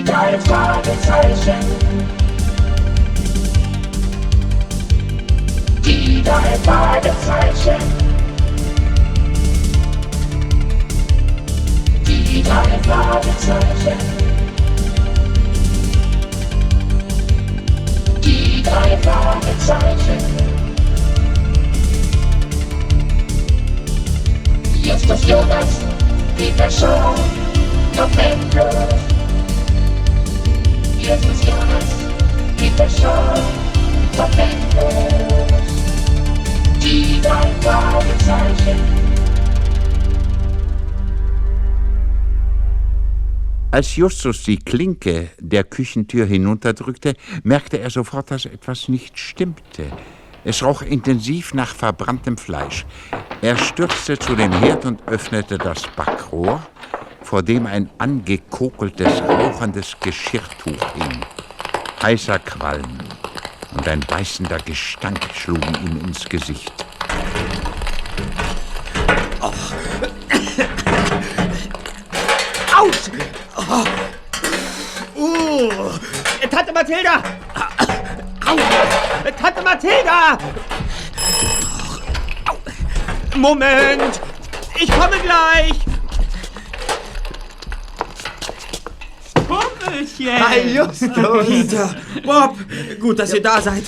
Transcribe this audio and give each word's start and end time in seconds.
Die 0.00 0.06
drei 0.06 0.38
Fragezeichen. 0.40 1.60
Die 5.84 6.22
drei 6.22 6.56
Fragezeichen. 6.64 7.82
Die 12.06 12.42
drei 12.42 12.78
Fragezeichen. 12.82 13.98
Die 18.24 18.62
drei 18.62 18.96
Fragezeichen. 19.02 20.18
Jetzt 24.82 25.10
ist 25.10 25.28
Jonas, 25.28 25.80
Peter 26.38 26.70
Show, 26.70 27.14
noch 27.98 29.09
Als 43.72 43.96
Justus 43.96 44.42
die 44.42 44.58
Klinke 44.58 45.30
der 45.40 45.64
Küchentür 45.64 46.26
hinunterdrückte, 46.26 47.14
merkte 47.44 47.78
er 47.78 47.90
sofort, 47.90 48.30
dass 48.30 48.44
etwas 48.44 48.88
nicht 48.88 49.18
stimmte. 49.18 49.86
Es 50.44 50.62
roch 50.62 50.82
intensiv 50.82 51.54
nach 51.54 51.74
verbranntem 51.74 52.36
Fleisch. 52.36 52.84
Er 53.42 53.56
stürzte 53.56 54.18
zu 54.18 54.34
dem 54.34 54.52
Herd 54.52 54.84
und 54.86 55.06
öffnete 55.06 55.56
das 55.56 55.82
Backrohr, 55.96 56.60
vor 57.30 57.44
dem 57.44 57.64
ein 57.64 57.88
angekokeltes, 57.98 59.22
rauchendes 59.22 59.96
Geschirrtuch 60.00 60.94
hing. 60.94 61.20
Heißer 62.02 62.40
Qualm 62.40 62.98
und 63.72 63.86
ein 63.86 64.00
beißender 64.00 64.58
Gestank 64.64 65.20
schlugen 65.32 65.72
ihm 65.86 66.08
ins 66.08 66.28
Gesicht. 66.28 66.72
Autsch! 72.76 73.12
Oh. 73.56 73.84
Uh. 75.16 75.70
Tante 76.50 76.72
Mathilda! 76.72 77.22
Au. 78.44 78.56
Tante 79.40 79.62
Mathilda! 79.62 80.36
Moment! 83.36 84.20
Ich 84.80 84.90
komme 84.90 85.16
gleich! 85.22 85.89
Pumpelchen! 89.50 90.48
Hi, 90.48 90.60
Justus! 90.60 91.46
Peter, 91.46 91.96
Bob, 92.24 92.56
gut, 93.00 93.18
dass 93.18 93.34
ihr 93.34 93.42
da 93.42 93.60
seid. 93.60 93.82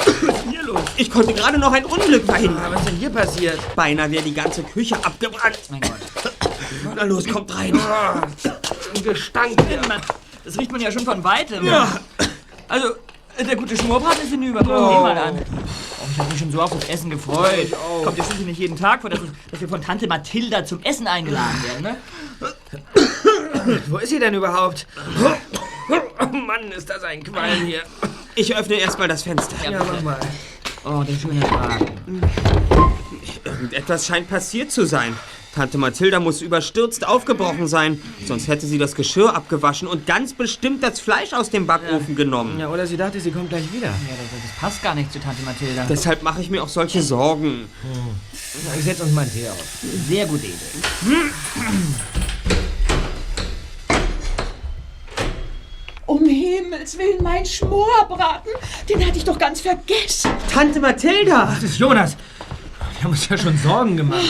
Hier 0.51 0.63
los. 0.65 0.81
Ich 0.97 1.09
konnte 1.09 1.33
gerade 1.33 1.57
noch 1.57 1.73
ein 1.73 1.85
Unglück 1.85 2.25
verhindern. 2.25 2.73
Was 2.73 2.81
ist 2.81 2.89
denn 2.89 2.97
hier 2.97 3.11
passiert? 3.11 3.61
Beinahe 3.77 4.11
wäre 4.11 4.25
die 4.25 4.35
ganze 4.35 4.65
Küche 4.65 4.97
abgebrannt. 4.97 5.59
Mein 5.71 5.81
Gott. 5.81 6.33
Na 6.97 7.05
los, 7.05 7.29
kommt 7.29 7.55
rein. 7.57 7.79
Ein 7.79 9.03
Gestank. 9.05 9.57
Mann, 9.89 10.01
Das 10.45 10.59
riecht 10.59 10.73
man 10.73 10.81
ja 10.81 10.91
schon 10.91 11.05
von 11.05 11.23
weitem. 11.23 11.65
Ja. 11.65 12.01
Also, 12.69 12.89
der 13.39 13.55
gute 13.55 13.77
Schmorbraten 13.77 14.23
ist 14.23 14.31
hinüber. 14.31 14.61
Guck 14.65 14.71
oh. 14.71 15.03
mal 15.03 15.17
an. 15.17 15.39
Oh, 15.39 16.07
ich 16.11 16.19
habe 16.19 16.31
mich 16.31 16.39
schon 16.41 16.51
so 16.51 16.61
auf 16.61 16.71
das 16.71 16.89
Essen 16.89 17.11
gefreut. 17.11 17.71
Kommt 18.03 18.19
ja 18.19 18.25
schließlich 18.25 18.47
nicht 18.47 18.59
jeden 18.59 18.77
Tag 18.77 19.03
vor, 19.03 19.11
dass, 19.11 19.21
dass 19.51 19.61
wir 19.61 19.69
von 19.69 19.81
Tante 19.81 20.09
Mathilda 20.09 20.65
zum 20.65 20.83
Essen 20.83 21.07
eingeladen 21.07 21.63
werden, 21.63 21.83
ne? 21.83 21.97
Wo 23.89 23.99
ist 23.99 24.11
sie 24.11 24.19
denn 24.19 24.35
überhaupt? 24.35 24.87
Oh 26.21 26.37
Mann, 26.37 26.71
ist 26.77 26.89
das 26.89 27.03
ein 27.05 27.23
Qualm 27.23 27.67
hier. 27.67 27.83
Ich 28.35 28.55
öffne 28.57 28.77
erstmal 28.77 29.09
das 29.09 29.23
Fenster. 29.23 29.57
Ja, 29.71 29.83
mach 29.85 30.03
mal. 30.03 30.21
Oh, 30.85 31.03
der 31.03 31.15
schöne 31.15 31.41
Braten. 31.41 31.91
Irgendetwas 33.45 34.07
scheint 34.07 34.29
passiert 34.29 34.71
zu 34.73 34.87
sein. 34.87 35.17
Tante 35.55 35.77
Mathilda 35.77 36.19
muss 36.19 36.41
überstürzt 36.41 37.07
aufgebrochen 37.07 37.69
sein, 37.69 38.01
sonst 38.27 38.49
hätte 38.49 38.67
sie 38.67 38.79
das 38.79 38.95
Geschirr 38.95 39.35
abgewaschen 39.35 39.87
und 39.87 40.07
ganz 40.07 40.33
bestimmt 40.33 40.83
das 40.83 40.99
Fleisch 40.99 41.35
aus 41.35 41.51
dem 41.51 41.67
Backofen 41.67 42.17
genommen. 42.17 42.59
Ja, 42.59 42.71
oder 42.71 42.87
sie 42.87 42.97
dachte, 42.97 43.21
sie 43.21 43.31
kommt 43.31 43.51
gleich 43.51 43.71
wieder. 43.71 43.89
Ja, 43.89 43.93
das, 44.09 44.43
das 44.51 44.59
passt 44.59 44.83
gar 44.83 44.95
nicht 44.95 45.13
zu 45.13 45.21
Tante 45.21 45.43
Mathilda. 45.43 45.85
Deshalb 45.91 46.23
mache 46.23 46.41
ich 46.41 46.49
mir 46.49 46.63
auch 46.63 46.71
solche 46.71 47.03
Sorgen. 47.03 47.67
Na, 48.65 48.75
Ich 48.79 48.85
setze 48.85 49.03
uns 49.03 49.13
mal 49.13 49.23
einen 49.23 49.33
Tee 49.33 49.47
auf. 49.51 49.59
Sehr 50.09 50.25
gute 50.25 50.47
Idee. 50.47 50.57
Um 56.13 56.27
Himmels 56.27 56.99
Willen, 56.99 57.23
mein 57.23 57.47
Schmorbraten, 57.47 58.53
den 58.87 59.03
hatte 59.07 59.17
ich 59.17 59.25
doch 59.25 59.39
ganz 59.39 59.63
vergessen. 59.63 60.31
Tante 60.53 60.79
Mathilda! 60.79 61.47
Das 61.47 61.63
ist 61.63 61.79
Jonas. 61.79 62.19
Wir 62.97 63.05
haben 63.05 63.13
uns 63.13 63.27
ja 63.31 63.39
schon 63.39 63.57
Sorgen 63.57 63.97
gemacht. 63.97 64.21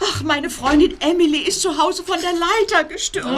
Ach, 0.00 0.22
meine 0.22 0.48
Freundin 0.50 0.94
Emily 1.00 1.38
ist 1.40 1.60
zu 1.62 1.76
Hause 1.76 2.02
von 2.04 2.16
der 2.20 2.32
Leiter 2.32 2.84
gestürzt. 2.88 3.28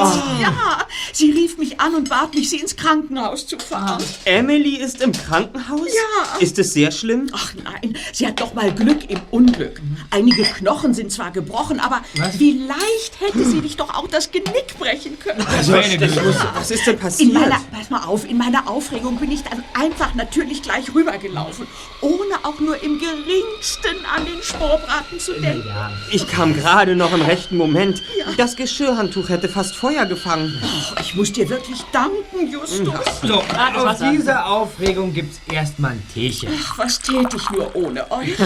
Ja, 0.40 0.86
sie 1.12 1.30
rief 1.32 1.56
mich 1.58 1.80
an 1.80 1.94
und 1.94 2.08
bat 2.08 2.34
mich, 2.34 2.50
sie 2.50 2.58
ins 2.58 2.76
Krankenhaus 2.76 3.46
zu 3.46 3.58
fahren. 3.58 4.02
Emily 4.24 4.76
ist 4.76 5.00
im 5.00 5.12
Krankenhaus? 5.12 5.88
Ja. 5.88 6.38
Ist 6.38 6.58
es 6.58 6.72
sehr 6.72 6.90
schlimm? 6.90 7.28
Ach 7.32 7.54
nein, 7.64 7.96
sie 8.12 8.26
hat 8.26 8.40
doch 8.40 8.52
mal 8.54 8.72
Glück 8.74 9.08
im 9.08 9.20
Unglück. 9.30 9.80
Einige 10.10 10.42
Knochen 10.42 10.92
sind 10.94 11.10
zwar 11.12 11.30
gebrochen, 11.30 11.80
aber 11.80 12.02
vielleicht 12.36 13.20
hätte 13.20 13.44
sie 13.44 13.60
dich 13.60 13.76
doch 13.76 13.94
auch 13.94 14.08
das 14.08 14.30
Genick 14.30 14.78
brechen 14.78 15.18
können. 15.18 15.44
Also, 15.46 15.72
meine 15.72 15.96
Güte. 15.98 16.34
was 16.54 16.70
ist 16.70 16.86
denn 16.86 16.94
In 16.94 17.00
passiert? 17.00 17.32
meiner, 17.32 17.60
pass 17.72 17.90
mal 17.90 18.04
auf, 18.04 18.28
in 18.28 18.36
meiner 18.38 18.68
Aufregung 18.68 19.16
bin 19.16 19.30
ich 19.30 19.42
dann 19.42 19.62
einfach 19.74 20.14
natürlich 20.14 20.62
gleich 20.62 20.94
rübergelaufen, 20.94 21.66
ohne 22.00 22.34
auch 22.42 22.58
nur 22.60 22.82
im 22.82 22.98
geringsten 22.98 24.04
an 24.14 24.24
den 24.26 24.42
Schmorbraten 24.42 25.18
zu 25.18 25.32
denken. 25.40 25.68
Ich 26.12 26.26
kam 26.28 26.49
gerade 26.54 26.96
noch 26.96 27.12
im 27.12 27.22
rechten 27.22 27.56
Moment. 27.56 28.02
Das 28.36 28.56
Geschirrhandtuch 28.56 29.28
hätte 29.28 29.48
fast 29.48 29.76
Feuer 29.76 30.06
gefangen. 30.06 30.60
Ach, 30.62 31.00
ich 31.00 31.14
muss 31.14 31.32
dir 31.32 31.48
wirklich 31.48 31.80
danken, 31.92 32.50
Justus. 32.50 32.94
So, 33.22 33.42
Ah, 33.56 33.74
aus 33.74 33.84
Wasser. 33.84 34.12
dieser 34.12 34.46
Aufregung 34.46 35.12
gibt's 35.12 35.40
erstmal 35.50 35.92
ein 35.92 36.02
Teechen. 36.12 36.48
Ach, 36.62 36.78
was 36.78 37.00
täte 37.00 37.36
ich 37.36 37.50
nur 37.50 37.74
ohne 37.74 38.10
euch? 38.10 38.36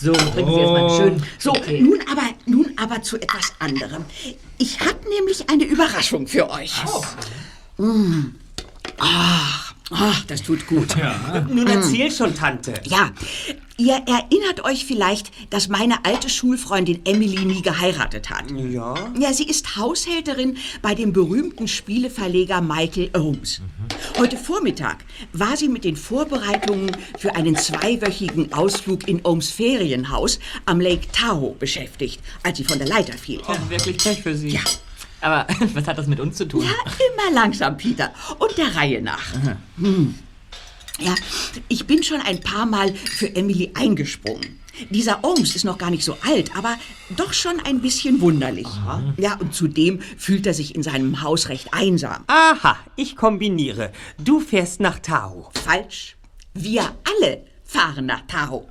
So, 0.00 0.12
trinken 0.12 0.52
Sie 0.54 0.60
erstmal 0.60 0.90
schönen. 0.96 1.24
So, 1.38 1.52
nun 1.80 1.98
aber, 2.10 2.22
nun 2.46 2.72
aber 2.76 3.02
zu 3.02 3.16
etwas 3.16 3.52
anderem. 3.58 4.04
Ich 4.58 4.78
habe 4.80 4.96
nämlich 5.16 5.48
eine 5.50 5.64
Überraschung 5.64 6.26
für 6.28 6.48
euch. 6.50 6.72
Mm. 7.78 8.26
Ach, 8.98 9.67
ach, 9.90 10.24
das 10.24 10.42
tut 10.42 10.66
gut. 10.66 10.94
Nun 11.48 11.66
erzähl 11.66 12.10
schon, 12.10 12.34
Tante. 12.34 12.74
Ja, 12.84 13.10
ihr 13.78 13.94
erinnert 13.94 14.64
euch 14.64 14.84
vielleicht, 14.84 15.30
dass 15.50 15.68
meine 15.68 16.04
alte 16.04 16.28
Schulfreundin 16.28 17.00
Emily 17.04 17.44
nie 17.44 17.62
geheiratet 17.62 18.30
hat. 18.30 18.50
Ja? 18.50 18.94
Ja, 19.18 19.32
sie 19.32 19.44
ist 19.44 19.76
Haushälterin 19.76 20.56
bei 20.82 20.94
dem 20.94 21.12
berühmten 21.12 21.68
Spieleverleger 21.68 22.60
Michael 22.60 23.10
Ohms. 23.16 23.60
Heute 24.18 24.36
Vormittag 24.36 25.04
war 25.32 25.56
sie 25.56 25.68
mit 25.68 25.84
den 25.84 25.96
Vorbereitungen 25.96 26.90
für 27.18 27.36
einen 27.36 27.56
zweiwöchigen 27.56 28.52
Ausflug 28.52 29.06
in 29.06 29.24
Ohms 29.24 29.50
Ferienhaus 29.50 30.40
am 30.66 30.80
Lake 30.80 31.06
Tahoe 31.12 31.54
beschäftigt, 31.54 32.20
als 32.42 32.58
sie 32.58 32.64
von 32.64 32.78
der 32.78 32.88
Leiter 32.88 33.16
fiel. 33.16 33.40
Oh, 33.46 33.70
wirklich 33.70 33.98
Pech 33.98 34.22
für 34.22 34.36
Sie. 34.36 34.50
Ja. 34.50 34.60
Aber 35.20 35.46
was 35.74 35.86
hat 35.86 35.98
das 35.98 36.06
mit 36.06 36.20
uns 36.20 36.36
zu 36.36 36.46
tun? 36.46 36.64
Ja, 36.64 36.92
immer 36.92 37.34
langsam, 37.34 37.76
Peter. 37.76 38.12
Und 38.38 38.56
der 38.56 38.74
Reihe 38.74 39.02
nach. 39.02 39.34
Hm. 39.78 40.14
Ja, 41.00 41.14
ich 41.68 41.86
bin 41.86 42.02
schon 42.02 42.20
ein 42.20 42.40
paar 42.40 42.66
Mal 42.66 42.92
für 42.94 43.34
Emily 43.34 43.70
eingesprungen. 43.74 44.58
Dieser 44.90 45.24
Ohms 45.24 45.56
ist 45.56 45.64
noch 45.64 45.78
gar 45.78 45.90
nicht 45.90 46.04
so 46.04 46.16
alt, 46.24 46.56
aber 46.56 46.76
doch 47.16 47.32
schon 47.32 47.60
ein 47.60 47.80
bisschen 47.80 48.20
wunderlich. 48.20 48.68
Ja, 49.16 49.36
und 49.36 49.54
zudem 49.54 50.00
fühlt 50.16 50.46
er 50.46 50.54
sich 50.54 50.74
in 50.74 50.82
seinem 50.82 51.22
Haus 51.22 51.48
recht 51.48 51.68
einsam. 51.72 52.24
Aha, 52.28 52.76
ich 52.96 53.16
kombiniere. 53.16 53.92
Du 54.18 54.40
fährst 54.40 54.80
nach 54.80 54.98
Tao. 55.00 55.50
Falsch. 55.64 56.16
Wir 56.54 56.82
alle 57.04 57.44
fahren 57.68 58.06
nach 58.06 58.22
Tahoe. 58.26 58.64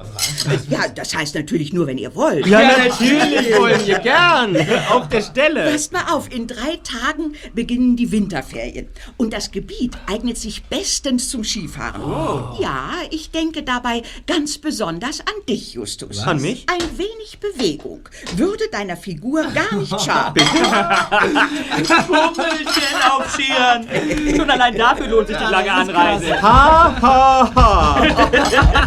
Ja, 0.69 0.87
das 0.87 1.15
heißt 1.15 1.35
natürlich 1.35 1.71
nur, 1.71 1.85
wenn 1.85 1.99
ihr 1.99 2.15
wollt. 2.15 2.47
natürlich 2.47 3.55
wollen 3.55 3.85
wir 3.85 3.99
gern. 3.99 4.57
Auf 4.89 5.07
der 5.09 5.21
Stelle. 5.21 5.71
Passt 5.71 5.93
mal 5.93 6.05
auf, 6.11 6.33
in 6.33 6.47
drei 6.47 6.79
Tagen 6.83 7.35
beginnen 7.53 7.95
die 7.95 8.11
Winterferien. 8.11 8.87
Und 9.17 9.33
das 9.33 9.51
Gebiet 9.51 9.95
eignet 10.07 10.39
sich 10.39 10.63
bestens 10.63 11.29
zum 11.29 11.43
Skifahren. 11.43 12.01
Ja, 12.59 12.89
ich 13.11 13.29
denke 13.29 13.61
dabei 13.61 14.01
ganz 14.25 14.57
besonders 14.57 15.19
an 15.19 15.45
dich, 15.47 15.75
Justus. 15.75 16.17
An 16.23 16.41
mich? 16.41 16.65
Ein 16.67 16.97
wenig 16.97 17.37
Bewegung 17.39 18.09
würde 18.35 18.63
deiner 18.71 18.97
Figur 18.97 19.43
gar 19.43 19.75
nicht 19.75 19.91
schaden. 20.01 20.43
Pummelchen 22.07 22.97
auf 23.11 23.31
Skiern. 23.31 23.87
Schon 24.35 24.49
allein 24.49 24.75
dafür 24.75 25.05
lohnt 25.05 25.27
sich 25.27 25.37
die 25.37 25.43
lange 25.43 25.71
Anreise. 25.71 26.41
Ha, 26.41 26.99
ha, 26.99 27.51
ha. 27.55 28.86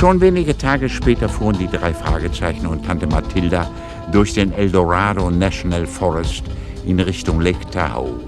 Schon 0.00 0.22
wenige 0.22 0.56
Tage 0.56 0.88
später 0.88 1.28
fuhren 1.28 1.58
die 1.58 1.68
drei 1.68 1.92
Fragezeichen 1.92 2.66
und 2.66 2.86
Tante 2.86 3.06
Mathilda 3.06 3.70
durch 4.12 4.34
den 4.34 4.52
Eldorado 4.52 5.30
National 5.30 5.86
Forest 5.86 6.44
in 6.86 7.00
Richtung 7.00 7.40
Lake 7.40 7.64
Tahoe. 7.70 8.20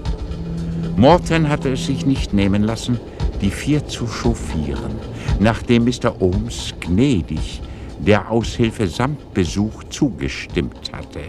Morton 0.95 1.49
hatte 1.49 1.71
es 1.73 1.85
sich 1.85 2.05
nicht 2.05 2.33
nehmen 2.33 2.63
lassen, 2.63 2.99
die 3.41 3.49
vier 3.49 3.85
zu 3.87 4.07
chauffieren, 4.07 4.95
nachdem 5.39 5.85
Mr. 5.85 6.21
Ohms 6.21 6.73
gnädig 6.79 7.61
der 7.99 8.29
Aushilfe 8.29 8.87
samt 8.87 9.33
Besuch 9.33 9.83
zugestimmt 9.85 10.91
hatte. 10.91 11.21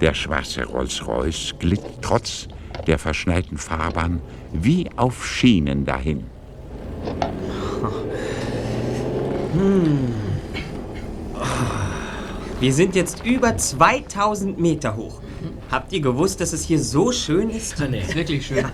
Der 0.00 0.14
schwarze 0.14 0.64
Rolls-Royce 0.64 1.54
glitt 1.58 1.82
trotz 2.00 2.48
der 2.86 2.98
verschneiten 2.98 3.58
Fahrbahn 3.58 4.20
wie 4.52 4.88
auf 4.96 5.24
Schienen 5.24 5.84
dahin. 5.84 6.24
Wir 12.62 12.72
sind 12.72 12.94
jetzt 12.94 13.24
über 13.24 13.56
2000 13.56 14.56
Meter 14.56 14.94
hoch. 14.94 15.14
Habt 15.68 15.92
ihr 15.92 16.00
gewusst, 16.00 16.40
dass 16.40 16.52
es 16.52 16.64
hier 16.64 16.78
so 16.78 17.10
schön 17.10 17.50
ist? 17.50 17.80
Ist 17.80 18.14
wirklich 18.14 18.46
schön. 18.46 18.64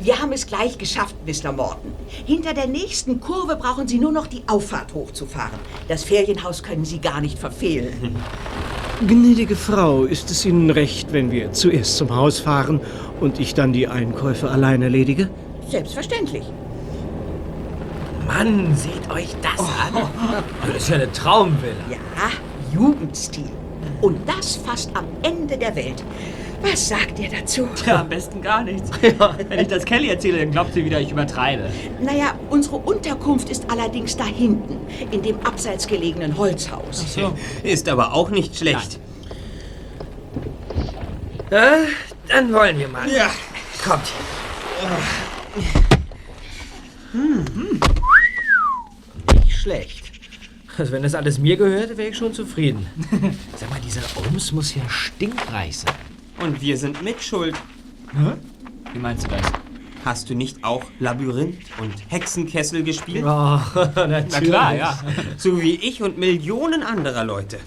Wir 0.00 0.22
haben 0.22 0.30
es 0.30 0.46
gleich 0.46 0.78
geschafft, 0.78 1.16
Mr. 1.26 1.50
Morton. 1.50 1.90
Hinter 2.24 2.54
der 2.54 2.68
nächsten 2.68 3.18
Kurve 3.18 3.56
brauchen 3.56 3.88
Sie 3.88 3.98
nur 3.98 4.12
noch 4.12 4.28
die 4.28 4.44
Auffahrt 4.46 4.94
hochzufahren. 4.94 5.58
Das 5.88 6.04
Ferienhaus 6.04 6.62
können 6.62 6.84
Sie 6.84 7.00
gar 7.00 7.20
nicht 7.20 7.36
verfehlen. 7.36 8.14
Gnädige 9.04 9.56
Frau, 9.56 10.04
ist 10.04 10.30
es 10.30 10.46
Ihnen 10.46 10.70
recht, 10.70 11.12
wenn 11.12 11.32
wir 11.32 11.50
zuerst 11.50 11.96
zum 11.96 12.14
Haus 12.14 12.38
fahren 12.38 12.80
und 13.18 13.40
ich 13.40 13.54
dann 13.54 13.72
die 13.72 13.88
Einkäufe 13.88 14.48
allein 14.48 14.82
erledige? 14.82 15.28
Selbstverständlich. 15.68 16.44
Mann, 18.28 18.76
seht 18.76 19.10
euch 19.10 19.34
das 19.42 19.58
an. 19.58 20.08
Das 20.64 20.76
ist 20.76 20.88
ja 20.90 20.94
eine 20.94 21.10
Traumvilla. 21.10 21.74
Ja, 21.90 21.96
Jugendstil. 22.72 23.50
Und 24.00 24.28
das 24.28 24.56
fast 24.56 24.90
am 24.96 25.04
Ende 25.22 25.56
der 25.56 25.74
Welt. 25.74 26.04
Was 26.62 26.88
sagt 26.88 27.18
ihr 27.18 27.30
dazu? 27.30 27.68
Ja, 27.86 28.00
am 28.00 28.08
besten 28.10 28.42
gar 28.42 28.62
nichts. 28.62 28.90
Wenn 29.48 29.60
ich 29.60 29.68
das 29.68 29.84
Kelly 29.84 30.08
erzähle, 30.08 30.38
dann 30.40 30.50
glaubt 30.50 30.74
sie 30.74 30.84
wieder, 30.84 31.00
ich 31.00 31.10
übertreibe. 31.10 31.70
Naja, 32.02 32.34
unsere 32.50 32.76
Unterkunft 32.76 33.48
ist 33.48 33.70
allerdings 33.70 34.16
da 34.16 34.24
hinten, 34.24 34.76
in 35.10 35.22
dem 35.22 35.40
abseits 35.40 35.86
gelegenen 35.86 36.36
Holzhaus. 36.36 37.14
So. 37.14 37.32
Ist 37.62 37.88
aber 37.88 38.12
auch 38.12 38.28
nicht 38.28 38.56
schlecht. 38.56 39.00
Ja, 41.50 41.78
dann 42.28 42.52
wollen 42.52 42.78
wir 42.78 42.88
mal. 42.88 43.10
Ja. 43.10 43.30
Kommt. 43.82 44.12
Hm. 47.12 47.80
Nicht 49.34 49.56
schlecht. 49.56 49.99
Also 50.78 50.92
wenn 50.92 51.02
das 51.02 51.14
alles 51.14 51.38
mir 51.38 51.56
gehörte, 51.56 51.96
wäre 51.96 52.08
ich 52.10 52.16
schon 52.16 52.32
zufrieden. 52.32 52.86
Sag 53.56 53.70
mal, 53.70 53.80
dieser 53.80 54.02
Ohms 54.16 54.52
muss 54.52 54.74
ja 54.74 54.82
stinkreich 54.88 55.78
sein. 55.78 55.94
Und 56.40 56.60
wir 56.60 56.76
sind 56.76 57.02
mitschuld. 57.02 57.54
Wie 58.92 58.98
meinst 58.98 59.24
du 59.26 59.28
das? 59.28 59.52
Hast 60.04 60.30
du 60.30 60.34
nicht 60.34 60.64
auch 60.64 60.82
Labyrinth 60.98 61.58
und 61.80 61.92
Hexenkessel 62.08 62.82
gespielt? 62.82 63.24
Oh, 63.24 63.28
Na 63.94 64.22
klar, 64.22 64.74
ja. 64.74 64.98
So 65.36 65.60
wie 65.60 65.74
ich 65.74 66.02
und 66.02 66.16
Millionen 66.16 66.82
anderer 66.82 67.24
Leute. 67.24 67.58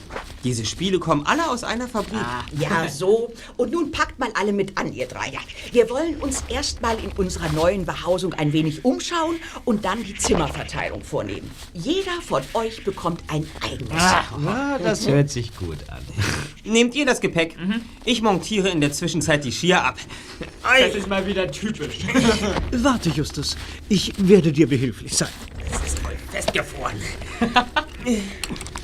Diese 0.44 0.66
Spiele 0.66 1.00
kommen 1.00 1.26
alle 1.26 1.50
aus 1.50 1.64
einer 1.64 1.88
Fabrik. 1.88 2.20
Ja, 2.58 2.90
so. 2.90 3.32
Und 3.56 3.72
nun 3.72 3.92
packt 3.92 4.20
mal 4.20 4.30
alle 4.34 4.52
mit 4.52 4.78
an, 4.78 4.94
ihr 4.94 5.08
Dreier. 5.08 5.40
Wir 5.72 5.90
wollen 5.90 6.18
uns 6.18 6.44
erstmal 6.50 6.98
in 7.00 7.12
unserer 7.14 7.50
neuen 7.54 7.86
Behausung 7.86 8.34
ein 8.34 8.52
wenig 8.52 8.84
umschauen 8.84 9.38
und 9.64 9.86
dann 9.86 10.04
die 10.04 10.16
Zimmerverteilung 10.16 11.02
vornehmen. 11.04 11.50
Jeder 11.74 12.22
von 12.22 12.44
euch 12.54 12.84
bekommt 12.84 13.24
ein 13.28 13.48
eigenes. 13.62 13.94
Ja, 13.94 14.80
das 14.84 15.08
hört 15.08 15.30
sich 15.30 15.56
gut 15.56 15.78
an. 15.90 16.02
Nehmt 16.66 16.94
ihr 16.96 17.06
das 17.06 17.22
Gepäck? 17.22 17.56
Ich 18.04 18.22
montiere 18.22 18.70
in 18.70 18.82
der 18.82 18.92
Zwischenzeit 18.92 19.46
die 19.46 19.52
Skier 19.52 19.84
ab. 19.84 19.98
Das 20.62 20.96
ist 20.96 21.08
mal 21.08 21.26
wieder 21.26 21.50
typisch. 21.50 22.00
Warte, 22.72 23.10
Justus. 23.10 23.56
Ich 23.88 24.14
werde 24.18 24.52
dir 24.52 24.68
behilflich 24.68 25.16
sein. 25.16 25.30
Es 25.66 25.88
ist 25.88 26.00
voll 26.00 26.16
festgefroren. 26.32 26.98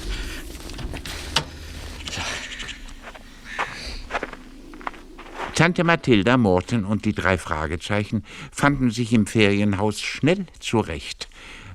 Tante 5.60 5.84
Mathilda, 5.84 6.38
Morton 6.38 6.86
und 6.86 7.04
die 7.04 7.12
drei 7.12 7.38
Fragezeichen 7.38 8.24
fanden 8.50 8.92
sich 8.92 9.12
im 9.12 9.28
Ferienhaus 9.28 10.00
schnell 10.00 10.46
zurecht. 10.62 11.28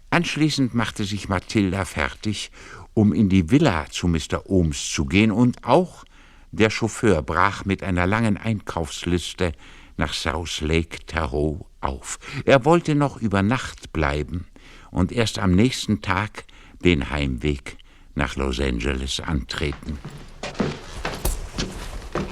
Anschließend 0.09 0.75
machte 0.75 1.05
sich 1.05 1.29
Mathilda 1.29 1.85
fertig, 1.85 2.51
um 2.95 3.13
in 3.13 3.29
die 3.29 3.51
Villa 3.51 3.85
zu 3.91 4.09
Mr. 4.09 4.47
Ohms 4.47 4.91
zu 4.91 5.05
gehen, 5.05 5.31
und 5.31 5.65
auch 5.65 6.07
der 6.51 6.71
Chauffeur 6.71 7.21
brach 7.21 7.67
mit 7.67 7.83
einer 7.83 8.07
langen 8.07 8.39
Einkaufsliste 8.39 9.53
nach 9.99 10.15
South 10.15 10.63
Lake 10.63 11.05
Tahoe 11.05 11.61
auf. 11.83 12.19
Er 12.47 12.65
wollte 12.65 12.95
noch 12.95 13.19
über 13.19 13.43
Nacht 13.43 13.93
bleiben 13.93 14.47
und 14.93 15.13
erst 15.13 15.39
am 15.39 15.51
nächsten 15.51 16.01
Tag 16.01 16.45
den 16.83 17.11
Heimweg 17.11 17.77
nach 18.15 18.35
Los 18.37 18.61
Angeles 18.61 19.21
antreten. 19.21 19.99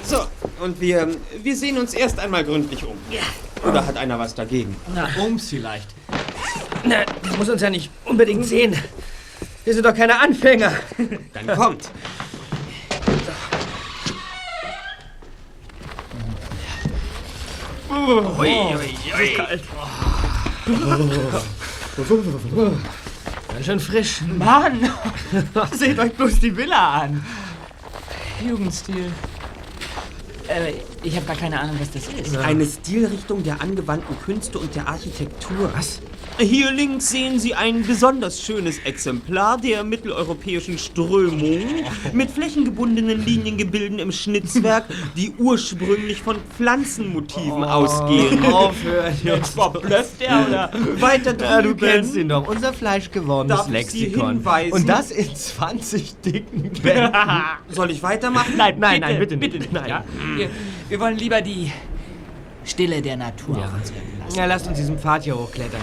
So, 0.02 0.26
und 0.62 0.80
wir, 0.80 1.08
wir 1.42 1.56
sehen 1.56 1.76
uns 1.76 1.92
erst 1.92 2.20
einmal 2.20 2.44
gründlich 2.44 2.84
um. 2.84 2.96
Oder 3.68 3.84
hat 3.84 3.96
einer 3.96 4.18
was 4.18 4.34
dagegen? 4.34 4.76
Na, 4.94 5.08
Ums 5.20 5.50
vielleicht. 5.50 5.88
Na, 6.84 7.04
das 7.22 7.36
muss 7.36 7.48
uns 7.48 7.62
ja 7.62 7.70
nicht 7.70 7.90
unbedingt 8.04 8.46
sehen. 8.46 8.76
Wir 9.64 9.74
sind 9.74 9.84
doch 9.84 9.94
keine 9.94 10.18
Anfänger. 10.20 10.72
Dann 11.32 11.56
kommt. 11.56 11.90
Ui, 17.90 18.46
ui, 18.46 18.96
ui. 19.18 19.36
Ganz 23.48 23.66
schön 23.66 23.80
frisch. 23.80 24.20
Mann! 24.38 24.90
Seht 25.72 25.98
euch 25.98 26.12
bloß 26.12 26.40
die 26.40 26.56
Villa 26.56 27.02
an. 27.02 27.24
Jugendstil. 28.44 29.12
Äh, 30.52 30.74
ich 31.02 31.16
habe 31.16 31.26
gar 31.26 31.36
keine 31.36 31.58
Ahnung, 31.60 31.76
was 31.80 31.90
das 31.90 32.08
ist. 32.08 32.36
Eine 32.36 32.64
Stilrichtung 32.64 33.42
der 33.42 33.60
angewandten 33.60 34.16
Künste 34.20 34.58
und 34.58 34.74
der 34.74 34.86
Architektur. 34.88 35.70
Was? 35.74 36.00
Hier 36.38 36.72
links 36.72 37.10
sehen 37.10 37.38
Sie 37.38 37.54
ein 37.54 37.82
besonders 37.86 38.42
schönes 38.42 38.78
Exemplar 38.80 39.58
der 39.58 39.84
mitteleuropäischen 39.84 40.78
Strömung 40.78 41.60
mit 42.12 42.30
flächengebundenen 42.30 43.24
Liniengebilden 43.24 43.98
im 43.98 44.10
Schnitzwerk, 44.10 44.84
die 45.16 45.32
ursprünglich 45.38 46.20
von 46.20 46.36
Pflanzenmotiven 46.56 47.62
ausgehen. 47.64 48.44
Aufhören, 48.52 49.14
Jetzt 49.22 49.54
verblöfft 49.54 50.20
er, 50.20 50.46
oder? 50.48 50.70
Weiter 51.00 51.32
drüben. 51.34 51.50
Ja, 51.50 51.62
du 51.62 51.74
kennst 51.76 52.16
ihn 52.16 52.28
doch. 52.28 52.48
Unser 52.48 52.72
fleischgewordenes 52.72 53.58
Darf 53.58 53.68
Lexikon. 53.68 54.42
Und 54.70 54.88
das 54.88 55.10
in 55.10 55.34
20 55.34 56.16
dicken 56.24 56.70
Bänden. 56.82 57.12
Soll 57.68 57.90
ich 57.90 58.02
weitermachen? 58.02 58.54
Nein, 58.56 58.76
Nein, 58.78 59.00
bitte, 59.00 59.12
nein, 59.12 59.18
bitte 59.20 59.36
bitte 59.36 59.58
nicht. 59.58 59.72
nicht. 59.72 59.82
Nein. 59.82 59.88
Ja? 59.88 60.04
Wir, 60.36 60.50
wir 60.88 61.00
wollen 61.00 61.16
lieber 61.18 61.40
die 61.40 61.70
Stille 62.64 63.02
der 63.02 63.16
Natur 63.16 63.58
Ja. 63.58 63.64
auf 63.66 63.74
uns 63.74 63.90
lassen. 63.90 64.36
Ja, 64.38 64.44
lasst 64.46 64.66
uns 64.66 64.78
diesen 64.78 64.98
Pfad 64.98 65.24
hier 65.24 65.36
hochklettern. 65.36 65.80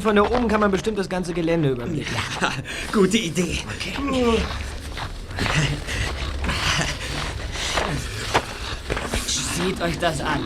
Von 0.00 0.16
da 0.16 0.22
oben 0.22 0.48
kann 0.48 0.60
man 0.60 0.70
bestimmt 0.70 0.98
das 0.98 1.08
ganze 1.08 1.32
Gelände 1.32 1.70
überblicken. 1.70 2.14
Gute 2.92 3.16
Idee. 3.18 3.58
Seht 9.26 9.80
euch 9.82 9.98
das 9.98 10.20
an. 10.20 10.40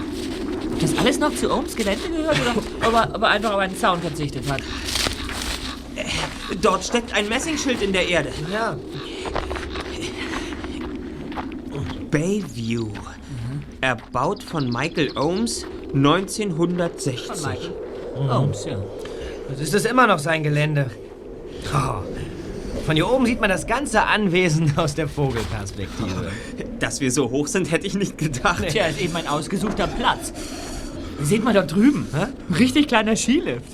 Ob 0.73 0.81
das 0.81 0.97
alles 0.99 1.19
noch 1.19 1.35
zu 1.35 1.51
Ohms 1.53 1.77
Gelände 1.77 2.09
gehört 2.09 2.37
oder 2.41 2.57
ob 2.89 2.95
er, 2.95 3.15
ob 3.15 3.23
er 3.23 3.29
einfach 3.29 3.53
auf 3.53 3.59
einen 3.59 3.77
Zaun 3.77 4.01
verzichtet 4.01 4.51
hat? 4.51 4.61
Dort 6.61 6.85
steckt 6.85 7.13
ein 7.15 7.29
Messingschild 7.29 7.81
in 7.83 7.93
der 7.93 8.09
Erde. 8.09 8.31
Ja. 8.53 8.77
Bayview. 12.11 12.89
Erbaut 13.85 14.43
von 14.43 14.71
Michael 14.71 15.11
Ohms 15.15 15.67
1960. 15.93 17.29
Ohms, 18.17 18.65
ja. 18.65 18.79
Das 19.51 19.61
ist 19.61 19.75
das 19.75 19.85
immer 19.85 20.07
noch 20.07 20.19
sein 20.19 20.43
Gelände. 20.43 20.91
Oh. 21.71 22.03
Von 22.87 22.95
hier 22.95 23.11
oben 23.11 23.27
sieht 23.27 23.43
man 23.43 23.51
das 23.51 23.67
ganze 23.67 24.05
Anwesen 24.05 24.73
aus 24.79 24.95
der 24.95 25.07
Vogelperspektive. 25.07 26.33
Dass 26.81 27.03
wir 27.03 27.13
so 27.13 27.29
hoch 27.31 27.47
sind, 27.47 27.71
hätte 27.71 27.87
ich 27.87 27.93
nicht 27.93 28.17
gedacht. 28.17 28.69
Tja, 28.69 28.87
ist 28.87 29.03
eben 29.03 29.17
ein 29.17 29.27
ausgesuchter 29.27 29.87
Platz. 29.87 30.33
Seht 31.23 31.45
mal 31.45 31.55
dort 31.55 31.73
drüben. 31.73 32.07
Richtig 32.59 32.89
kleiner 32.89 33.17
Skilift. 33.17 33.65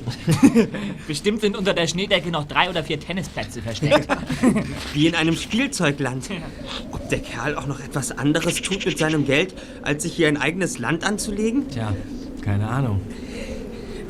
Bestimmt 1.09 1.41
sind 1.41 1.57
unter 1.57 1.75
der 1.75 1.87
Schneedecke 1.87 2.31
noch 2.31 2.47
drei 2.47 2.69
oder 2.69 2.85
vier 2.85 3.01
Tennisplätze 3.01 3.63
versteckt. 3.63 4.09
Wie 4.93 5.07
in 5.07 5.15
einem 5.15 5.37
Spielzeugland. 5.37 6.29
Ob 6.93 7.09
der 7.09 7.21
Kerl 7.21 7.57
auch 7.57 7.67
noch 7.67 7.81
etwas 7.81 8.13
anderes 8.13 8.63
tut 8.63 8.85
mit 8.87 8.99
seinem 8.99 9.25
Geld, 9.25 9.55
als 9.83 10.03
sich 10.03 10.15
hier 10.15 10.29
ein 10.29 10.37
eigenes 10.37 10.79
Land 10.79 11.05
anzulegen? 11.05 11.69
Tja, 11.69 11.95
keine 12.43 12.69
Ahnung. 12.69 13.01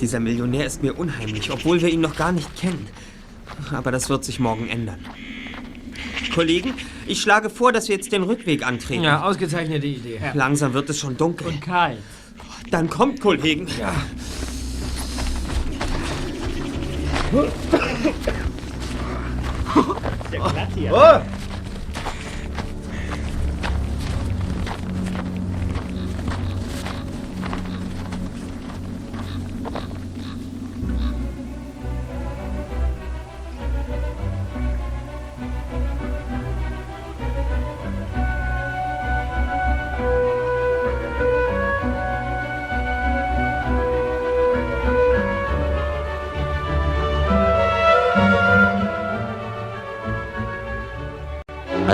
Dieser 0.00 0.20
Millionär 0.20 0.66
ist 0.66 0.82
mir 0.82 0.98
unheimlich, 0.98 1.50
obwohl 1.50 1.82
wir 1.82 1.88
ihn 1.88 2.00
noch 2.00 2.16
gar 2.16 2.32
nicht 2.32 2.56
kennen. 2.56 2.86
Aber 3.72 3.90
das 3.90 4.08
wird 4.08 4.24
sich 4.24 4.40
morgen 4.40 4.68
ändern. 4.68 4.98
Kollegen, 6.34 6.74
ich 7.06 7.20
schlage 7.20 7.50
vor, 7.50 7.72
dass 7.72 7.88
wir 7.88 7.96
jetzt 7.96 8.12
den 8.12 8.22
Rückweg 8.22 8.66
antreten. 8.66 9.02
Ja, 9.02 9.22
ausgezeichnete 9.22 9.86
Idee. 9.86 10.20
Langsam 10.34 10.72
wird 10.72 10.88
es 10.90 10.98
schon 10.98 11.16
dunkel. 11.16 11.48
Und 11.48 11.60
kalt. 11.60 11.98
Dann 12.70 12.88
kommt, 12.88 13.20
Kollegen. 13.20 13.66
Ja. 13.78 13.92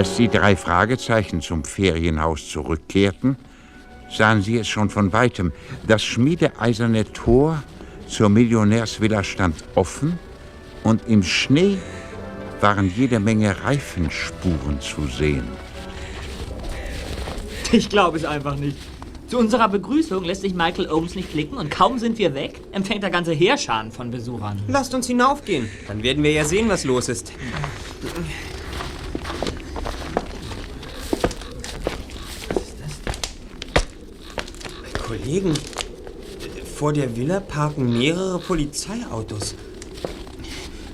Als 0.06 0.18
die 0.18 0.28
drei 0.28 0.54
Fragezeichen 0.54 1.40
zum 1.40 1.64
Ferienhaus 1.64 2.48
zurückkehrten, 2.48 3.36
sahen 4.08 4.40
sie 4.40 4.56
es 4.56 4.68
schon 4.68 4.88
von 4.88 5.12
weitem. 5.12 5.52
Das 5.88 6.04
schmiedeeiserne 6.04 7.12
Tor 7.12 7.64
zur 8.06 8.28
Millionärsvilla 8.28 9.25
stand 9.25 9.64
offen 9.75 10.16
und 10.84 11.08
im 11.08 11.25
Schnee 11.25 11.78
waren 12.60 12.88
jede 12.96 13.18
Menge 13.18 13.64
Reifenspuren 13.64 14.80
zu 14.80 15.08
sehen. 15.08 15.48
Ich 17.72 17.90
glaube 17.90 18.16
es 18.16 18.25
einfach 18.25 18.54
nicht. 18.54 18.78
Zu 19.26 19.38
unserer 19.38 19.68
Begrüßung 19.68 20.22
lässt 20.22 20.42
sich 20.42 20.54
Michael 20.54 20.88
Ohms 20.88 21.16
nicht 21.16 21.32
klicken 21.32 21.58
und 21.58 21.68
kaum 21.68 21.98
sind 21.98 22.16
wir 22.18 22.32
weg, 22.32 22.60
empfängt 22.70 23.02
der 23.02 23.10
ganze 23.10 23.32
Heerscharen 23.32 23.90
von 23.90 24.12
Besuchern. 24.12 24.62
Lasst 24.68 24.94
uns 24.94 25.08
hinaufgehen. 25.08 25.68
Dann 25.88 26.04
werden 26.04 26.22
wir 26.22 26.30
ja 26.30 26.44
sehen, 26.44 26.68
was 26.68 26.84
los 26.84 27.08
ist. 27.08 27.32
Kollegen, 35.26 35.54
vor 36.78 36.92
der 36.92 37.16
Villa 37.16 37.40
parken 37.40 37.99
mehrere 37.99 38.38
Polizeiautos. 38.38 39.56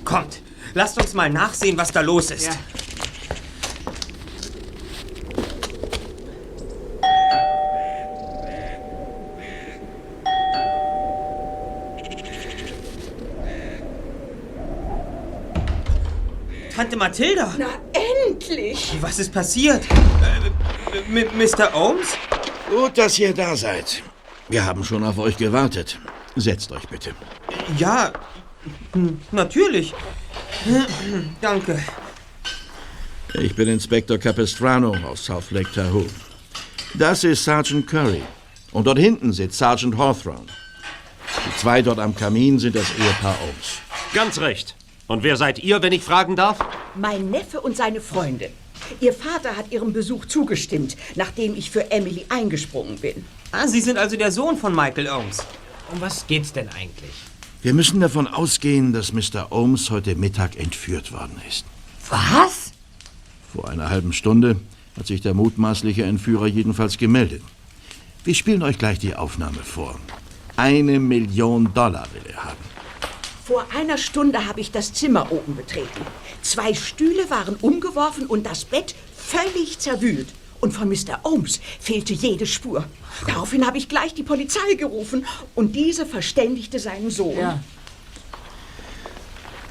Kommt, 0.07 0.41
lasst 0.73 0.99
uns 0.99 1.13
mal 1.13 1.29
nachsehen, 1.29 1.77
was 1.77 1.93
da 1.93 2.01
los 2.01 2.31
ist. 2.31 2.47
Ja. 2.47 2.53
Tante 16.75 16.97
Mathilda, 16.97 17.55
Na, 17.59 17.67
endlich! 18.27 18.97
was 19.03 19.19
ist 19.19 19.31
passiert? 19.31 19.85
Äh, 19.85 21.03
mit 21.11 21.35
Mr. 21.37 21.77
Ohms? 21.77 22.17
Gut, 22.71 22.97
dass 22.97 23.19
ihr 23.19 23.35
da 23.35 23.55
seid. 23.55 24.03
Wir 24.53 24.67
haben 24.67 24.85
schon 24.85 25.03
auf 25.03 25.17
euch 25.17 25.39
gewartet. 25.39 25.99
Setzt 26.37 26.73
euch 26.73 26.87
bitte. 26.87 27.13
Ja, 27.79 28.13
natürlich. 29.31 29.95
Danke. 31.41 31.83
Ich 33.33 33.57
bin 33.57 33.67
Inspektor 33.69 34.19
Capistrano 34.19 34.95
aus 35.07 35.25
South 35.25 35.53
Lake 35.53 35.73
Tahoe. 35.75 36.05
Das 36.93 37.25
ist 37.25 37.45
Sergeant 37.45 37.87
Curry. 37.87 38.21
Und 38.73 38.87
dort 38.87 38.99
hinten 38.99 39.33
sitzt 39.33 39.57
Sergeant 39.57 39.97
Hawthorne. 39.97 40.49
Die 41.47 41.57
zwei 41.59 41.81
dort 41.81 41.99
am 41.99 42.15
Kamin 42.15 42.59
sind 42.59 42.77
das 42.77 42.91
Ehepaar 42.99 43.39
Ohms. 43.49 43.79
Ganz 44.13 44.39
recht. 44.39 44.77
Und 45.07 45.23
wer 45.23 45.39
seid 45.39 45.61
ihr, 45.61 45.81
wenn 45.81 45.93
ich 45.93 46.03
fragen 46.03 46.37
darf? 46.37 46.59
Mein 46.95 47.31
Neffe 47.31 47.63
und 47.63 47.75
seine 47.75 48.03
Freundin. 48.03 48.53
Ihr 49.01 49.13
Vater 49.13 49.57
hat 49.57 49.73
ihrem 49.73 49.93
Besuch 49.93 50.27
zugestimmt, 50.27 50.97
nachdem 51.15 51.57
ich 51.57 51.71
für 51.71 51.91
Emily 51.91 52.25
eingesprungen 52.29 52.97
bin. 52.97 53.25
Ah, 53.51 53.67
Sie 53.67 53.81
sind 53.81 53.99
also 53.99 54.17
der 54.17 54.33
Sohn 54.33 54.57
von 54.57 54.75
Michael 54.75 55.09
Ohms. 55.09 55.39
Um 55.93 56.01
was 56.01 56.27
geht's 56.27 56.53
denn 56.53 56.69
eigentlich? 56.69 57.13
Wir 57.63 57.75
müssen 57.75 58.01
davon 58.01 58.27
ausgehen, 58.27 58.93
dass 58.93 59.13
Mr. 59.13 59.51
Ohms 59.51 59.91
heute 59.91 60.17
Mittag 60.17 60.57
entführt 60.57 61.13
worden 61.13 61.41
ist. 61.49 61.65
Was? 62.09 62.73
Vor 63.53 63.69
einer 63.69 63.91
halben 63.91 64.13
Stunde 64.13 64.57
hat 64.97 65.07
sich 65.07 65.21
der 65.21 65.35
mutmaßliche 65.35 66.03
Entführer 66.05 66.47
jedenfalls 66.47 66.99
gemeldet. 66.99 67.43
Wir 68.25 68.35
spielen 68.35 68.63
euch 68.63 68.79
gleich 68.79 68.99
die 68.99 69.15
Aufnahme 69.15 69.59
vor. 69.63 69.99
Eine 70.57 71.01
Million 71.01 71.73
Dollar 71.75 72.07
will 72.13 72.33
er 72.33 72.45
haben. 72.45 72.72
Vor 73.53 73.67
einer 73.79 73.99
Stunde 73.99 74.47
habe 74.47 74.63
ich 74.63 74.71
das 74.71 74.95
Zimmer 74.95 75.31
oben 75.31 75.55
betreten. 75.55 76.07
Zwei 76.41 76.73
Stühle 76.73 77.29
waren 77.29 77.55
umgeworfen 77.57 78.25
und 78.25 78.47
das 78.47 78.65
Bett 78.65 78.95
völlig 79.15 79.79
zerwühlt. 79.79 80.29
Und 80.61 80.73
von 80.73 80.89
Mr. 80.89 81.21
Ohms 81.25 81.61
fehlte 81.79 82.15
jede 82.15 82.47
Spur. 82.47 82.87
Daraufhin 83.27 83.67
habe 83.67 83.77
ich 83.77 83.91
gleich 83.91 84.15
die 84.15 84.23
Polizei 84.23 84.73
gerufen 84.79 85.27
und 85.55 85.77
diese 85.77 86.07
verständigte 86.07 86.79
seinen 86.79 87.11
Sohn. 87.11 87.37
Ja. 87.37 87.63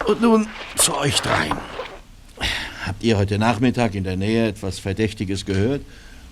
Und 0.06 0.22
nun 0.22 0.48
zu 0.76 0.96
euch 0.96 1.20
dreien. 1.20 1.58
Habt 2.86 3.04
ihr 3.04 3.18
heute 3.18 3.40
Nachmittag 3.40 3.96
in 3.96 4.04
der 4.04 4.16
Nähe 4.16 4.50
etwas 4.50 4.78
Verdächtiges 4.78 5.44
gehört? 5.44 5.82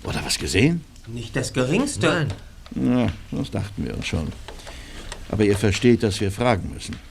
Oder 0.04 0.24
was 0.24 0.38
gesehen? 0.38 0.84
Nicht 1.08 1.34
das 1.34 1.52
Geringste. 1.52 2.28
Ja, 2.76 3.08
das 3.32 3.50
dachten 3.50 3.84
wir 3.84 3.94
uns 3.96 4.06
schon. 4.06 4.28
Aber 5.32 5.42
ihr 5.42 5.58
versteht, 5.58 6.04
dass 6.04 6.20
wir 6.20 6.30
fragen 6.30 6.70
müssen. 6.72 7.09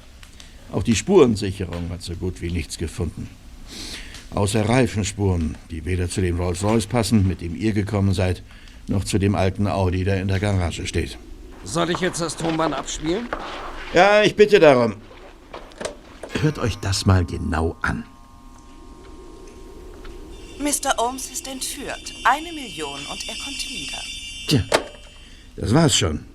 Auch 0.72 0.84
die 0.84 0.96
Spurensicherung 0.96 1.90
hat 1.90 2.02
so 2.02 2.14
gut 2.14 2.42
wie 2.42 2.52
nichts 2.52 2.78
gefunden. 2.78 3.30
Außer 4.36 4.68
Reifenspuren, 4.68 5.58
die 5.72 5.86
weder 5.86 6.10
zu 6.10 6.22
dem 6.22 6.40
Rolls-Royce 6.40 6.86
passen, 6.86 7.28
mit 7.28 7.42
dem 7.42 7.56
ihr 7.56 7.74
gekommen 7.74 8.14
seid, 8.14 8.44
noch 8.88 9.04
zu 9.04 9.18
dem 9.18 9.36
alten 9.36 9.68
Audi, 9.68 10.04
der 10.04 10.22
in 10.22 10.28
der 10.28 10.40
Garage 10.40 10.86
steht. 10.86 11.18
Soll 11.64 11.90
ich 11.90 12.00
jetzt 12.00 12.22
das 12.22 12.36
Tonband 12.36 12.76
abspielen? 12.76 13.28
Ja, 13.94 14.22
ich 14.22 14.36
bitte 14.36 14.60
darum. 14.60 14.96
Hört 16.42 16.60
euch 16.60 16.78
das 16.78 17.06
mal 17.06 17.26
genau 17.26 17.76
an. 17.82 18.04
Mr. 20.60 20.94
Ohms 21.00 21.30
ist 21.32 21.48
entführt. 21.48 22.14
Eine 22.24 22.54
Million 22.54 23.00
und 23.12 23.28
er 23.28 23.36
kommt 23.44 23.66
wieder. 23.68 24.02
Tja, 24.48 24.64
das 25.56 25.74
war's 25.74 25.96
schon. 25.96 26.26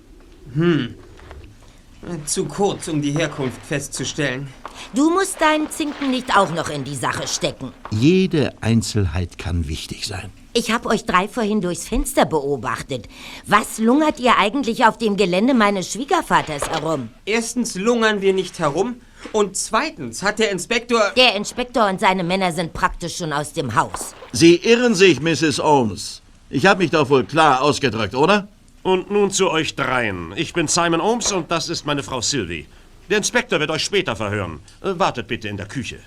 Zu 2.25 2.45
kurz, 2.45 2.87
um 2.87 3.01
die 3.01 3.11
Herkunft 3.11 3.59
festzustellen. 3.65 4.47
Du 4.93 5.09
musst 5.09 5.41
deinen 5.41 5.69
Zinken 5.71 6.11
nicht 6.11 6.37
auch 6.37 6.51
noch 6.51 6.69
in 6.69 6.83
die 6.83 6.95
Sache 6.95 7.27
stecken. 7.27 7.71
Jede 7.89 8.53
Einzelheit 8.61 9.37
kann 9.37 9.67
wichtig 9.67 10.05
sein. 10.05 10.31
Ich 10.53 10.71
habe 10.71 10.89
euch 10.89 11.05
drei 11.05 11.27
vorhin 11.27 11.61
durchs 11.61 11.87
Fenster 11.87 12.25
beobachtet. 12.25 13.07
Was 13.45 13.79
lungert 13.79 14.19
ihr 14.19 14.37
eigentlich 14.37 14.85
auf 14.85 14.97
dem 14.97 15.17
Gelände 15.17 15.53
meines 15.53 15.91
Schwiegervaters 15.91 16.69
herum? 16.69 17.09
Erstens 17.25 17.75
lungern 17.75 18.21
wir 18.21 18.33
nicht 18.33 18.59
herum 18.59 18.95
und 19.31 19.57
zweitens 19.57 20.21
hat 20.21 20.39
der 20.39 20.51
Inspektor... 20.51 21.11
Der 21.17 21.35
Inspektor 21.35 21.89
und 21.89 21.99
seine 21.99 22.23
Männer 22.23 22.51
sind 22.51 22.73
praktisch 22.73 23.17
schon 23.17 23.33
aus 23.33 23.53
dem 23.53 23.75
Haus. 23.75 24.13
Sie 24.31 24.55
irren 24.55 24.95
sich, 24.95 25.19
Mrs. 25.19 25.59
Ohms. 25.59 26.21
Ich 26.49 26.65
habe 26.67 26.83
mich 26.83 26.91
doch 26.91 27.09
wohl 27.09 27.25
klar 27.25 27.61
ausgedrückt, 27.61 28.15
oder? 28.15 28.47
Und 28.85 29.09
nun 29.09 29.31
zu 29.31 29.49
euch 29.49 29.75
dreien. 29.75 30.31
Ich 30.35 30.53
bin 30.53 30.67
Simon 30.67 31.01
Ohms 31.01 31.31
und 31.31 31.49
das 31.49 31.69
ist 31.69 31.87
meine 31.87 32.03
Frau 32.03 32.21
Sylvie. 32.21 32.67
Der 33.09 33.17
Inspektor 33.17 33.59
wird 33.59 33.71
euch 33.71 33.83
später 33.83 34.15
verhören. 34.15 34.59
Äh, 34.83 34.99
Wartet 34.99 35.27
bitte 35.27 35.47
in 35.47 35.57
der 35.57 35.65
Küche. 35.65 35.97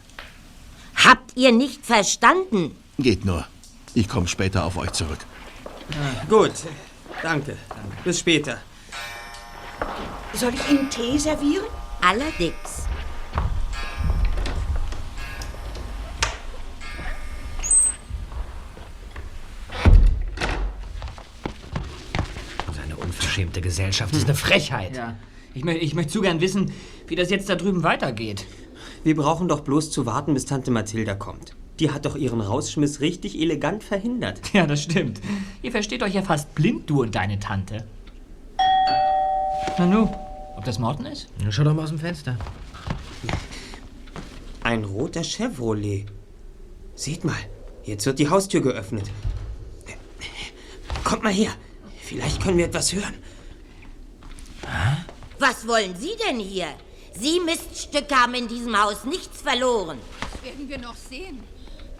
Habt 0.94 1.36
ihr 1.36 1.50
nicht 1.50 1.84
verstanden? 1.84 2.76
Geht 2.96 3.24
nur. 3.24 3.44
Ich 3.94 4.08
komme 4.08 4.28
später 4.28 4.64
auf 4.64 4.76
euch 4.76 4.92
zurück. 4.92 5.18
Gut, 6.28 6.52
danke. 7.20 7.56
Bis 8.04 8.20
später. 8.20 8.58
Soll 10.34 10.54
ich 10.54 10.70
Ihnen 10.70 10.88
Tee 10.88 11.18
servieren? 11.18 11.66
Allerdings. 12.00 12.87
Unverschämte 23.48 23.60
Gesellschaft. 23.60 24.12
Das 24.12 24.20
ist 24.20 24.28
eine 24.28 24.36
Frechheit. 24.36 24.96
Ja. 24.96 25.16
Ich, 25.54 25.64
mö 25.64 25.72
ich 25.72 25.94
möchte 25.94 26.12
zu 26.12 26.20
gern 26.20 26.40
wissen, 26.40 26.72
wie 27.06 27.16
das 27.16 27.30
jetzt 27.30 27.48
da 27.48 27.56
drüben 27.56 27.82
weitergeht. 27.82 28.44
Wir 29.04 29.16
brauchen 29.16 29.48
doch 29.48 29.60
bloß 29.60 29.90
zu 29.90 30.06
warten, 30.06 30.34
bis 30.34 30.44
Tante 30.44 30.70
Mathilda 30.70 31.14
kommt. 31.14 31.56
Die 31.80 31.90
hat 31.90 32.04
doch 32.04 32.16
ihren 32.16 32.40
Rausschmiss 32.40 33.00
richtig 33.00 33.40
elegant 33.40 33.84
verhindert. 33.84 34.40
Ja, 34.52 34.66
das 34.66 34.82
stimmt. 34.82 35.20
Ihr 35.62 35.70
versteht 35.70 36.02
euch 36.02 36.14
ja 36.14 36.22
fast 36.22 36.54
blind, 36.54 36.90
du 36.90 37.02
und 37.02 37.14
deine 37.14 37.38
Tante. 37.38 37.86
Nanu, 39.78 40.08
ob 40.56 40.64
das 40.64 40.78
Morten 40.78 41.06
ist? 41.06 41.28
Na, 41.42 41.52
schau 41.52 41.64
doch 41.64 41.74
mal 41.74 41.84
aus 41.84 41.90
dem 41.90 41.98
Fenster. 41.98 42.36
Ein 44.62 44.84
roter 44.84 45.22
Chevrolet. 45.22 46.06
Seht 46.94 47.24
mal, 47.24 47.36
jetzt 47.84 48.04
wird 48.06 48.18
die 48.18 48.28
Haustür 48.28 48.60
geöffnet. 48.60 49.08
Kommt 51.04 51.22
mal 51.22 51.32
her. 51.32 51.52
Vielleicht 52.08 52.42
können 52.42 52.58
wir 52.58 52.66
etwas 52.66 52.92
hören. 52.92 53.14
Was 55.38 55.66
wollen 55.66 55.96
Sie 55.96 56.12
denn 56.26 56.38
hier? 56.38 56.68
Sie 57.18 57.40
Miststücke 57.40 58.14
haben 58.14 58.34
in 58.34 58.48
diesem 58.48 58.80
Haus 58.80 59.04
nichts 59.04 59.42
verloren. 59.42 59.98
Das 60.20 60.42
werden 60.42 60.68
wir 60.68 60.78
noch 60.78 60.96
sehen. 60.96 61.42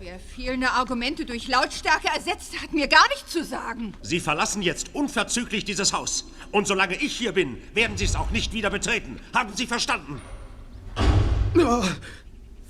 Wer 0.00 0.20
fehlende 0.20 0.70
Argumente 0.70 1.25
durch 1.25 1.48
Lautstärke 1.48 2.06
ersetzt, 2.14 2.52
hat 2.62 2.72
mir 2.72 2.87
gar 2.87 3.08
nichts 3.08 3.32
zu 3.32 3.44
sagen. 3.44 3.94
Sie 4.00 4.20
verlassen 4.20 4.62
jetzt 4.62 4.94
unverzüglich 4.94 5.64
dieses 5.64 5.92
Haus. 5.92 6.25
Und 6.52 6.68
solange 6.68 6.94
ich 6.94 7.16
hier 7.16 7.32
bin, 7.32 7.58
werden 7.75 7.96
Sie 7.96 8.04
es 8.04 8.14
auch 8.14 8.30
nicht 8.30 8.52
wieder 8.52 8.70
betreten. 8.70 9.18
Haben 9.34 9.52
Sie 9.56 9.66
verstanden? 9.66 10.20
Oh. 11.56 11.82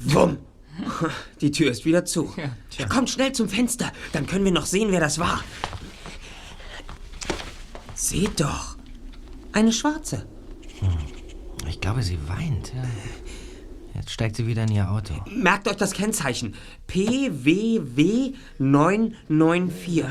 Wumm. 0.01 0.39
Die 1.43 1.51
Tür 1.51 1.71
ist 1.71 1.85
wieder 1.85 2.07
zu. 2.07 2.35
Kommt 2.89 3.11
schnell 3.11 3.33
zum 3.33 3.49
Fenster, 3.51 3.93
dann 4.13 4.27
können 4.27 4.47
wir 4.47 4.53
noch 4.53 4.67
sehen, 4.67 4.91
wer 4.91 5.01
das 5.01 5.19
war. 5.19 5.45
Seht 7.95 8.41
doch. 8.41 8.78
Eine 9.53 9.73
schwarze. 9.73 10.27
Ich 11.69 11.81
glaube, 11.81 12.03
sie 12.03 12.19
weint. 12.29 12.73
Ja. 12.75 12.83
Jetzt 13.95 14.11
steigt 14.13 14.37
sie 14.37 14.47
wieder 14.47 14.63
in 14.63 14.73
ihr 14.73 14.91
Auto. 14.91 15.15
Merkt 15.31 15.67
euch 15.69 15.77
das 15.77 15.93
Kennzeichen. 15.93 16.55
PWW 16.87 18.35
994. 18.59 20.05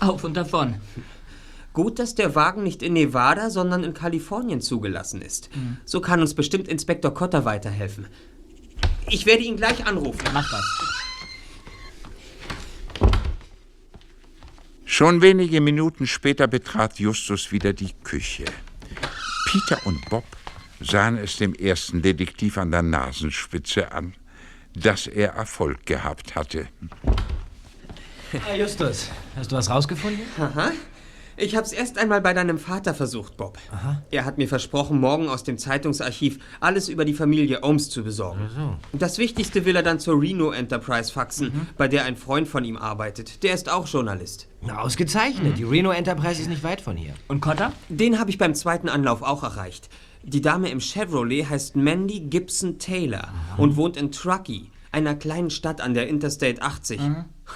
Auf 0.00 0.24
und 0.24 0.36
davon. 0.36 0.76
Gut, 1.72 2.00
dass 2.00 2.16
der 2.16 2.34
Wagen 2.34 2.64
nicht 2.64 2.82
in 2.82 2.94
Nevada, 2.94 3.50
sondern 3.50 3.84
in 3.84 3.94
Kalifornien 3.94 4.60
zugelassen 4.60 5.22
ist. 5.22 5.50
So 5.84 6.00
kann 6.00 6.20
uns 6.20 6.34
bestimmt 6.34 6.66
Inspektor 6.66 7.14
Cotter 7.14 7.44
weiterhelfen. 7.44 8.08
Ich 9.08 9.26
werde 9.26 9.44
ihn 9.44 9.56
gleich 9.56 9.86
anrufen. 9.86 10.26
Mach 10.32 10.50
das. 10.50 10.99
Schon 14.92 15.22
wenige 15.22 15.60
Minuten 15.60 16.08
später 16.08 16.48
betrat 16.48 16.98
Justus 16.98 17.52
wieder 17.52 17.72
die 17.72 17.92
Küche. 18.02 18.44
Peter 19.46 19.86
und 19.86 20.04
Bob 20.10 20.24
sahen 20.80 21.16
es 21.16 21.36
dem 21.36 21.54
ersten 21.54 22.02
Detektiv 22.02 22.58
an 22.58 22.72
der 22.72 22.82
Nasenspitze 22.82 23.92
an, 23.92 24.14
dass 24.74 25.06
er 25.06 25.34
Erfolg 25.34 25.86
gehabt 25.86 26.34
hatte. 26.34 26.66
Ah, 28.32 28.56
Justus, 28.56 29.08
hast 29.36 29.52
du 29.52 29.56
was 29.56 29.70
rausgefunden? 29.70 30.22
Aha. 30.36 30.72
Ich 31.36 31.54
hab's 31.54 31.70
erst 31.70 31.96
einmal 31.96 32.20
bei 32.20 32.34
deinem 32.34 32.58
Vater 32.58 32.92
versucht, 32.92 33.36
Bob. 33.36 33.58
Er 34.10 34.24
hat 34.24 34.38
mir 34.38 34.48
versprochen, 34.48 34.98
morgen 34.98 35.28
aus 35.28 35.44
dem 35.44 35.56
Zeitungsarchiv 35.56 36.40
alles 36.58 36.88
über 36.88 37.04
die 37.04 37.14
Familie 37.14 37.62
Ohms 37.62 37.90
zu 37.90 38.02
besorgen. 38.02 38.50
Das 38.92 39.18
Wichtigste 39.18 39.64
will 39.64 39.76
er 39.76 39.84
dann 39.84 40.00
zur 40.00 40.20
Reno 40.20 40.50
Enterprise 40.50 41.12
faxen, 41.12 41.68
bei 41.78 41.86
der 41.86 42.04
ein 42.04 42.16
Freund 42.16 42.48
von 42.48 42.64
ihm 42.64 42.76
arbeitet. 42.76 43.44
Der 43.44 43.54
ist 43.54 43.70
auch 43.70 43.86
Journalist. 43.86 44.49
Na, 44.62 44.78
ausgezeichnet. 44.80 45.56
Die 45.58 45.64
Reno 45.64 45.90
Enterprise 45.90 46.40
ist 46.42 46.48
nicht 46.48 46.62
weit 46.62 46.80
von 46.80 46.96
hier. 46.96 47.14
Und 47.28 47.40
Cotter? 47.40 47.72
Den 47.88 48.18
habe 48.18 48.30
ich 48.30 48.38
beim 48.38 48.54
zweiten 48.54 48.88
Anlauf 48.88 49.22
auch 49.22 49.42
erreicht. 49.42 49.88
Die 50.22 50.42
Dame 50.42 50.68
im 50.68 50.80
Chevrolet 50.80 51.48
heißt 51.48 51.76
Mandy 51.76 52.20
Gibson 52.20 52.78
Taylor 52.78 53.28
und 53.56 53.76
wohnt 53.76 53.96
in 53.96 54.12
Truckee, 54.12 54.70
einer 54.92 55.14
kleinen 55.14 55.48
Stadt 55.48 55.80
an 55.80 55.94
der 55.94 56.08
Interstate 56.08 56.60
80. 56.60 57.00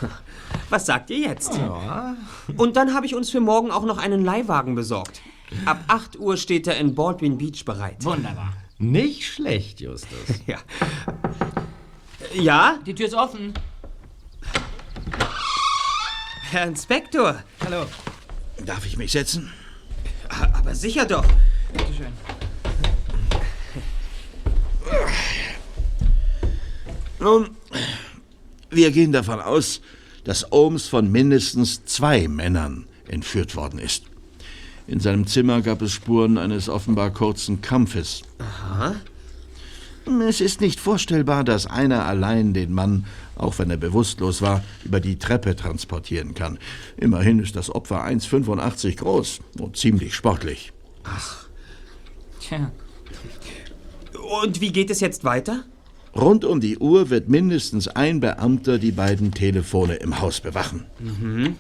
Was 0.71 0.87
sagt 0.87 1.11
ihr 1.11 1.19
jetzt? 1.19 1.55
Ja. 1.57 2.17
Und 2.57 2.77
dann 2.77 2.95
habe 2.95 3.05
ich 3.05 3.15
uns 3.15 3.29
für 3.29 3.41
morgen 3.41 3.71
auch 3.71 3.85
noch 3.85 3.99
einen 3.99 4.25
Leihwagen 4.25 4.75
besorgt. 4.75 5.21
Ab 5.67 5.85
8 5.89 6.19
Uhr 6.19 6.39
steht 6.39 6.67
er 6.67 6.79
in 6.79 6.95
Baldwin 6.95 7.37
Beach 7.37 7.65
bereit. 7.67 8.03
Wunderbar. 8.03 8.55
Nicht 8.79 9.25
schlecht, 9.25 9.81
Justus. 9.81 10.19
Ja. 10.47 10.59
Ja? 12.35 12.79
Die 12.87 12.95
Tür 12.95 13.07
ist 13.07 13.15
offen. 13.15 13.53
Herr 16.55 16.69
Inspektor. 16.69 17.43
Hallo. 17.65 17.87
Darf 18.65 18.87
ich 18.87 18.97
mich 18.97 19.11
setzen? 19.11 19.51
Aber 20.29 20.73
sicher 20.77 21.05
doch. 21.05 21.25
Bitte 21.73 21.93
schön. 21.93 22.13
Nun, 27.19 27.51
wir 28.71 28.93
gehen 28.93 29.11
davon 29.11 29.41
aus, 29.41 29.81
dass 30.23 30.53
Ohms 30.53 30.87
von 30.87 31.11
mindestens 31.11 31.87
zwei 31.87 32.29
Männern 32.29 32.87
entführt 33.09 33.57
worden 33.57 33.81
ist. 33.81 34.05
In 34.87 35.01
seinem 35.01 35.27
Zimmer 35.27 35.61
gab 35.61 35.83
es 35.83 35.91
Spuren 35.91 36.39
eines 36.39 36.69
offenbar 36.69 37.11
kurzen 37.11 37.63
Kampfes. 37.63 38.23
Aha. 38.39 38.95
Es 40.29 40.41
ist 40.41 40.61
nicht 40.61 40.79
vorstellbar, 40.79 41.43
dass 41.43 41.67
einer 41.67 42.07
allein 42.07 42.53
den 42.53 42.73
Mann, 42.73 43.07
auch 43.37 43.59
wenn 43.59 43.71
er 43.71 43.77
bewusstlos 43.77 44.43
war, 44.43 44.63
über 44.85 45.01
die 45.01 45.19
Treppe 45.19 45.57
transportieren 45.57 46.35
kann. 46.35 46.59
Immerhin 46.97 47.39
ist 47.39 47.57
das 47.57 47.75
Opfer 47.75 48.05
1,85 48.05 48.97
groß 48.97 49.41
und 49.61 49.77
ziemlich 49.77 50.15
sportlich. 50.15 50.73
Ach. 51.05 51.47
Tja. 52.41 52.71
Und 54.43 54.61
wie 54.61 54.73
geht 54.73 54.91
es 54.91 55.01
jetzt 55.01 55.25
weiter? 55.25 55.65
Rund 56.15 56.45
um 56.45 56.61
die 56.61 56.79
Uhr 56.79 57.11
wird 57.11 57.29
mindestens 57.29 57.89
ein 57.89 58.21
Beamter 58.21 58.79
die 58.79 58.93
beiden 58.93 59.33
Telefone 59.33 59.97
im 59.97 60.21
Haus 60.21 60.41
bewachen. 60.41 60.85
Mhm. 61.01 61.57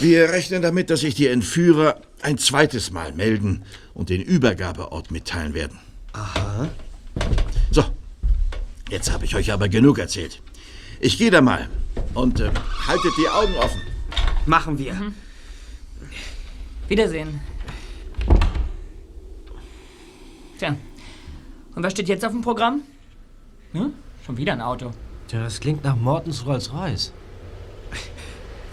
Wir 0.00 0.30
rechnen 0.30 0.62
damit, 0.62 0.90
dass 0.90 1.00
sich 1.00 1.14
die 1.14 1.26
Entführer 1.26 2.00
ein 2.22 2.38
zweites 2.38 2.90
Mal 2.90 3.12
melden 3.12 3.64
und 3.92 4.08
den 4.08 4.22
Übergabeort 4.22 5.10
mitteilen 5.10 5.54
werden. 5.54 5.78
Aha. 6.12 6.68
Jetzt 8.90 9.12
habe 9.12 9.24
ich 9.24 9.36
euch 9.36 9.52
aber 9.52 9.68
genug 9.68 9.98
erzählt. 9.98 10.42
Ich 10.98 11.16
gehe 11.16 11.30
da 11.30 11.40
mal 11.40 11.68
und 12.12 12.40
äh, 12.40 12.50
haltet 12.88 13.12
die 13.16 13.28
Augen 13.28 13.54
offen. 13.56 13.80
Machen 14.46 14.78
wir. 14.78 15.12
Wiedersehen. 16.88 17.40
Tja. 20.58 20.76
Und 21.76 21.82
was 21.84 21.92
steht 21.92 22.08
jetzt 22.08 22.24
auf 22.24 22.32
dem 22.32 22.42
Programm? 22.42 22.82
Hm? 23.72 23.94
Schon 24.26 24.36
wieder 24.36 24.54
ein 24.54 24.60
Auto. 24.60 24.90
Tja, 25.28 25.40
das 25.40 25.60
klingt 25.60 25.84
nach 25.84 25.94
Mortens 25.94 26.44
Rolls-Royce. 26.44 27.12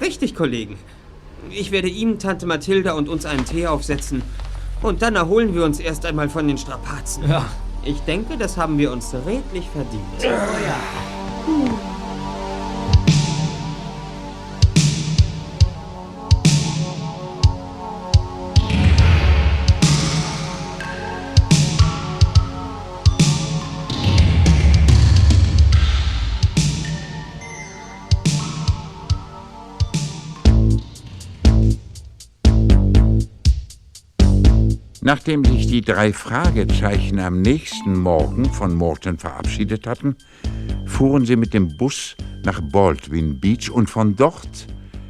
Richtig, 0.02 0.34
Kollegen. 0.34 0.78
Ich 1.52 1.70
werde 1.70 1.90
ihm, 1.90 2.18
Tante 2.18 2.48
Mathilda 2.48 2.94
und 2.94 3.08
uns 3.08 3.26
einen 3.28 3.46
Tee 3.46 3.68
aufsetzen. 3.68 4.24
Und 4.82 5.04
dann 5.04 5.16
erholen 5.16 5.54
wir 5.54 5.64
uns 5.64 5.80
erst 5.80 6.08
einmal 6.08 6.28
von 6.28 6.48
den 6.48 6.58
Strapazen. 6.58 7.30
Ja. 7.30 7.46
Ich 7.88 8.02
denke, 8.02 8.38
das 8.38 8.58
haben 8.58 8.78
wir 8.78 8.92
uns 8.92 9.16
redlich 9.26 9.70
verdient. 9.70 10.04
Oh 10.20 10.26
ja. 10.26 11.17
Nachdem 35.08 35.46
sich 35.46 35.68
die 35.68 35.80
drei 35.80 36.12
Fragezeichen 36.12 37.20
am 37.20 37.42
nächsten 37.42 37.98
Morgen 37.98 38.44
von 38.44 38.76
Morton 38.76 39.18
verabschiedet 39.18 39.88
hatten, 39.88 40.18
fuhren 40.86 41.26
sie 41.26 41.38
mit 41.38 41.54
dem 41.54 41.78
Bus 41.78 42.18
nach 42.44 42.60
Baldwin 42.74 43.40
Beach 43.40 43.72
und 43.72 43.90
von 43.90 44.18
dort 44.18 44.68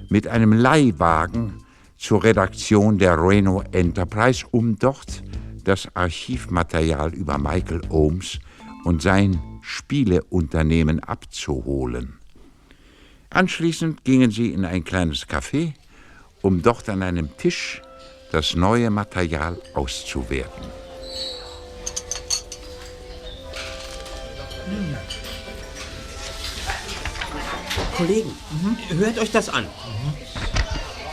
mit 0.07 0.27
einem 0.27 0.53
Leihwagen 0.53 1.63
zur 1.97 2.23
Redaktion 2.23 2.99
der 2.99 3.19
Reno 3.19 3.63
Enterprise, 3.71 4.45
um 4.51 4.77
dort 4.77 5.23
das 5.63 5.87
Archivmaterial 5.95 7.15
über 7.15 7.39
Michael 7.39 7.81
Ohms 7.89 8.37
und 8.83 9.01
sein 9.01 9.41
Spieleunternehmen 9.63 10.99
abzuholen. 10.99 12.19
Anschließend 13.31 14.03
gingen 14.03 14.29
sie 14.29 14.51
in 14.51 14.63
ein 14.63 14.83
kleines 14.83 15.27
Café, 15.27 15.73
um 16.43 16.61
dort 16.61 16.87
an 16.87 17.01
einem 17.01 17.35
Tisch 17.37 17.81
das 18.37 18.53
neue 18.53 18.91
Material 18.91 19.57
auszuwerten. 19.73 20.67
Kollegen, 27.97 28.37
hört 28.89 29.17
euch 29.17 29.31
das 29.31 29.49
an. 29.49 29.65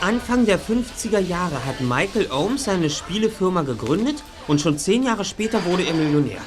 Anfang 0.01 0.45
der 0.45 0.59
50er 0.59 1.17
Jahre 1.17 1.65
hat 1.65 1.81
Michael 1.81 2.31
Ohms 2.31 2.65
seine 2.65 2.91
Spielefirma 2.91 3.63
gegründet 3.63 4.21
und 4.47 4.61
schon 4.61 4.77
zehn 4.77 5.01
Jahre 5.01 5.25
später 5.25 5.65
wurde 5.65 5.81
er 5.81 5.95
Millionär. 5.95 6.41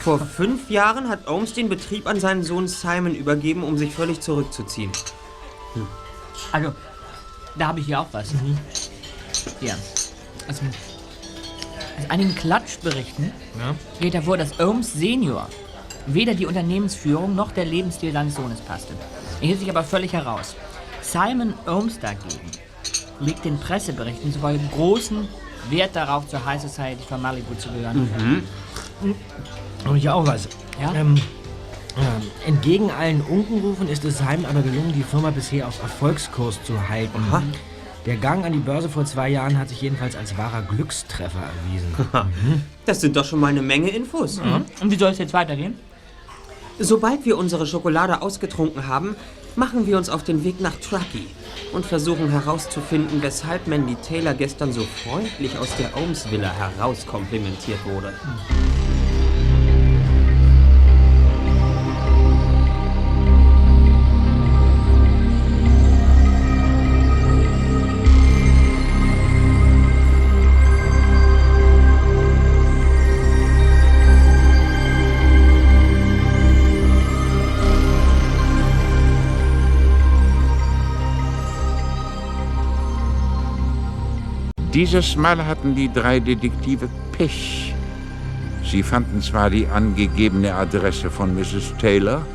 Vor 0.00 0.18
fünf 0.18 0.68
Jahren 0.68 1.08
hat 1.08 1.30
Ohms 1.30 1.54
den 1.54 1.70
Betrieb 1.70 2.06
an 2.06 2.20
seinen 2.20 2.42
Sohn 2.42 2.68
Simon 2.68 3.14
übergeben, 3.14 3.64
um 3.64 3.78
sich 3.78 3.94
völlig 3.94 4.20
zurückzuziehen. 4.20 4.92
Also, 6.52 6.74
da 7.56 7.68
habe 7.68 7.80
ich 7.80 7.86
hier 7.86 8.00
auch 8.00 8.08
was. 8.12 8.32
Hier. 9.60 9.76
Also, 10.48 10.62
aus 11.98 12.10
einigen 12.10 12.34
Klatschberichten 12.34 13.32
geht 14.00 14.14
hervor, 14.14 14.36
dass 14.36 14.58
Ohms 14.58 14.92
Senior 14.92 15.48
weder 16.06 16.34
die 16.34 16.46
Unternehmensführung 16.46 17.34
noch 17.34 17.52
der 17.52 17.64
Lebensstil 17.64 18.12
seines 18.12 18.34
Sohnes 18.34 18.60
passte. 18.60 18.92
Er 19.40 19.46
hielt 19.48 19.60
sich 19.60 19.70
aber 19.70 19.84
völlig 19.84 20.12
heraus. 20.12 20.54
Simon 21.00 21.54
Ohms 21.66 21.98
dagegen 22.00 22.50
legt 23.20 23.44
den 23.44 23.58
Presseberichten 23.58 24.32
zufolge 24.32 24.60
großen 24.74 25.28
Wert 25.70 25.96
darauf, 25.96 26.28
zur 26.28 26.44
High 26.44 26.60
Society 26.60 27.02
von 27.08 27.22
Malibu 27.22 27.54
zu 27.54 27.70
gehören. 27.70 28.42
Habe 29.84 29.98
ich 29.98 30.08
auch 30.08 30.26
was. 30.26 30.48
Ja? 30.80 30.94
Ähm, 30.94 31.20
ähm, 31.96 32.30
entgegen 32.46 32.90
allen 32.90 33.20
Unkenrufen 33.20 33.88
ist 33.88 34.04
es 34.04 34.22
Heim 34.22 34.44
aber 34.44 34.62
gelungen, 34.62 34.92
die 34.94 35.02
Firma 35.02 35.30
bisher 35.30 35.68
auf 35.68 35.80
Erfolgskurs 35.82 36.62
zu 36.64 36.88
halten. 36.88 37.22
Der 38.06 38.16
Gang 38.16 38.44
an 38.44 38.52
die 38.52 38.58
Börse 38.58 38.88
vor 38.88 39.04
zwei 39.04 39.30
Jahren 39.30 39.58
hat 39.58 39.70
sich 39.70 39.80
jedenfalls 39.80 40.14
als 40.14 40.36
wahrer 40.36 40.62
Glückstreffer 40.62 41.40
erwiesen. 41.40 41.94
Das 42.86 43.00
sind 43.00 43.16
doch 43.16 43.24
schon 43.24 43.40
mal 43.40 43.46
eine 43.46 43.62
Menge 43.62 43.88
Infos. 43.88 44.40
Und 44.80 44.90
wie 44.90 44.96
soll 44.96 45.10
es 45.10 45.18
jetzt 45.18 45.32
weitergehen? 45.32 45.78
Sobald 46.78 47.24
wir 47.24 47.38
unsere 47.38 47.66
Schokolade 47.66 48.20
ausgetrunken 48.20 48.88
haben, 48.88 49.16
machen 49.56 49.86
wir 49.86 49.96
uns 49.96 50.08
auf 50.10 50.24
den 50.24 50.44
Weg 50.44 50.60
nach 50.60 50.74
Truckee 50.76 51.26
und 51.72 51.86
versuchen 51.86 52.30
herauszufinden, 52.30 53.22
weshalb 53.22 53.68
Mandy 53.68 53.94
Taylor 54.06 54.34
gestern 54.34 54.72
so 54.72 54.82
freundlich 54.82 55.56
aus 55.56 55.68
der 55.76 55.96
Ohms 55.96 56.30
Villa 56.30 56.52
herauskomplimentiert 56.52 57.78
wurde. 57.86 58.12
Dieses 84.74 85.14
Mal 85.14 85.46
hatten 85.46 85.76
die 85.76 85.92
drei 85.92 86.18
Detektive 86.18 86.88
Pech. 87.12 87.72
Sie 88.64 88.82
fanden 88.82 89.22
zwar 89.22 89.48
die 89.48 89.68
angegebene 89.68 90.52
Adresse 90.52 91.12
von 91.12 91.32
Mrs. 91.32 91.74
Taylor, 91.78 92.26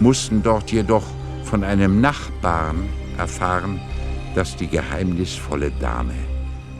mussten 0.00 0.42
dort 0.42 0.72
jedoch 0.72 1.04
von 1.44 1.62
einem 1.62 2.00
Nachbarn 2.00 2.88
erfahren, 3.18 3.78
dass 4.34 4.56
die 4.56 4.66
geheimnisvolle 4.66 5.72
Dame 5.72 6.14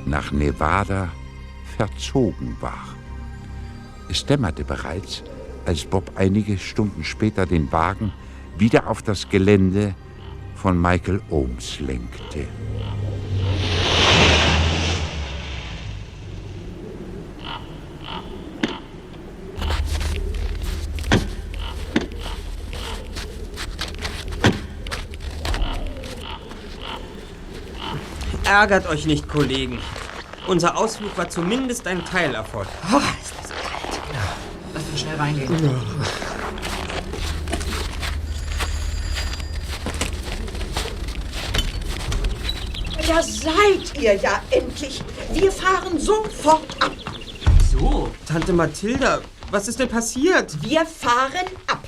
nach 0.06 0.32
Nevada 0.32 1.10
verzogen 1.76 2.56
war. 2.62 2.88
Es 4.08 4.24
dämmerte 4.24 4.64
bereits, 4.64 5.22
als 5.66 5.84
Bob 5.84 6.12
einige 6.14 6.56
Stunden 6.56 7.04
später 7.04 7.44
den 7.44 7.70
Wagen 7.70 8.10
wieder 8.56 8.88
auf 8.88 9.02
das 9.02 9.28
Gelände 9.28 9.94
von 10.54 10.80
Michael 10.80 11.20
Ohms 11.28 11.78
lenkte. 11.80 12.46
Ärgert 28.54 28.86
euch 28.86 29.04
nicht, 29.04 29.28
Kollegen. 29.28 29.80
Unser 30.46 30.78
Ausflug 30.78 31.18
war 31.18 31.28
zumindest 31.28 31.88
ein 31.88 32.04
Teilerfolg. 32.04 32.68
Lass 34.72 34.84
uns 34.92 35.00
schnell 35.00 35.16
reingehen. 35.16 35.50
Ja, 43.08 43.20
seid 43.20 44.00
ihr 44.00 44.14
ja 44.14 44.40
endlich. 44.52 45.02
Wir 45.32 45.50
fahren 45.50 45.98
sofort 45.98 46.80
ab. 46.80 46.92
So, 47.72 48.08
Tante 48.24 48.52
Mathilda, 48.52 49.20
was 49.50 49.66
ist 49.66 49.80
denn 49.80 49.88
passiert? 49.88 50.56
Wir 50.62 50.86
fahren 50.86 51.50
ab. 51.66 51.82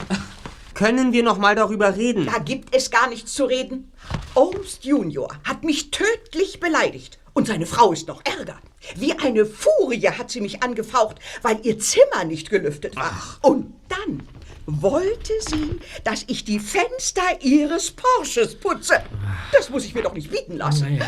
Können 0.75 1.13
wir 1.13 1.23
noch 1.23 1.39
mal 1.39 1.55
darüber 1.55 1.97
reden? 1.97 2.27
Da 2.27 2.39
gibt 2.41 2.75
es 2.75 2.91
gar 2.91 3.09
nichts 3.09 3.35
zu 3.35 3.45
reden. 3.45 3.93
Ohms 4.37 4.81
Junior 4.83 5.29
hat 5.45 5.65
mich 5.65 5.91
tödlich 5.91 6.61
beleidigt. 6.61 7.19
Und 7.33 7.47
seine 7.47 7.65
Frau 7.65 7.93
ist 7.93 8.07
noch 8.07 8.23
ärger. 8.25 8.59
Wie 8.95 9.15
eine 9.19 9.47
Furie 9.47 10.11
hat 10.11 10.31
sie 10.31 10.43
mich 10.43 10.63
angefaucht, 10.63 11.17
weil 11.41 11.59
ihr 11.63 11.79
Zimmer 11.79 12.25
nicht 12.27 12.51
gelüftet 12.51 12.97
war. 12.97 13.39
Und 13.41 13.73
dann 13.89 14.29
wollte 14.67 15.33
sie, 15.41 15.81
dass 16.05 16.25
ich 16.27 16.45
die 16.45 16.61
Fenster 16.61 17.23
ihres 17.41 17.93
Porsches 17.93 18.57
putze. 18.57 19.03
Das 19.53 19.71
muss 19.71 19.87
ich 19.87 19.95
mir 19.95 20.03
doch 20.03 20.13
nicht 20.13 20.31
bieten 20.31 20.59
lassen. 20.59 21.01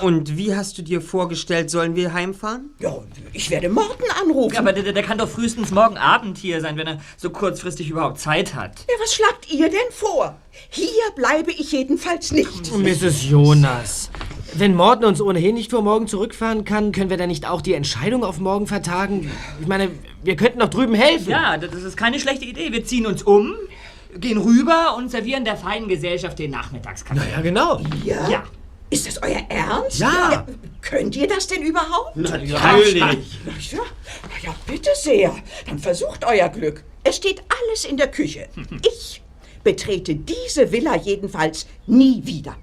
Und 0.00 0.36
wie 0.36 0.54
hast 0.54 0.78
du 0.78 0.82
dir 0.82 1.00
vorgestellt, 1.00 1.70
sollen 1.70 1.96
wir 1.96 2.12
heimfahren? 2.12 2.70
Ja, 2.78 2.94
ich 3.32 3.50
werde 3.50 3.68
Morten 3.68 4.04
anrufen. 4.22 4.56
Aber 4.56 4.72
der, 4.72 4.92
der 4.92 5.02
kann 5.02 5.18
doch 5.18 5.28
frühestens 5.28 5.70
morgen 5.70 5.96
Abend 5.96 6.38
hier 6.38 6.60
sein, 6.60 6.76
wenn 6.76 6.86
er 6.86 7.00
so 7.16 7.30
kurzfristig 7.30 7.90
überhaupt 7.90 8.18
Zeit 8.18 8.54
hat. 8.54 8.80
Ja, 8.88 8.94
was 9.00 9.14
schlagt 9.14 9.52
ihr 9.52 9.68
denn 9.68 9.90
vor? 9.90 10.36
Hier 10.70 10.88
bleibe 11.16 11.50
ich 11.50 11.72
jedenfalls 11.72 12.32
nicht. 12.32 12.72
Mrs. 12.76 13.28
Jonas, 13.28 14.10
wenn 14.54 14.74
Morten 14.74 15.04
uns 15.04 15.20
ohnehin 15.20 15.54
nicht 15.54 15.70
vor 15.70 15.82
morgen 15.82 16.06
zurückfahren 16.06 16.64
kann, 16.64 16.92
können 16.92 17.10
wir 17.10 17.16
dann 17.16 17.28
nicht 17.28 17.48
auch 17.48 17.60
die 17.60 17.74
Entscheidung 17.74 18.24
auf 18.24 18.38
morgen 18.38 18.66
vertagen? 18.66 19.30
Ich 19.60 19.66
meine, 19.66 19.90
wir 20.22 20.36
könnten 20.36 20.60
doch 20.60 20.68
drüben 20.70 20.94
helfen. 20.94 21.30
Ja, 21.30 21.56
das 21.56 21.74
ist 21.74 21.96
keine 21.96 22.18
schlechte 22.18 22.44
Idee. 22.44 22.72
Wir 22.72 22.84
ziehen 22.84 23.06
uns 23.06 23.22
um, 23.22 23.54
gehen 24.16 24.38
rüber 24.38 24.96
und 24.96 25.10
servieren 25.10 25.44
der 25.44 25.56
feinen 25.56 25.88
Gesellschaft 25.88 26.38
den 26.38 26.50
Nachmittagskaffee. 26.50 27.30
Ja, 27.32 27.40
genau. 27.40 27.80
Ja? 28.04 28.28
Ja. 28.28 28.44
Ist 28.90 29.06
das 29.06 29.22
euer 29.22 29.42
Ernst? 29.48 29.98
Ja. 29.98 30.46
Könnt 30.80 31.14
ihr 31.16 31.28
das 31.28 31.46
denn 31.46 31.62
überhaupt? 31.62 32.16
Natürlich. 32.16 33.00
Ja, 33.72 33.82
ja, 34.42 34.54
bitte 34.66 34.90
sehr. 34.94 35.34
Dann 35.66 35.78
versucht 35.78 36.24
euer 36.24 36.48
Glück. 36.48 36.84
Es 37.04 37.16
steht 37.16 37.42
alles 37.48 37.84
in 37.84 37.96
der 37.96 38.08
Küche. 38.10 38.48
Ich 38.86 39.22
betrete 39.62 40.14
diese 40.14 40.72
Villa 40.72 40.96
jedenfalls 40.96 41.66
nie 41.86 42.22
wieder. 42.24 42.56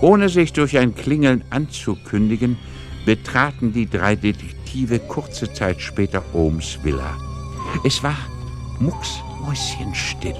Ohne 0.00 0.28
sich 0.28 0.52
durch 0.52 0.78
ein 0.78 0.94
Klingeln 0.94 1.42
anzukündigen, 1.50 2.56
betraten 3.04 3.72
die 3.72 3.88
drei 3.88 4.14
Detektive 4.14 5.00
kurze 5.00 5.52
Zeit 5.52 5.80
später 5.80 6.22
Ohms 6.34 6.78
Villa. 6.84 7.16
Es 7.84 8.02
war 8.02 8.16
mucksmäuschenstill. 8.78 10.36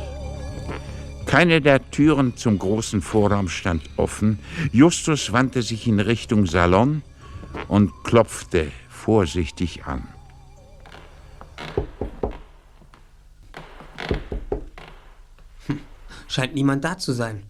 Keine 1.27 1.61
der 1.61 1.91
Türen 1.91 2.37
zum 2.37 2.59
großen 2.59 3.03
Vorraum 3.03 3.49
stand 3.49 3.83
offen. 3.97 4.39
Justus 4.73 5.33
wandte 5.33 5.63
sich 5.63 5.87
in 5.87 5.99
Richtung 5.99 6.47
Salon 6.47 7.03
und 7.67 7.93
klopfte 8.05 8.71
vorsichtig 8.89 9.85
an. 9.85 10.07
Scheint 16.29 16.55
niemand 16.55 16.85
da 16.85 16.97
zu 16.97 17.13
sein. 17.13 17.48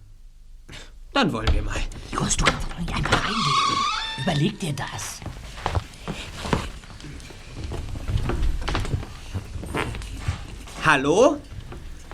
Dann 1.12 1.32
wollen 1.32 1.52
wir 1.52 1.62
mal. 1.62 1.80
Jos, 2.12 2.36
du 2.36 2.44
kannst 2.44 2.70
doch 2.70 2.78
nicht 2.78 2.94
einfach 2.94 3.24
reingehen. 3.24 3.78
Überleg 4.22 4.60
dir 4.60 4.72
das. 4.72 5.20
Hallo? 10.84 11.40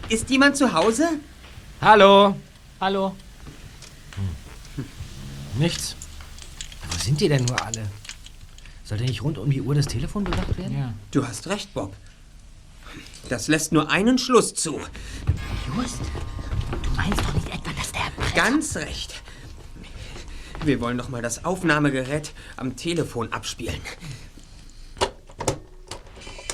Ist 0.08 0.30
jemand 0.30 0.56
zu 0.56 0.72
Hause? 0.72 1.20
Hallo. 1.80 2.36
Hallo. 2.80 3.14
Nichts. 5.58 5.96
Wo 6.90 6.98
sind 6.98 7.20
die 7.20 7.28
denn 7.28 7.44
nur 7.44 7.62
alle? 7.62 7.88
Sollte 8.84 9.04
nicht 9.04 9.22
rund 9.22 9.38
um 9.38 9.50
die 9.50 9.62
Uhr 9.62 9.74
das 9.74 9.86
Telefon 9.86 10.24
bewacht 10.24 10.58
werden? 10.58 10.76
Ja. 10.76 10.92
Du 11.10 11.26
hast 11.26 11.46
recht, 11.46 11.72
Bob. 11.72 11.94
Das 13.28 13.48
lässt 13.48 13.72
nur 13.72 13.90
einen 13.90 14.18
Schluss 14.18 14.54
zu. 14.54 14.80
Just, 15.76 16.00
du 16.82 16.90
meinst 16.96 17.20
doch 17.20 17.34
nicht. 17.34 17.53
Ganz 18.34 18.76
recht. 18.76 19.22
Wir 20.64 20.80
wollen 20.80 20.98
doch 20.98 21.08
mal 21.08 21.22
das 21.22 21.44
Aufnahmegerät 21.44 22.32
am 22.56 22.76
Telefon 22.76 23.32
abspielen. 23.32 23.80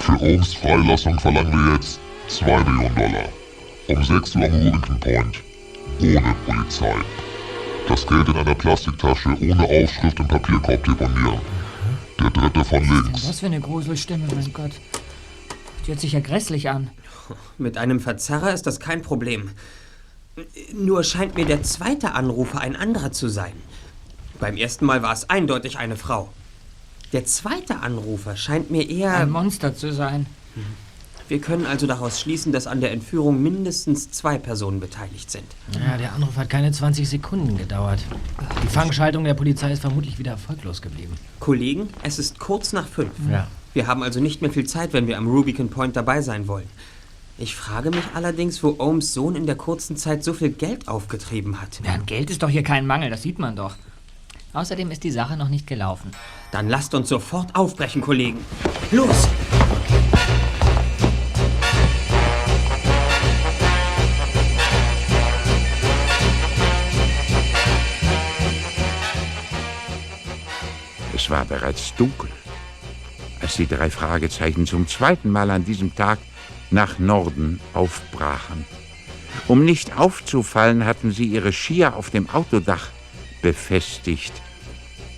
Für 0.01 0.21
Ohms 0.21 0.55
Freilassung 0.55 1.19
verlangen 1.19 1.53
wir 1.53 1.75
jetzt 1.75 2.01
2 2.29 2.65
Millionen 2.65 2.95
Dollar. 2.95 3.29
Um 3.89 4.05
6 4.05 4.37
Uhr 4.37 4.45
am 4.45 4.53
Rubicon 4.53 5.01
Point. 5.01 5.43
Ohne 6.01 6.35
Polizei. 6.47 6.95
das 7.89 8.07
Geld 8.07 8.29
in 8.29 8.37
einer 8.37 8.55
Plastiktasche 8.55 9.31
ohne 9.41 9.65
Aufschrift 9.65 10.21
im 10.21 10.29
Papierkorb 10.29 10.85
deponieren. 10.85 11.41
Der 12.21 12.31
dritte 12.31 12.65
von 12.65 12.83
links. 12.83 13.29
Was 13.29 13.41
für 13.41 13.47
eine 13.47 13.61
Gruselstimme, 13.61 14.27
mein 14.35 14.53
Gott. 14.53 14.73
Die 15.85 15.89
hört 15.89 16.01
sich 16.01 16.13
ja 16.13 16.21
grässlich 16.21 16.69
an. 16.71 16.91
Mit 17.59 17.79
einem 17.79 18.01
Verzerrer 18.01 18.53
ist 18.53 18.67
das 18.67 18.81
kein 18.81 19.03
Problem. 19.03 19.51
Nur 20.75 21.05
scheint 21.05 21.37
mir 21.37 21.45
der 21.45 21.63
zweite 21.63 22.13
Anrufer 22.13 22.61
ein 22.61 22.77
anderer 22.77 23.13
zu 23.13 23.29
sein. 23.29 23.53
Beim 24.39 24.57
ersten 24.57 24.87
Mal 24.87 25.03
war 25.03 25.13
es 25.13 25.29
eindeutig 25.29 25.79
eine 25.79 25.97
Frau. 25.97 26.31
Der 27.13 27.25
zweite 27.25 27.81
Anrufer 27.81 28.37
scheint 28.37 28.71
mir 28.71 28.89
eher... 28.89 29.17
Ein 29.17 29.31
Monster 29.31 29.75
zu 29.75 29.93
sein. 29.93 30.27
Wir 31.29 31.41
können 31.41 31.65
also 31.65 31.87
daraus 31.87 32.21
schließen, 32.21 32.53
dass 32.53 32.67
an 32.67 32.81
der 32.81 32.91
Entführung 32.91 33.41
mindestens 33.41 34.11
zwei 34.11 34.37
Personen 34.37 34.81
beteiligt 34.81 35.31
sind. 35.31 35.45
Ja, 35.79 35.97
der 35.97 36.13
Anruf 36.13 36.37
hat 36.37 36.51
keine 36.51 36.73
20 36.73 37.09
Sekunden 37.09 37.57
gedauert. 37.57 38.01
Die 38.65 38.67
Fangschaltung 38.67 39.23
der 39.23 39.35
Polizei 39.35 39.71
ist 39.71 39.81
vermutlich 39.81 40.19
wieder 40.19 40.33
erfolglos 40.33 40.83
geblieben. 40.83 41.15
Kollegen, 41.39 41.89
es 42.03 42.19
ist 42.19 42.41
kurz 42.41 42.73
nach 42.73 42.89
fünf. 42.89 43.13
Ja. 43.31 43.47
Wir 43.75 43.87
haben 43.87 44.03
also 44.03 44.19
nicht 44.19 44.43
mehr 44.43 44.51
viel 44.51 44.67
Zeit, 44.67 44.93
wenn 44.93 45.07
wir 45.07 45.19
am 45.19 45.29
Rubicon 45.29 45.69
Point 45.69 45.95
dabei 45.95 46.21
sein 46.21 46.49
wollen. 46.49 46.67
Ich 47.43 47.57
frage 47.57 47.89
mich 47.89 48.05
allerdings, 48.13 48.63
wo 48.63 48.77
Ohms 48.79 49.15
Sohn 49.15 49.35
in 49.35 49.47
der 49.47 49.55
kurzen 49.55 49.97
Zeit 49.97 50.23
so 50.23 50.35
viel 50.35 50.51
Geld 50.51 50.89
aufgetrieben 50.89 51.63
hat. 51.63 51.81
Ja, 51.83 51.97
Geld 51.97 52.29
ist 52.29 52.43
doch 52.43 52.51
hier 52.51 52.63
kein 52.63 52.87
Mangel, 52.87 53.09
das 53.09 53.23
sieht 53.23 53.39
man 53.39 53.57
doch. 53.57 53.77
Außerdem 54.53 54.91
ist 54.91 55.05
die 55.05 55.11
Sache 55.11 55.39
noch 55.39 55.49
nicht 55.49 55.67
gelaufen. 55.67 56.11
Dann 56.53 56.69
lasst 56.69 56.95
uns 56.95 57.09
sofort 57.09 57.55
aufbrechen, 57.57 58.03
Kollegen. 58.03 58.45
Los! 58.91 59.27
Es 71.15 71.31
war 71.31 71.47
bereits 71.47 71.95
dunkel, 71.95 72.29
als 73.41 73.57
die 73.57 73.67
drei 73.67 73.89
Fragezeichen 73.89 74.67
zum 74.67 74.87
zweiten 74.87 75.31
Mal 75.31 75.51
an 75.51 75.65
diesem 75.65 75.95
Tag 75.95 76.19
nach 76.71 76.99
Norden 76.99 77.61
aufbrachen. 77.75 78.65
Um 79.49 79.65
nicht 79.65 79.97
aufzufallen, 79.97 80.85
hatten 80.85 81.13
sie 81.13 81.25
ihre 81.25 81.53
Skier 81.53 81.97
auf 81.97 82.11
dem 82.11 82.29
Autodach 82.31 82.89
befestigt. 83.43 84.33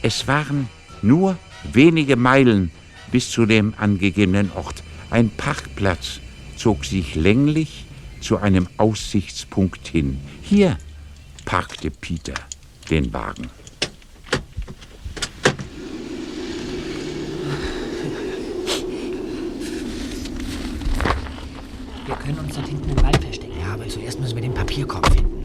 Es 0.03 0.27
waren 0.27 0.69
nur 1.03 1.37
wenige 1.73 2.17
Meilen 2.17 2.71
bis 3.11 3.31
zu 3.31 3.47
dem 3.47 3.75
angegebenen 3.77 4.51
Ort. 4.55 4.83
Ein 5.11 5.31
Parkplatz 5.31 6.21
zog 6.57 6.85
sich 6.85 7.15
länglich 7.15 7.85
zu 8.21 8.39
einem 8.39 8.69
Aussichtspunkt 8.77 9.89
hin. 9.89 10.19
Hier 10.43 10.79
parkte 11.45 11.91
Peter 11.91 12.35
den 12.89 13.13
Wagen. 13.13 13.62
Können 22.23 22.39
uns 22.39 22.55
dort 22.55 22.69
hinten 22.69 22.91
im 22.91 23.03
Wald 23.03 23.23
verstecken. 23.23 23.53
Ja, 23.61 23.75
aber 23.75 23.89
zuerst 23.89 24.21
müssen 24.21 24.35
wir 24.35 24.43
den 24.43 24.55
Papierkorb 24.55 25.07
finden. 25.13 25.45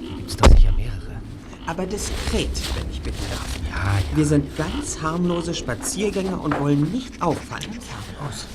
Hier 0.00 0.16
gibt's 0.16 0.36
doch 0.36 0.48
sicher 0.48 0.72
mehrere. 0.72 1.20
Aber 1.66 1.86
diskret, 1.86 2.48
wenn 2.74 2.90
ich 2.90 3.00
bitten 3.02 3.22
darf. 3.30 3.58
Ja, 3.70 3.98
ja. 3.98 4.16
Wir 4.16 4.24
sind 4.24 4.56
ganz 4.56 5.00
harmlose 5.02 5.54
Spaziergänger 5.54 6.42
und 6.42 6.58
wollen 6.60 6.90
nicht 6.92 7.20
auffallen. 7.20 7.78
Aus. 8.26 8.46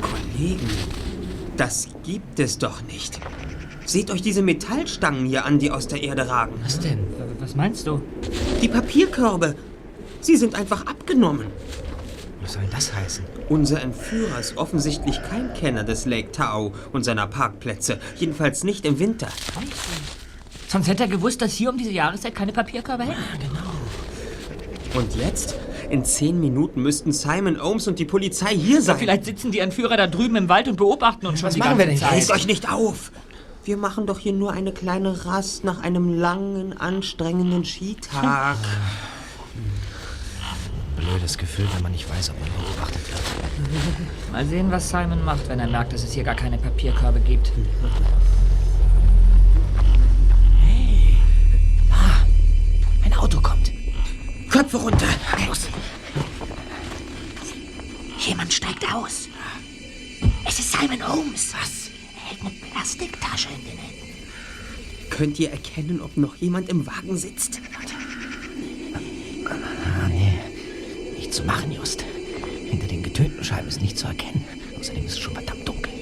Kollegen, 0.00 0.70
das 1.56 1.88
gibt 2.04 2.38
es 2.38 2.58
doch 2.58 2.82
nicht. 2.82 3.18
Seht 3.86 4.10
euch 4.10 4.20
diese 4.20 4.42
Metallstangen 4.42 5.26
hier 5.26 5.44
an, 5.46 5.58
die 5.58 5.70
aus 5.70 5.86
der 5.86 6.02
Erde 6.02 6.28
ragen. 6.28 6.54
Was 6.62 6.80
denn? 6.80 6.98
Was 7.38 7.54
meinst 7.54 7.86
du? 7.86 8.02
Die 8.60 8.68
Papierkörbe. 8.68 9.54
Sie 10.26 10.36
sind 10.36 10.56
einfach 10.56 10.84
abgenommen. 10.86 11.46
Was 12.42 12.54
soll 12.54 12.62
denn 12.62 12.72
das 12.72 12.92
heißen? 12.92 13.24
Unser 13.48 13.80
Entführer 13.80 14.40
ist 14.40 14.56
offensichtlich 14.56 15.22
kein 15.22 15.54
Kenner 15.54 15.84
des 15.84 16.04
Lake 16.04 16.32
Tahoe 16.32 16.72
und 16.92 17.04
seiner 17.04 17.28
Parkplätze. 17.28 18.00
Jedenfalls 18.16 18.64
nicht 18.64 18.84
im 18.86 18.98
Winter. 18.98 19.28
Sonst 20.66 20.88
hätte 20.88 21.04
er 21.04 21.08
gewusst, 21.08 21.42
dass 21.42 21.52
hier 21.52 21.70
um 21.70 21.78
diese 21.78 21.92
Jahreszeit 21.92 22.34
keine 22.34 22.52
Papierkörbe 22.52 23.04
hängen. 23.04 23.14
Und 24.94 25.14
jetzt? 25.14 25.54
In 25.90 26.04
zehn 26.04 26.40
Minuten 26.40 26.82
müssten 26.82 27.12
Simon 27.12 27.60
Ohms 27.60 27.86
und 27.86 28.00
die 28.00 28.04
Polizei 28.04 28.52
hier 28.52 28.76
Ja, 28.76 28.80
sein. 28.80 28.98
vielleicht 28.98 29.26
sitzen 29.26 29.52
die 29.52 29.60
Entführer 29.60 29.96
da 29.96 30.08
drüben 30.08 30.34
im 30.34 30.48
Wald 30.48 30.66
und 30.66 30.74
beobachten 30.74 31.26
uns 31.28 31.38
schon 31.38 31.46
Was 31.46 31.54
die 31.54 31.60
machen 31.60 31.78
ganze 31.78 31.84
wir 31.84 31.86
denn 31.86 31.98
Zeit. 31.98 32.10
Reißt 32.14 32.32
euch 32.32 32.48
nicht 32.48 32.68
auf! 32.68 33.12
Wir 33.62 33.76
machen 33.76 34.06
doch 34.08 34.18
hier 34.18 34.32
nur 34.32 34.50
eine 34.50 34.72
kleine 34.72 35.24
Rast 35.24 35.62
nach 35.62 35.80
einem 35.84 36.18
langen, 36.18 36.76
anstrengenden 36.76 37.64
Skitag. 37.64 38.56
Blödes 41.16 41.38
Gefühl, 41.38 41.66
wenn 41.72 41.82
man 41.82 41.92
nicht 41.92 42.06
weiß, 42.10 42.28
ob 42.28 42.38
man 42.40 42.50
beobachtet 42.52 43.00
wird. 43.08 43.22
Mal 44.32 44.44
sehen, 44.44 44.70
was 44.70 44.90
Simon 44.90 45.24
macht, 45.24 45.48
wenn 45.48 45.58
er 45.58 45.66
merkt, 45.66 45.94
dass 45.94 46.04
es 46.04 46.12
hier 46.12 46.24
gar 46.24 46.34
keine 46.34 46.58
Papierkörbe 46.58 47.20
gibt. 47.20 47.54
Ein 53.02 53.14
Auto 53.14 53.40
kommt. 53.40 53.72
Köpfe 54.50 54.76
runter! 54.76 55.06
Los. 55.48 55.68
Jemand 58.18 58.52
steigt 58.52 58.84
aus. 58.92 59.30
Es 60.46 60.58
ist 60.58 60.72
Simon 60.72 61.08
Holmes. 61.08 61.54
Was? 61.58 61.88
Er 62.14 62.28
hält 62.28 62.42
eine 62.42 62.50
Plastiktasche 62.70 63.48
in 63.48 63.64
den 63.64 63.78
Händen. 63.78 64.28
Könnt 65.08 65.38
ihr 65.38 65.50
erkennen, 65.50 66.02
ob 66.02 66.14
noch 66.18 66.36
jemand 66.36 66.68
im 66.68 66.86
Wagen 66.86 67.16
sitzt? 67.16 67.62
Ah, 67.74 67.80
nee. 69.54 69.85
Nicht 71.26 71.34
zu 71.34 71.42
machen, 71.42 71.72
Just. 71.72 72.04
Hinter 72.70 72.86
den 72.86 73.02
getönten 73.02 73.42
Scheiben 73.42 73.66
ist 73.66 73.82
nicht 73.82 73.98
zu 73.98 74.06
erkennen. 74.06 74.44
Außerdem 74.78 75.06
ist 75.06 75.14
es 75.14 75.18
schon 75.18 75.34
verdammt 75.34 75.66
dunkel. 75.66 75.92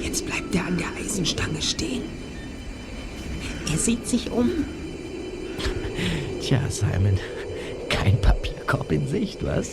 Jetzt 0.00 0.24
bleibt 0.24 0.54
er 0.54 0.64
an 0.64 0.78
der 0.78 0.86
Eisenstange 0.96 1.60
stehen. 1.60 2.04
Er 3.68 3.76
sieht 3.76 4.06
sich 4.06 4.30
um. 4.30 4.48
Tja, 6.40 6.60
Simon. 6.70 7.18
Kein 7.88 8.20
Papierkorb 8.20 8.92
in 8.92 9.08
Sicht, 9.08 9.44
was? 9.44 9.70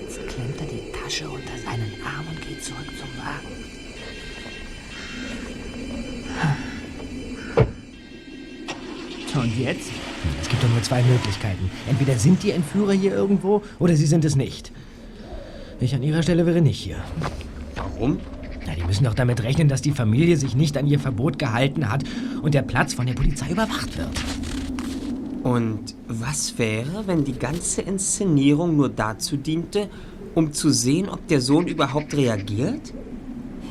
Jetzt 0.00 0.18
klemmt 0.30 0.60
er 0.60 0.66
die 0.66 0.90
Tasche 0.90 1.30
unter 1.30 1.56
seinen 1.64 1.92
Arm 2.04 2.26
und 2.28 2.42
geht 2.44 2.64
zurück 2.64 2.88
zum 2.98 3.08
Wagen. 3.24 3.62
Und 9.36 9.58
jetzt? 9.58 9.90
Es 10.62 10.68
gibt 10.68 10.70
doch 10.70 10.76
nur 10.76 10.82
zwei 10.84 11.02
Möglichkeiten. 11.02 11.70
Entweder 11.88 12.16
sind 12.16 12.44
die 12.44 12.52
Entführer 12.52 12.92
hier 12.92 13.12
irgendwo 13.12 13.62
oder 13.80 13.96
sie 13.96 14.06
sind 14.06 14.24
es 14.24 14.36
nicht. 14.36 14.70
Ich 15.80 15.92
an 15.92 16.04
ihrer 16.04 16.22
Stelle 16.22 16.46
wäre 16.46 16.60
nicht 16.60 16.78
hier. 16.78 16.98
Warum? 17.74 18.20
Na, 18.64 18.74
die 18.76 18.84
müssen 18.84 19.02
doch 19.02 19.14
damit 19.14 19.42
rechnen, 19.42 19.66
dass 19.66 19.82
die 19.82 19.90
Familie 19.90 20.36
sich 20.36 20.54
nicht 20.54 20.76
an 20.76 20.86
ihr 20.86 21.00
Verbot 21.00 21.36
gehalten 21.36 21.90
hat 21.90 22.04
und 22.42 22.54
der 22.54 22.62
Platz 22.62 22.94
von 22.94 23.06
der 23.06 23.14
Polizei 23.14 23.50
überwacht 23.50 23.98
wird. 23.98 24.10
Und 25.42 25.96
was 26.06 26.56
wäre, 26.58 27.08
wenn 27.08 27.24
die 27.24 27.36
ganze 27.36 27.82
Inszenierung 27.82 28.76
nur 28.76 28.88
dazu 28.88 29.36
diente, 29.36 29.88
um 30.36 30.52
zu 30.52 30.70
sehen, 30.70 31.08
ob 31.08 31.26
der 31.26 31.40
Sohn 31.40 31.66
überhaupt 31.66 32.14
reagiert? 32.14 32.94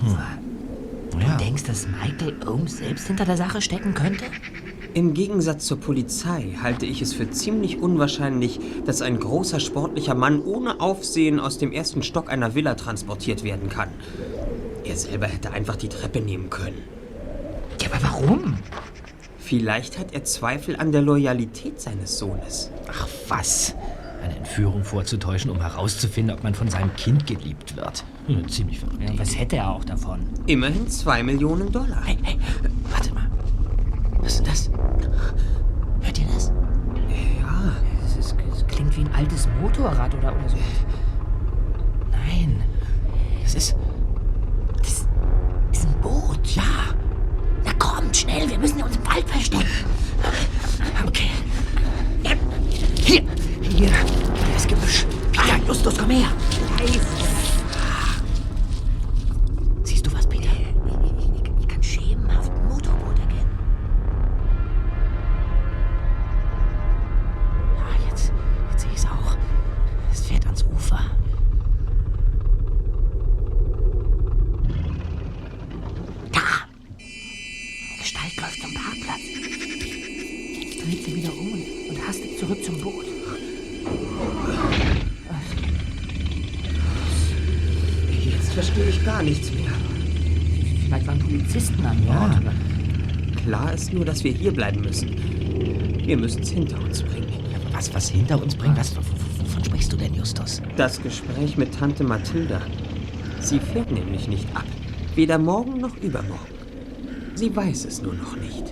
Ja. 0.06 0.38
Du 1.12 1.38
denkst, 1.42 1.64
dass 1.64 1.88
Michael 1.88 2.36
Ohms 2.46 2.80
selbst 2.80 3.08
hinter 3.08 3.24
der 3.24 3.38
Sache 3.38 3.62
stecken 3.62 3.94
könnte? 3.94 4.26
Im 4.94 5.14
Gegensatz 5.14 5.68
zur 5.68 5.80
Polizei 5.80 6.58
halte 6.62 6.86
ich 6.86 7.02
es 7.02 7.14
für 7.14 7.30
ziemlich 7.30 7.80
unwahrscheinlich, 7.80 8.60
dass 8.86 9.02
ein 9.02 9.20
großer 9.20 9.62
sportlicher 9.62 10.16
Mann 10.16 10.42
ohne 10.42 10.82
Aufsehen 10.82 11.40
aus 11.40 11.58
dem 11.58 11.72
ersten 11.72 12.04
Stock 12.04 12.30
einer 12.30 12.56
Villa 12.56 12.76
transportiert 12.76 13.44
werden 13.44 13.70
kann. 13.70 13.88
Er 14.84 14.98
selber 14.98 15.28
hätte 15.28 15.52
einfach 15.52 15.78
die 15.78 15.88
Treppe 15.88 16.20
nehmen 16.20 16.50
können. 16.50 16.80
Ja, 17.82 17.88
aber 17.90 18.04
warum? 18.04 18.58
Vielleicht 19.40 19.98
hat 19.98 20.14
er 20.14 20.26
Zweifel 20.26 20.76
an 20.76 20.92
der 20.92 21.02
Loyalität 21.02 21.80
seines 21.80 22.20
Sohnes. 22.20 22.70
Ach 22.90 23.08
was? 23.30 23.76
Eine 24.22 24.36
Entführung 24.36 24.84
vorzutäuschen, 24.84 25.52
um 25.52 25.62
herauszufinden, 25.62 26.36
ob 26.36 26.44
man 26.44 26.54
von 26.54 26.70
seinem 26.70 26.94
Kind 26.98 27.26
geliebt 27.28 27.78
wird. 27.78 28.04
Hm, 28.28 28.48
ziemlich 28.50 28.80
verrückt. 28.80 29.02
Ja, 29.02 29.18
was 29.18 29.38
hätte 29.38 29.56
er 29.56 29.72
auch 29.72 29.86
davon? 29.86 30.28
Immerhin 30.48 30.90
zwei 30.90 31.24
Millionen 31.24 31.72
Dollar. 31.72 32.04
Hey, 32.06 32.18
hey, 32.24 32.38
warte 32.92 33.14
mal. 33.14 33.31
Was 34.22 34.34
ist 34.34 34.40
denn 34.40 34.46
das? 34.48 34.70
Hört 36.02 36.20
ihr 36.20 36.26
das? 36.34 36.52
Ja, 37.10 37.74
Es, 38.06 38.18
ist, 38.18 38.36
es 38.54 38.68
klingt 38.68 38.96
wie 38.98 39.02
ein 39.02 39.14
altes 39.16 39.48
Motorrad 39.62 40.14
oder, 40.16 40.34
oder 40.36 40.50
so. 40.50 40.58
Nein. 42.12 42.64
Das 43.44 43.56
ist. 43.56 43.76
Das 44.78 45.08
ist 45.72 45.86
ein 45.86 46.02
Boot. 46.02 46.40
Ja. 46.56 46.64
Na 47.64 47.74
kommt, 47.74 48.16
schnell, 48.16 48.50
wir 48.50 48.58
müssen 48.58 48.82
uns 48.82 48.96
im 48.96 49.06
Wald 49.08 49.30
verstecken. 49.30 49.66
Okay. 51.06 51.30
Hier. 53.04 53.24
Hier. 53.62 53.92
Das 54.54 54.68
Gebüsch. 54.68 55.06
Peter, 55.32 55.58
Justus, 55.68 55.98
komm 55.98 56.12
her. 56.12 56.28
Da 56.78 56.84
dass 94.22 94.26
wir 94.26 94.34
hier 94.34 94.54
bleiben 94.54 94.82
müssen. 94.82 95.16
Wir 96.06 96.16
müssen 96.16 96.44
es 96.44 96.52
hinter 96.52 96.80
uns 96.80 97.02
bringen. 97.02 97.26
Was, 97.72 97.92
was 97.92 98.08
hinter 98.08 98.40
uns 98.40 98.56
bringt? 98.56 98.78
Was, 98.78 98.96
wovon 98.96 99.66
sprichst 99.66 99.92
du 99.92 99.98
denn, 99.98 100.14
Justus? 100.14 100.62
Das 100.78 101.02
Gespräch 101.02 101.58
mit 101.58 101.74
Tante 101.74 102.04
Mathilda. 102.04 102.62
Sie 103.40 103.60
fährt 103.60 103.92
nämlich 103.92 104.28
nicht 104.28 104.46
ab. 104.56 104.66
Weder 105.16 105.40
morgen 105.40 105.82
noch 105.82 105.98
übermorgen. 105.98 106.54
Sie 107.34 107.56
weiß 107.56 107.86
es 107.86 108.04
nur 108.04 108.14
noch 108.14 108.36
nicht. 108.36 108.72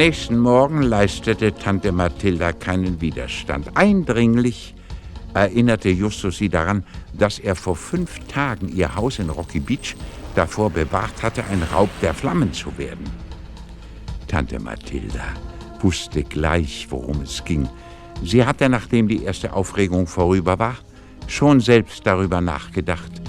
Nächsten 0.00 0.38
Morgen 0.38 0.80
leistete 0.80 1.54
Tante 1.54 1.92
Mathilda 1.92 2.54
keinen 2.54 3.02
Widerstand. 3.02 3.76
Eindringlich 3.76 4.74
erinnerte 5.34 5.90
Justus 5.90 6.38
sie 6.38 6.48
daran, 6.48 6.84
dass 7.12 7.38
er 7.38 7.54
vor 7.54 7.76
fünf 7.76 8.18
Tagen 8.20 8.74
ihr 8.74 8.94
Haus 8.94 9.18
in 9.18 9.28
Rocky 9.28 9.60
Beach 9.60 9.94
davor 10.34 10.70
bewahrt 10.70 11.22
hatte, 11.22 11.44
ein 11.44 11.62
Raub 11.64 11.90
der 12.00 12.14
Flammen 12.14 12.50
zu 12.54 12.78
werden. 12.78 13.04
Tante 14.26 14.58
Mathilda 14.58 15.34
wusste 15.82 16.24
gleich, 16.24 16.86
worum 16.88 17.20
es 17.20 17.44
ging. 17.44 17.68
Sie 18.24 18.46
hatte, 18.46 18.70
nachdem 18.70 19.06
die 19.06 19.24
erste 19.24 19.52
Aufregung 19.52 20.06
vorüber 20.06 20.58
war, 20.58 20.76
schon 21.26 21.60
selbst 21.60 22.06
darüber 22.06 22.40
nachgedacht, 22.40 23.20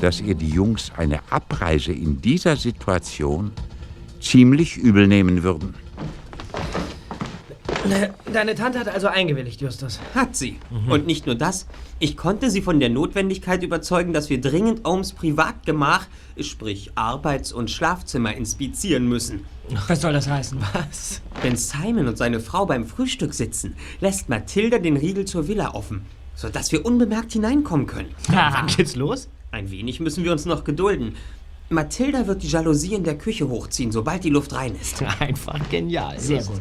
dass 0.00 0.20
ihr 0.20 0.36
die 0.36 0.50
Jungs 0.50 0.92
eine 0.96 1.18
Abreise 1.30 1.90
in 1.90 2.20
dieser 2.20 2.54
Situation 2.54 3.50
ziemlich 4.20 4.76
übel 4.76 5.08
nehmen 5.08 5.42
würden. 5.42 5.74
Ne, 7.88 8.14
Deine 8.32 8.54
Tante 8.54 8.78
hat 8.78 8.88
also 8.88 9.08
eingewilligt, 9.08 9.60
Justus. 9.60 9.98
Hat 10.14 10.36
sie. 10.36 10.58
Und 10.88 11.06
nicht 11.06 11.26
nur 11.26 11.34
das, 11.34 11.66
ich 11.98 12.16
konnte 12.16 12.50
sie 12.50 12.62
von 12.62 12.78
der 12.78 12.90
Notwendigkeit 12.90 13.62
überzeugen, 13.62 14.12
dass 14.12 14.30
wir 14.30 14.40
dringend 14.40 14.86
Ohms 14.86 15.12
Privatgemach, 15.12 16.06
sprich 16.40 16.92
Arbeits- 16.94 17.52
und 17.52 17.70
Schlafzimmer, 17.70 18.34
inspizieren 18.34 19.08
müssen. 19.08 19.44
Was 19.88 20.00
soll 20.02 20.12
das 20.12 20.28
heißen? 20.28 20.58
Was? 20.72 21.22
Wenn 21.42 21.56
Simon 21.56 22.08
und 22.08 22.18
seine 22.18 22.40
Frau 22.40 22.66
beim 22.66 22.86
Frühstück 22.86 23.34
sitzen, 23.34 23.74
lässt 24.00 24.28
Mathilda 24.28 24.78
den 24.78 24.96
Riegel 24.96 25.24
zur 25.24 25.48
Villa 25.48 25.74
offen, 25.74 26.04
sodass 26.34 26.70
wir 26.72 26.86
unbemerkt 26.86 27.32
hineinkommen 27.32 27.86
können. 27.86 28.14
Wann 28.28 28.68
geht's 28.68 28.96
los? 28.96 29.28
Ein 29.50 29.70
wenig 29.70 29.98
müssen 30.00 30.24
wir 30.24 30.32
uns 30.32 30.46
noch 30.46 30.64
gedulden. 30.64 31.16
Mathilda 31.68 32.26
wird 32.26 32.42
die 32.42 32.48
Jalousie 32.48 32.94
in 32.94 33.04
der 33.04 33.16
Küche 33.16 33.48
hochziehen, 33.48 33.92
sobald 33.92 34.24
die 34.24 34.30
Luft 34.30 34.52
rein 34.52 34.76
ist. 34.80 35.02
Einfach 35.20 35.58
genial. 35.70 36.18
Sehr 36.20 36.44
gut. 36.44 36.60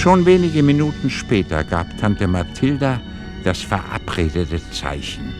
Schon 0.00 0.24
wenige 0.24 0.62
Minuten 0.62 1.10
später 1.10 1.62
gab 1.62 1.98
Tante 1.98 2.26
Mathilda 2.26 3.02
das 3.44 3.60
verabredete 3.60 4.58
Zeichen. 4.70 5.34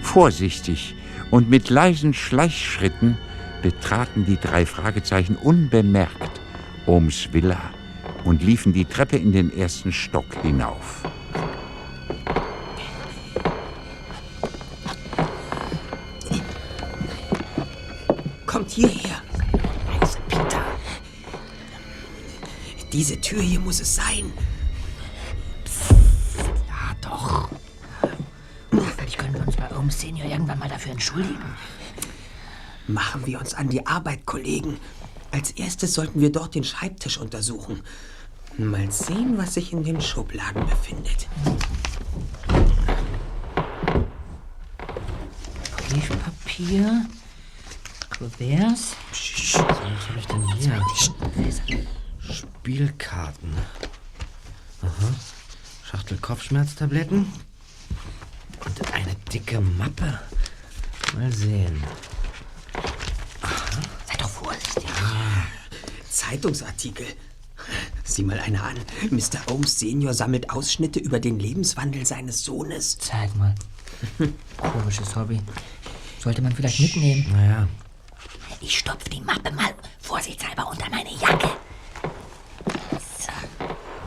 Vorsichtig 0.00 0.94
und 1.30 1.50
mit 1.50 1.68
leisen 1.68 2.14
Schleichschritten 2.14 3.18
betraten 3.60 4.24
die 4.24 4.38
drei 4.38 4.64
Fragezeichen 4.64 5.36
unbemerkt 5.36 6.40
Ohms 6.86 7.28
Villa 7.32 7.60
und 8.24 8.42
liefen 8.42 8.72
die 8.72 8.86
Treppe 8.86 9.18
in 9.18 9.32
den 9.32 9.54
ersten 9.54 9.92
Stock 9.92 10.34
hinauf. 10.42 11.02
Hierher. 18.70 19.22
Peter. 20.28 20.64
Diese 22.92 23.20
Tür 23.20 23.42
hier 23.42 23.58
muss 23.58 23.80
es 23.80 23.96
sein. 23.96 24.32
Ja, 26.68 26.94
doch. 27.00 27.48
Vielleicht 28.70 29.18
können 29.18 29.34
wir 29.34 29.42
uns 29.46 29.56
bei 29.56 29.68
Holmes 29.70 30.00
Senior 30.00 30.28
irgendwann 30.30 30.60
mal 30.60 30.68
dafür 30.68 30.92
entschuldigen. 30.92 31.42
Machen 32.86 33.26
wir 33.26 33.40
uns 33.40 33.54
an 33.54 33.68
die 33.68 33.84
Arbeit, 33.86 34.24
Kollegen. 34.24 34.78
Als 35.32 35.50
erstes 35.52 35.94
sollten 35.94 36.20
wir 36.20 36.30
dort 36.30 36.54
den 36.54 36.64
Schreibtisch 36.64 37.18
untersuchen. 37.18 37.82
Mal 38.56 38.90
sehen, 38.92 39.36
was 39.36 39.54
sich 39.54 39.72
in 39.72 39.82
den 39.82 40.00
Schubladen 40.00 40.64
befindet. 40.68 41.28
Briefpapier, 45.88 47.06
Kuverts. 48.20 48.96
Was 49.12 49.54
habe 49.56 50.18
ich 50.18 50.26
denn 50.26 50.46
hier? 50.58 51.64
Spielkarten. 52.20 53.54
Aha. 54.82 55.14
Schachtel 55.82 56.18
Kopfschmerztabletten. 56.18 57.32
Und 58.62 58.92
eine 58.92 59.14
dicke 59.32 59.62
Mappe. 59.62 60.20
Mal 61.14 61.32
sehen. 61.32 61.82
Sei 64.06 64.16
doch 64.18 64.28
vorsichtig. 64.28 64.84
Zeitungsartikel. 66.10 67.06
Sieh 68.04 68.24
mal 68.24 68.38
einer 68.38 68.64
an. 68.64 68.76
Mr. 69.10 69.46
Holmes 69.48 69.78
Senior 69.78 70.12
sammelt 70.12 70.50
Ausschnitte 70.50 71.00
über 71.00 71.20
den 71.20 71.38
Lebenswandel 71.38 72.04
seines 72.04 72.44
Sohnes. 72.44 72.98
Zeig 72.98 73.34
mal. 73.36 73.54
Komisches 74.58 75.16
Hobby. 75.16 75.40
Sollte 76.18 76.42
man 76.42 76.52
vielleicht 76.52 76.80
mitnehmen. 76.80 77.26
Naja. 77.32 77.66
Ich 78.60 78.78
stopf 78.78 79.08
die 79.08 79.20
Mappe 79.20 79.50
mal 79.52 79.74
vorsichtshalber 80.00 80.68
unter 80.68 80.88
meine 80.90 81.10
Jacke. 81.10 81.48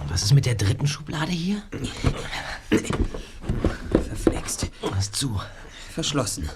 Und 0.01 0.09
was 0.09 0.23
ist 0.23 0.33
mit 0.33 0.45
der 0.45 0.55
dritten 0.55 0.87
Schublade 0.87 1.31
hier? 1.31 1.63
Verflext. 4.07 4.69
Was 4.81 5.11
zu? 5.11 5.39
Verschlossen. 5.91 6.49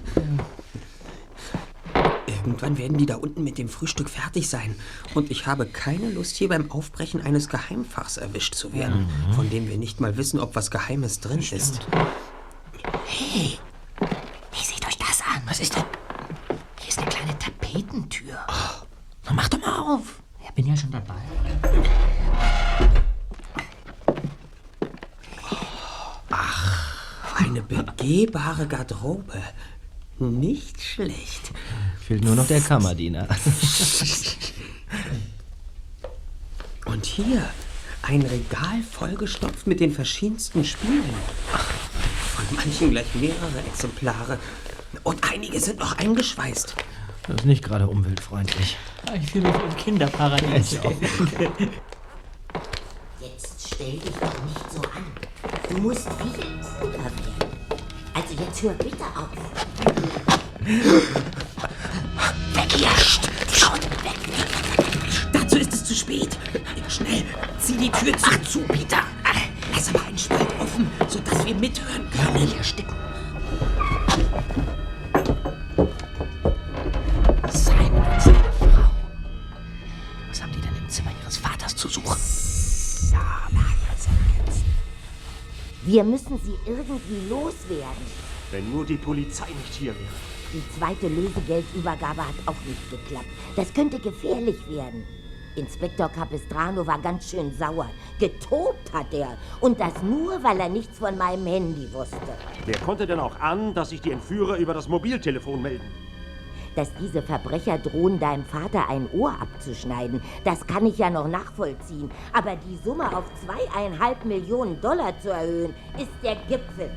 Irgendwann 2.27 2.77
werden 2.77 2.97
die 2.97 3.05
da 3.05 3.15
unten 3.15 3.43
mit 3.43 3.57
dem 3.57 3.67
Frühstück 3.67 4.09
fertig 4.09 4.49
sein. 4.49 4.75
Und 5.13 5.31
ich 5.31 5.47
habe 5.47 5.65
keine 5.65 6.09
Lust, 6.11 6.35
hier 6.37 6.49
beim 6.49 6.71
Aufbrechen 6.71 7.21
eines 7.21 7.49
Geheimfachs 7.49 8.17
erwischt 8.17 8.55
zu 8.55 8.73
werden, 8.73 9.09
von 9.35 9.49
dem 9.49 9.67
wir 9.67 9.77
nicht 9.77 9.99
mal 9.99 10.17
wissen, 10.17 10.39
ob 10.39 10.55
was 10.55 10.71
Geheimes 10.71 11.19
drin 11.19 11.39
ist. 11.39 11.81
Hey, 13.05 13.57
wie 14.51 14.63
seht 14.63 14.85
euch 14.87 14.97
das 14.97 15.21
an? 15.21 15.41
Was 15.45 15.59
ist 15.59 15.75
denn? 15.75 15.83
Hier 16.79 16.89
ist 16.89 16.99
eine 16.99 17.09
kleine 17.09 17.37
Tapetentür. 17.37 18.37
Na, 19.27 19.33
mach 19.33 19.49
doch 19.49 19.59
mal 19.59 19.95
auf. 19.95 20.21
Ja, 20.43 20.51
bin 20.55 20.65
ja 20.67 20.75
schon 20.77 20.91
dabei. 20.91 21.15
Eine 27.35 27.61
begehbare 27.61 28.67
Garderobe. 28.67 29.41
Nicht 30.19 30.81
schlecht. 30.81 31.51
Fehlt 31.99 32.23
nur 32.23 32.35
noch 32.35 32.47
der 32.47 32.61
Kammerdiener. 32.61 33.27
Und 36.85 37.05
hier 37.05 37.47
ein 38.01 38.21
Regal 38.21 38.81
vollgestopft 38.89 39.67
mit 39.67 39.81
den 39.81 39.91
verschiedensten 39.91 40.63
Spielen. 40.63 41.03
Von 42.35 42.45
manchen 42.55 42.91
gleich 42.91 43.13
mehrere 43.15 43.59
Exemplare. 43.67 44.39
Und 45.03 45.29
einige 45.29 45.59
sind 45.59 45.79
noch 45.79 45.97
eingeschweißt. 45.97 46.75
Das 47.27 47.35
ist 47.37 47.45
nicht 47.45 47.63
gerade 47.63 47.87
umweltfreundlich. 47.87 48.77
Ich 49.21 49.31
fühle 49.31 49.49
mich 49.49 49.61
im 49.61 49.75
Kinderparadies. 49.75 50.79
Jetzt 53.19 53.67
stell 53.73 53.99
dich 53.99 54.15
doch 54.21 54.43
nicht 54.45 54.71
so 54.71 54.81
an. 54.81 55.05
Du 55.69 55.77
musst 55.81 56.07
viel 56.13 56.31
ruhiger 56.81 57.03
werden. 57.03 57.35
Also 58.13 58.33
jetzt 58.33 58.63
hör 58.63 58.73
bitte 58.73 59.03
auf. 59.03 59.29
Weg 62.53 62.71
hier! 62.73 62.89
Schon 63.53 63.81
weg! 64.03 64.19
Dazu 65.33 65.57
ist 65.57 65.73
es 65.73 65.83
zu 65.83 65.95
spät. 65.95 66.37
Schnell, 66.87 67.23
zieh 67.59 67.77
die 67.77 67.89
Tür 67.89 68.17
zu. 68.17 68.29
Ach 68.31 68.41
zu, 68.47 68.59
Peter! 68.59 69.03
Lass 69.73 69.91
mal 69.91 70.03
einen 70.07 70.17
Spalt 70.17 70.47
offen, 70.59 70.89
sodass 71.09 71.45
wir 71.45 71.55
mithören 71.55 72.09
können. 72.09 72.41
Nicht 72.41 72.57
ersticken. 72.57 72.95
Wir 85.87 86.03
müssen 86.03 86.37
sie 86.43 86.55
irgendwie 86.65 87.29
loswerden. 87.29 88.05
Wenn 88.51 88.69
nur 88.73 88.85
die 88.85 88.97
Polizei 88.97 89.47
nicht 89.47 89.73
hier 89.73 89.95
wäre. 89.95 90.17
Die 90.51 90.77
zweite 90.77 91.07
Lösegeldübergabe 91.07 92.27
hat 92.27 92.35
auch 92.45 92.61
nicht 92.65 92.91
geklappt. 92.91 93.27
Das 93.55 93.73
könnte 93.73 93.97
gefährlich 93.97 94.57
werden. 94.69 95.05
Inspektor 95.55 96.09
Capistrano 96.09 96.85
war 96.85 96.99
ganz 96.99 97.29
schön 97.29 97.53
sauer. 97.57 97.89
Getobt 98.19 98.91
hat 98.91 99.13
er. 99.13 99.37
Und 99.61 99.79
das 99.79 99.93
nur, 100.03 100.43
weil 100.43 100.59
er 100.59 100.67
nichts 100.67 100.99
von 100.99 101.17
meinem 101.17 101.45
Handy 101.45 101.87
wusste. 101.93 102.17
Wer 102.65 102.79
konnte 102.79 103.07
denn 103.07 103.21
auch 103.21 103.39
an, 103.39 103.73
dass 103.73 103.91
sich 103.91 104.01
die 104.01 104.11
Entführer 104.11 104.57
über 104.57 104.73
das 104.73 104.89
Mobiltelefon 104.89 105.61
melden? 105.61 105.89
Dass 106.77 106.89
diese 107.01 107.23
Verbrecher 107.23 107.79
drohen, 107.79 108.19
deinem 108.19 108.45
Vater 108.45 108.87
ein 108.87 109.09
Ohr 109.11 109.33
abzuschneiden, 109.41 110.21
das 110.43 110.67
kann 110.67 110.85
ich 110.85 110.99
ja 110.99 111.09
noch 111.09 111.27
nachvollziehen. 111.27 112.11
Aber 112.33 112.55
die 112.55 112.77
Summe 112.85 113.17
auf 113.17 113.23
zweieinhalb 113.43 114.23
Millionen 114.25 114.79
Dollar 114.79 115.19
zu 115.19 115.31
erhöhen, 115.31 115.73
ist 115.97 116.11
der 116.21 116.35
Gipfel. 116.47 116.91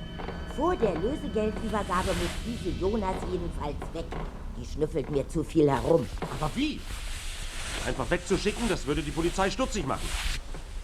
Vor 0.54 0.76
der 0.76 0.94
Lösegeldübergabe 0.96 2.08
muss 2.08 2.36
diese 2.44 2.76
Jonas 2.78 3.16
jedenfalls 3.32 3.80
weg. 3.94 4.04
Die 4.60 4.66
schnüffelt 4.66 5.08
mir 5.10 5.26
zu 5.26 5.42
viel 5.42 5.70
herum. 5.70 6.06
Aber 6.38 6.50
wie? 6.54 6.78
Einfach 7.86 8.10
wegzuschicken, 8.10 8.68
das 8.68 8.86
würde 8.86 9.00
die 9.00 9.12
Polizei 9.12 9.50
stutzig 9.50 9.86
machen. 9.86 10.06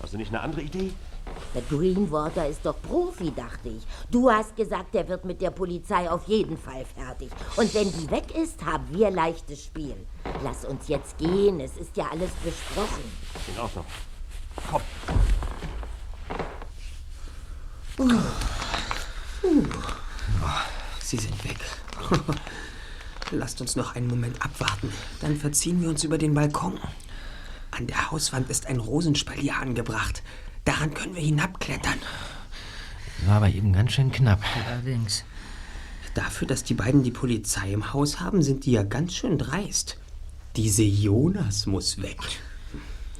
Hast 0.00 0.14
du 0.14 0.16
nicht 0.16 0.30
eine 0.30 0.40
andere 0.40 0.62
Idee? 0.62 0.92
Der 1.54 1.62
Greenwater 1.62 2.46
ist 2.46 2.64
doch 2.64 2.80
Profi, 2.82 3.32
dachte 3.34 3.70
ich. 3.70 3.86
Du 4.10 4.30
hast 4.30 4.54
gesagt, 4.56 4.94
er 4.94 5.08
wird 5.08 5.24
mit 5.24 5.40
der 5.40 5.50
Polizei 5.50 6.10
auf 6.10 6.26
jeden 6.26 6.58
Fall 6.58 6.84
fertig. 6.84 7.30
Und 7.56 7.72
wenn 7.74 7.90
die 7.92 8.10
weg 8.10 8.36
ist, 8.36 8.64
haben 8.64 8.86
wir 8.90 9.10
leichtes 9.10 9.64
Spiel. 9.64 9.96
Lass 10.44 10.64
uns 10.64 10.88
jetzt 10.88 11.16
gehen, 11.18 11.60
es 11.60 11.76
ist 11.76 11.96
ja 11.96 12.08
alles 12.10 12.30
besprochen. 12.44 13.04
In 13.48 13.58
Ordnung. 13.60 13.86
Komm. 14.70 14.82
Sie 21.00 21.16
sind 21.16 21.44
weg. 21.44 21.58
Lasst 23.30 23.60
uns 23.60 23.76
noch 23.76 23.96
einen 23.96 24.08
Moment 24.08 24.42
abwarten. 24.44 24.92
Dann 25.20 25.36
verziehen 25.36 25.80
wir 25.80 25.88
uns 25.88 26.04
über 26.04 26.18
den 26.18 26.34
Balkon. 26.34 26.78
An 27.70 27.86
der 27.86 28.10
Hauswand 28.10 28.50
ist 28.50 28.66
ein 28.66 28.80
Rosenspalier 28.80 29.56
angebracht. 29.56 30.22
Daran 30.66 30.92
können 30.92 31.14
wir 31.14 31.22
hinabklettern. 31.22 31.98
War 33.24 33.36
aber 33.36 33.48
eben 33.48 33.72
ganz 33.72 33.92
schön 33.92 34.12
knapp. 34.12 34.42
Allerdings. 34.68 35.24
Dafür, 36.12 36.48
dass 36.48 36.64
die 36.64 36.74
beiden 36.74 37.02
die 37.02 37.10
Polizei 37.10 37.72
im 37.72 37.94
Haus 37.94 38.20
haben, 38.20 38.42
sind 38.42 38.66
die 38.66 38.72
ja 38.72 38.82
ganz 38.82 39.14
schön 39.14 39.38
dreist. 39.38 39.96
Diese 40.56 40.82
Jonas 40.82 41.66
muss 41.66 42.02
weg. 42.02 42.18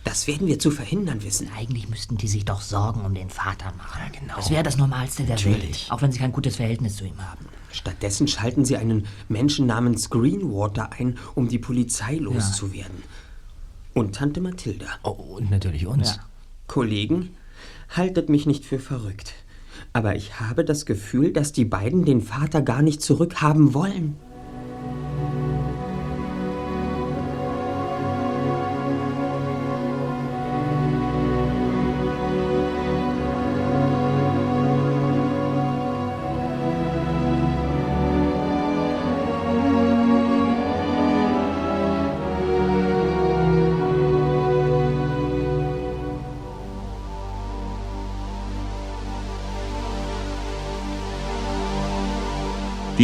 Das 0.02 0.26
werden 0.26 0.46
wir 0.46 0.58
zu 0.58 0.70
verhindern 0.70 1.22
wissen. 1.22 1.50
Eigentlich 1.56 1.88
müssten 1.88 2.16
die 2.16 2.28
sich 2.28 2.44
doch 2.44 2.60
Sorgen 2.60 3.04
um 3.04 3.14
den 3.14 3.30
Vater 3.30 3.72
machen. 3.76 4.00
Ja, 4.04 4.20
genau. 4.20 4.36
Das 4.36 4.50
wäre 4.50 4.62
das 4.62 4.76
Normalste 4.76 5.24
der 5.24 5.36
Natürlich. 5.36 5.62
Welt. 5.62 5.86
Auch 5.90 6.02
wenn 6.02 6.12
sie 6.12 6.18
kein 6.18 6.32
gutes 6.32 6.56
Verhältnis 6.56 6.96
zu 6.96 7.04
ihm 7.04 7.20
haben. 7.20 7.46
Stattdessen 7.72 8.26
schalten 8.26 8.64
sie 8.64 8.76
einen 8.76 9.06
Menschen 9.28 9.66
namens 9.66 10.10
Greenwater 10.10 10.90
ein, 10.92 11.18
um 11.34 11.48
die 11.48 11.58
Polizei 11.58 12.16
loszuwerden. 12.16 13.02
Und 13.94 14.16
Tante 14.16 14.40
Mathilda. 14.40 14.86
Oh, 15.02 15.10
und 15.10 15.50
natürlich 15.50 15.86
uns. 15.86 16.16
Ja. 16.16 16.24
Kollegen, 16.66 17.36
haltet 17.88 18.28
mich 18.28 18.46
nicht 18.46 18.64
für 18.64 18.78
verrückt. 18.78 19.34
Aber 19.92 20.16
ich 20.16 20.40
habe 20.40 20.64
das 20.64 20.86
Gefühl, 20.86 21.32
dass 21.32 21.52
die 21.52 21.64
beiden 21.64 22.04
den 22.04 22.20
Vater 22.20 22.62
gar 22.62 22.82
nicht 22.82 23.02
zurückhaben 23.02 23.74
wollen. 23.74 24.16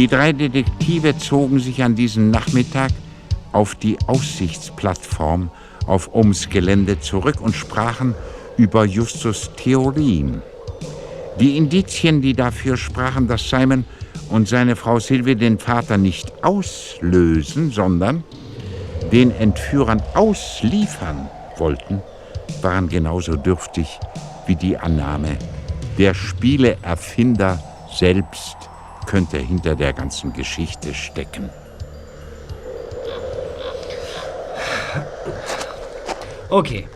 Die 0.03 0.09
drei 0.09 0.33
Detektive 0.33 1.17
zogen 1.17 1.59
sich 1.59 1.81
an 1.81 1.95
diesem 1.95 2.29
Nachmittag 2.29 2.91
auf 3.53 3.75
die 3.75 3.97
Aussichtsplattform 4.05 5.49
auf 5.87 6.13
Ohms 6.13 6.49
Gelände 6.49 6.99
zurück 6.99 7.39
und 7.39 7.55
sprachen 7.55 8.13
über 8.57 8.83
Justus 8.83 9.51
Theorien. 9.55 10.41
Die 11.39 11.55
Indizien, 11.55 12.21
die 12.21 12.33
dafür 12.33 12.75
sprachen, 12.75 13.29
dass 13.29 13.49
Simon 13.49 13.85
und 14.29 14.49
seine 14.49 14.75
Frau 14.75 14.99
Sylvie 14.99 15.37
den 15.37 15.57
Vater 15.57 15.97
nicht 15.97 16.43
auslösen, 16.43 17.71
sondern 17.71 18.25
den 19.13 19.31
Entführern 19.31 20.03
ausliefern 20.15 21.29
wollten, 21.55 22.01
waren 22.61 22.89
genauso 22.89 23.37
dürftig 23.37 23.87
wie 24.47 24.57
die 24.57 24.77
Annahme, 24.77 25.37
der 25.97 26.13
Spieleerfinder 26.13 27.57
selbst 27.97 28.57
könnte 29.05 29.37
hinter 29.37 29.75
der 29.75 29.93
ganzen 29.93 30.33
Geschichte 30.33 30.93
stecken. 30.93 31.49
Okay. 36.49 36.87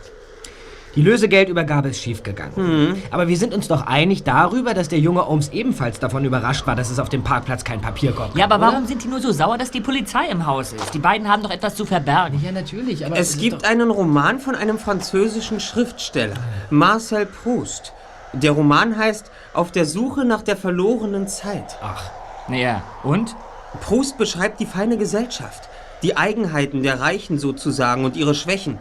Die 0.95 1.03
Lösegeldübergabe 1.03 1.89
ist 1.89 2.01
schiefgegangen. 2.01 3.03
Aber 3.11 3.27
wir 3.27 3.37
sind 3.37 3.53
uns 3.53 3.67
doch 3.67 3.85
einig 3.85 4.23
darüber, 4.23 4.73
dass 4.73 4.87
der 4.89 4.97
junge 4.97 5.27
Ohms 5.27 5.49
ebenfalls 5.49 5.99
davon 5.99 6.25
überrascht 6.25 6.65
war, 6.65 6.75
dass 6.75 6.89
es 6.89 6.97
auf 6.97 7.09
dem 7.09 7.23
Parkplatz 7.23 7.63
keinen 7.63 7.81
Papierkorb 7.81 8.35
Ja, 8.35 8.47
gab, 8.47 8.53
aber 8.55 8.63
oder? 8.65 8.73
warum 8.73 8.87
sind 8.87 9.03
die 9.03 9.07
nur 9.07 9.19
so 9.19 9.31
sauer, 9.31 9.59
dass 9.59 9.69
die 9.69 9.81
Polizei 9.81 10.25
im 10.31 10.47
Haus 10.47 10.73
ist? 10.73 10.95
Die 10.95 10.99
beiden 10.99 11.29
haben 11.31 11.43
doch 11.43 11.51
etwas 11.51 11.75
zu 11.75 11.85
verbergen. 11.85 12.41
Ja, 12.43 12.51
natürlich, 12.51 13.05
aber 13.05 13.15
Es 13.15 13.37
gibt 13.37 13.63
einen 13.63 13.91
Roman 13.91 14.39
von 14.39 14.55
einem 14.55 14.79
französischen 14.79 15.59
Schriftsteller, 15.59 16.33
Marcel 16.71 17.27
Proust. 17.27 17.93
Der 18.33 18.51
Roman 18.51 18.97
heißt 18.97 19.31
Auf 19.53 19.71
der 19.71 19.85
Suche 19.85 20.25
nach 20.25 20.41
der 20.41 20.57
verlorenen 20.57 21.27
Zeit. 21.27 21.77
Ach. 21.81 22.11
Ja, 22.49 22.83
und? 23.03 23.35
Proust 23.81 24.17
beschreibt 24.17 24.59
die 24.59 24.65
feine 24.65 24.97
Gesellschaft, 24.97 25.69
die 26.01 26.15
Eigenheiten 26.15 26.83
der 26.83 26.99
Reichen 26.99 27.37
sozusagen 27.37 28.05
und 28.05 28.15
ihre 28.15 28.33
Schwächen. 28.33 28.79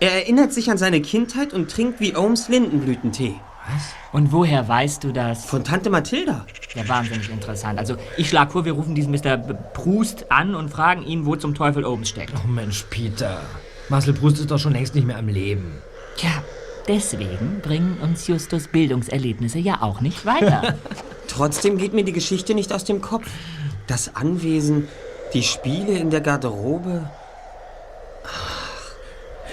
Er 0.00 0.12
erinnert 0.12 0.52
sich 0.52 0.70
an 0.70 0.78
seine 0.78 1.00
Kindheit 1.00 1.52
und 1.52 1.70
trinkt 1.70 2.00
wie 2.00 2.16
Ohms 2.16 2.48
Lindenblütentee. 2.48 3.34
Und 4.12 4.32
woher 4.32 4.68
weißt 4.68 5.04
du 5.04 5.12
das? 5.12 5.46
Von 5.46 5.64
Tante 5.64 5.90
Mathilda. 5.90 6.44
Ja, 6.74 6.86
wahnsinnig 6.88 7.30
interessant. 7.30 7.78
Also, 7.78 7.96
ich 8.16 8.28
schlage 8.28 8.50
vor, 8.50 8.64
wir 8.64 8.72
rufen 8.72 8.94
diesen 8.94 9.12
Mr. 9.12 9.38
Proust 9.38 10.30
an 10.30 10.54
und 10.54 10.68
fragen 10.68 11.02
ihn, 11.02 11.24
wo 11.24 11.36
zum 11.36 11.54
Teufel 11.54 11.84
Ohms 11.84 12.10
steckt. 12.10 12.32
Oh 12.44 12.46
Mensch, 12.46 12.84
Peter. 12.90 13.40
Marcel 13.88 14.12
Proust 14.12 14.40
ist 14.40 14.50
doch 14.50 14.58
schon 14.58 14.72
längst 14.72 14.94
nicht 14.94 15.06
mehr 15.06 15.18
am 15.18 15.28
Leben. 15.28 15.82
Tja, 16.16 16.30
deswegen 16.88 17.60
bringen 17.62 17.98
uns 18.02 18.26
Justus 18.26 18.68
Bildungserlebnisse 18.68 19.58
ja 19.58 19.82
auch 19.82 20.00
nicht 20.00 20.26
weiter. 20.26 20.74
Trotzdem 21.28 21.78
geht 21.78 21.94
mir 21.94 22.04
die 22.04 22.12
Geschichte 22.12 22.54
nicht 22.54 22.72
aus 22.72 22.84
dem 22.84 23.00
Kopf. 23.00 23.26
Das 23.86 24.16
Anwesen, 24.16 24.88
die 25.34 25.42
Spiele 25.42 25.98
in 25.98 26.10
der 26.10 26.20
Garderobe. 26.20 27.10
Ach, 28.24 28.64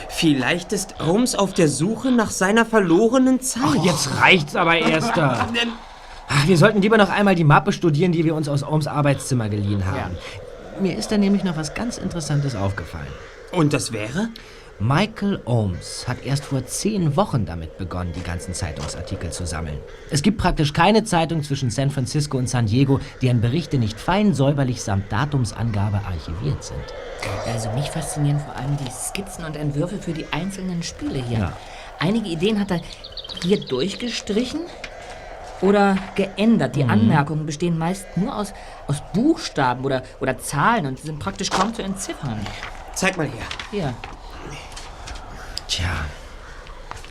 Vielleicht 0.09 0.71
ist 0.71 0.95
Holmes 0.99 1.35
auf 1.35 1.53
der 1.53 1.67
Suche 1.67 2.11
nach 2.11 2.29
seiner 2.31 2.65
verlorenen 2.65 3.41
Zeit. 3.41 3.63
Ach, 3.65 3.85
jetzt 3.85 4.21
reicht's 4.21 4.55
aber 4.55 4.77
erst 4.77 5.17
da. 5.17 5.47
Ach, 6.29 6.47
Wir 6.47 6.57
sollten 6.57 6.81
lieber 6.81 6.97
noch 6.97 7.09
einmal 7.09 7.35
die 7.35 7.43
Mappe 7.43 7.71
studieren, 7.71 8.11
die 8.11 8.23
wir 8.23 8.35
uns 8.35 8.47
aus 8.47 8.63
Ohms 8.63 8.87
Arbeitszimmer 8.87 9.49
geliehen 9.49 9.85
haben. 9.85 10.15
Mir 10.79 10.97
ist 10.97 11.11
da 11.11 11.17
nämlich 11.17 11.43
noch 11.43 11.57
was 11.57 11.73
ganz 11.73 11.97
Interessantes 11.97 12.55
aufgefallen. 12.55 13.07
Und 13.51 13.73
das 13.73 13.91
wäre? 13.91 14.29
Michael 14.81 15.39
Ohms 15.45 16.07
hat 16.07 16.25
erst 16.25 16.43
vor 16.43 16.65
zehn 16.65 17.15
Wochen 17.15 17.45
damit 17.45 17.77
begonnen, 17.77 18.13
die 18.15 18.23
ganzen 18.23 18.55
Zeitungsartikel 18.55 19.29
zu 19.29 19.45
sammeln. 19.45 19.77
Es 20.09 20.23
gibt 20.23 20.39
praktisch 20.39 20.73
keine 20.73 21.03
Zeitung 21.03 21.43
zwischen 21.43 21.69
San 21.69 21.91
Francisco 21.91 22.39
und 22.39 22.49
San 22.49 22.65
Diego, 22.65 22.99
deren 23.21 23.41
Berichte 23.41 23.77
nicht 23.77 23.99
fein 23.99 24.33
säuberlich 24.33 24.81
samt 24.81 25.11
Datumsangabe 25.11 26.01
archiviert 26.03 26.63
sind. 26.63 26.81
Also 27.45 27.69
mich 27.73 27.91
faszinieren 27.91 28.39
vor 28.39 28.55
allem 28.55 28.75
die 28.77 28.89
Skizzen 28.89 29.45
und 29.45 29.55
Entwürfe 29.55 29.99
für 29.99 30.13
die 30.13 30.25
einzelnen 30.31 30.81
Spiele 30.81 31.19
hier. 31.19 31.37
Ja. 31.37 31.53
Einige 31.99 32.29
Ideen 32.29 32.59
hat 32.59 32.71
er 32.71 32.81
hier 33.43 33.63
durchgestrichen 33.63 34.61
oder 35.61 35.95
geändert. 36.15 36.75
Die 36.75 36.85
Anmerkungen 36.85 37.45
bestehen 37.45 37.77
meist 37.77 38.17
nur 38.17 38.35
aus, 38.35 38.51
aus 38.87 39.03
Buchstaben 39.13 39.85
oder, 39.85 40.01
oder 40.19 40.39
Zahlen 40.39 40.87
und 40.87 40.97
sind 40.97 41.19
praktisch 41.19 41.51
kaum 41.51 41.71
zu 41.71 41.83
entziffern. 41.83 42.39
Zeig 42.95 43.15
mal 43.15 43.27
her. 43.27 43.45
Hier. 43.69 43.93
Tja, 45.71 46.03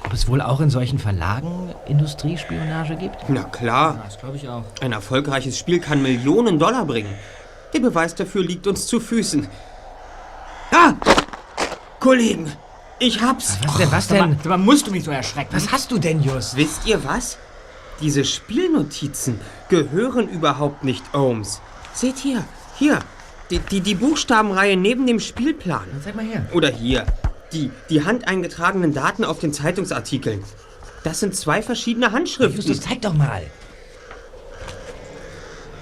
ob 0.04 0.12
es 0.12 0.28
wohl 0.28 0.42
auch 0.42 0.60
in 0.60 0.68
solchen 0.68 0.98
Verlagen 0.98 1.74
Industriespionage 1.86 2.94
gibt? 2.96 3.16
Na 3.28 3.44
klar. 3.44 4.02
Das 4.04 4.18
glaube 4.18 4.36
ich 4.36 4.50
auch. 4.50 4.64
Ein 4.82 4.92
erfolgreiches 4.92 5.58
Spiel 5.58 5.80
kann 5.80 6.02
Millionen 6.02 6.58
Dollar 6.58 6.84
bringen. 6.84 7.14
Der 7.72 7.80
Beweis 7.80 8.14
dafür 8.14 8.44
liegt 8.44 8.66
uns 8.66 8.86
zu 8.86 9.00
Füßen. 9.00 9.48
Ah! 10.72 10.92
Kollegen, 12.00 12.52
ich 12.98 13.22
hab's. 13.22 13.56
Was 13.64 13.78
denn, 13.78 13.92
was 13.92 14.08
denn? 14.08 14.36
mal, 14.44 14.58
musst 14.58 14.86
du 14.86 14.90
mich 14.90 15.04
so 15.04 15.10
erschrecken? 15.10 15.54
Was 15.54 15.72
hast 15.72 15.90
du 15.90 15.96
denn, 15.96 16.22
Just? 16.22 16.54
Wisst 16.54 16.86
ihr 16.86 17.02
was? 17.02 17.38
Diese 18.02 18.26
Spielnotizen 18.26 19.40
gehören 19.70 20.28
überhaupt 20.28 20.84
nicht 20.84 21.14
Ohms. 21.14 21.62
Seht 21.94 22.18
hier, 22.18 22.44
hier. 22.78 22.98
Die, 23.50 23.58
die, 23.58 23.80
die 23.80 23.94
Buchstabenreihe 23.94 24.76
neben 24.76 25.06
dem 25.06 25.18
Spielplan. 25.18 25.86
Zeig 26.04 26.14
mal 26.14 26.26
her. 26.26 26.44
Oder 26.52 26.68
hier. 26.68 27.06
Die, 27.52 27.70
die 27.88 28.04
handeingetragenen 28.04 28.92
Daten 28.94 29.24
auf 29.24 29.40
den 29.40 29.52
Zeitungsartikeln. 29.52 30.44
Das 31.02 31.20
sind 31.20 31.34
zwei 31.34 31.62
verschiedene 31.62 32.12
Handschriften. 32.12 32.56
Justus, 32.56 32.80
zeig 32.80 33.02
doch 33.02 33.14
mal. 33.14 33.42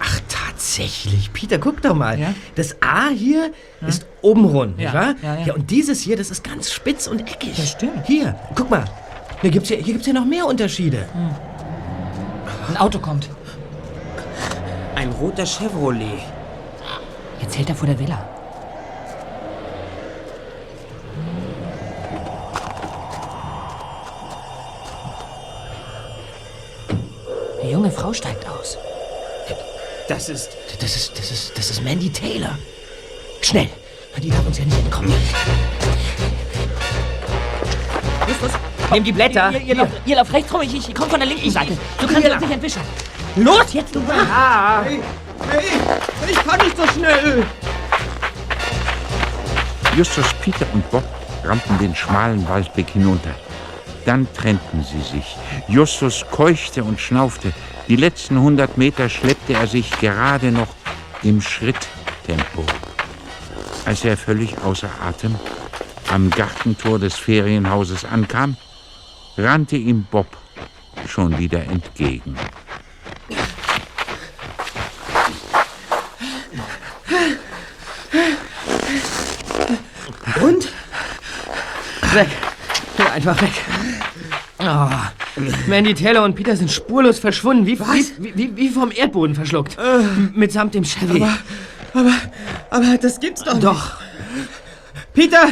Ach, 0.01 0.21
tatsächlich. 0.29 1.33
Peter, 1.33 1.59
guck 1.59 1.83
doch 1.83 1.95
mal. 1.95 2.19
Ja? 2.19 2.35
Das 2.55 2.77
A 2.81 3.09
hier 3.09 3.53
ist 3.87 4.07
oben 4.23 4.45
rund, 4.45 4.79
Ja, 4.79 4.85
nicht 4.85 4.95
wahr? 4.95 5.15
ja, 5.23 5.47
ja. 5.47 5.55
und 5.55 5.71
dieses 5.71 6.01
hier, 6.01 6.17
das 6.17 6.31
ist 6.31 6.45
ganz 6.45 6.71
spitz 6.73 7.07
und 7.07 7.21
eckig. 7.21 7.57
Das 7.57 7.71
stimmt. 7.73 8.07
Hier, 8.07 8.39
guck 8.55 8.71
mal. 8.71 8.85
Hier 9.41 9.51
gibt's 9.51 9.69
ja, 9.69 9.77
hier 9.77 9.93
gibt's 9.95 10.07
ja 10.07 10.13
noch 10.13 10.25
mehr 10.25 10.47
Unterschiede. 10.47 11.05
Ein 12.69 12.77
Auto 12.77 12.99
kommt. 12.99 13.29
Ein 14.95 15.11
roter 15.11 15.47
Chevrolet. 15.47 16.23
Jetzt 17.41 17.57
hält 17.57 17.69
er 17.69 17.75
vor 17.77 17.87
der 17.87 17.99
Villa. 17.99 18.29
Die 27.69 27.75
junge 27.75 27.91
Frau 27.91 28.15
steigt 28.15 28.49
aus. 28.49 28.79
Das 30.09 30.31
ist. 30.31 30.57
Das 30.81 30.97
ist, 30.97 31.19
das 31.19 31.31
ist, 31.31 31.59
das 31.59 31.69
ist 31.69 31.85
Mandy 31.85 32.09
Taylor. 32.09 32.57
Schnell. 33.43 33.69
Die 34.23 34.31
darf 34.31 34.47
uns 34.47 34.59
ja 34.59 34.65
nicht 34.65 34.79
entkommen. 34.79 35.13
Justus, 38.27 38.53
Nimm 38.91 39.05
die 39.05 39.13
Blätter. 39.13 39.53
Ihr, 39.53 39.61
ihr, 39.61 39.75
lauft, 39.75 39.93
ihr 40.07 40.17
lauft 40.17 40.33
rechts 40.33 40.55
rum, 40.55 40.63
ich, 40.63 40.75
ich 40.75 40.95
komm 40.95 41.11
von 41.11 41.21
der 41.21 41.29
linken 41.29 41.51
Seite. 41.51 41.77
Du 42.01 42.07
kannst 42.07 42.27
uns 42.27 42.41
nicht 42.41 42.53
entwischen. 42.53 42.81
Los, 43.37 43.75
jetzt 43.75 43.95
du! 43.95 44.01
Ah. 44.33 44.83
Hey, 44.83 45.01
ich 46.27 46.37
kann 46.37 46.59
nicht 46.65 46.75
so 46.75 46.87
schnell. 46.87 47.45
Justus, 49.95 50.27
Peter 50.41 50.67
und 50.73 50.91
Bob 50.91 51.05
rannten 51.45 51.79
den 51.79 51.95
schmalen 51.95 52.49
Waldweg 52.49 52.89
hinunter. 52.89 53.35
Dann 54.09 54.27
trennten 54.33 54.83
sie 54.83 55.03
sich. 55.03 55.37
Justus 55.69 56.25
keuchte 56.31 56.83
und 56.83 56.99
schnaufte. 56.99 57.53
Die 57.89 57.97
letzten 57.97 58.41
hundert 58.41 58.79
Meter 58.79 59.11
schleppte 59.11 59.53
er 59.53 59.67
sich 59.67 59.91
gerade 60.01 60.51
noch 60.51 60.69
im 61.23 61.43
Schritttempo. 61.43 62.65
Als 63.85 64.07
er 64.07 64.17
völlig 64.17 64.57
außer 64.65 64.89
Atem 65.07 65.35
am 66.11 66.31
Gartentor 66.31 66.99
des 66.99 67.17
Ferienhauses 67.17 68.07
ankam, 68.07 68.57
rannte 69.37 69.77
ihm 69.77 70.07
Bob 70.11 70.39
schon 71.07 71.37
wieder 71.37 71.63
entgegen. 71.65 72.35
Und? 80.41 80.73
Weg. 82.15 82.29
Einfach 83.13 83.43
weg. 83.43 83.78
Oh. 84.71 84.91
Mandy 85.67 85.95
Taylor 85.95 86.25
und 86.25 86.35
Peter 86.35 86.55
sind 86.55 86.71
spurlos 86.71 87.19
verschwunden, 87.19 87.65
wie, 87.65 87.79
wie, 87.79 88.37
wie, 88.37 88.57
wie 88.57 88.69
vom 88.69 88.91
Erdboden 88.93 89.35
verschluckt. 89.35 89.77
Mitsamt 90.35 90.75
dem 90.75 90.85
Chevy. 90.85 91.23
Aber, 91.23 91.33
aber, 91.95 92.13
aber 92.71 92.99
das 92.99 93.19
gibt's 93.19 93.43
doch, 93.43 93.59
Doch. 93.59 93.99
nicht. 94.35 94.49
Peter! 95.15 95.49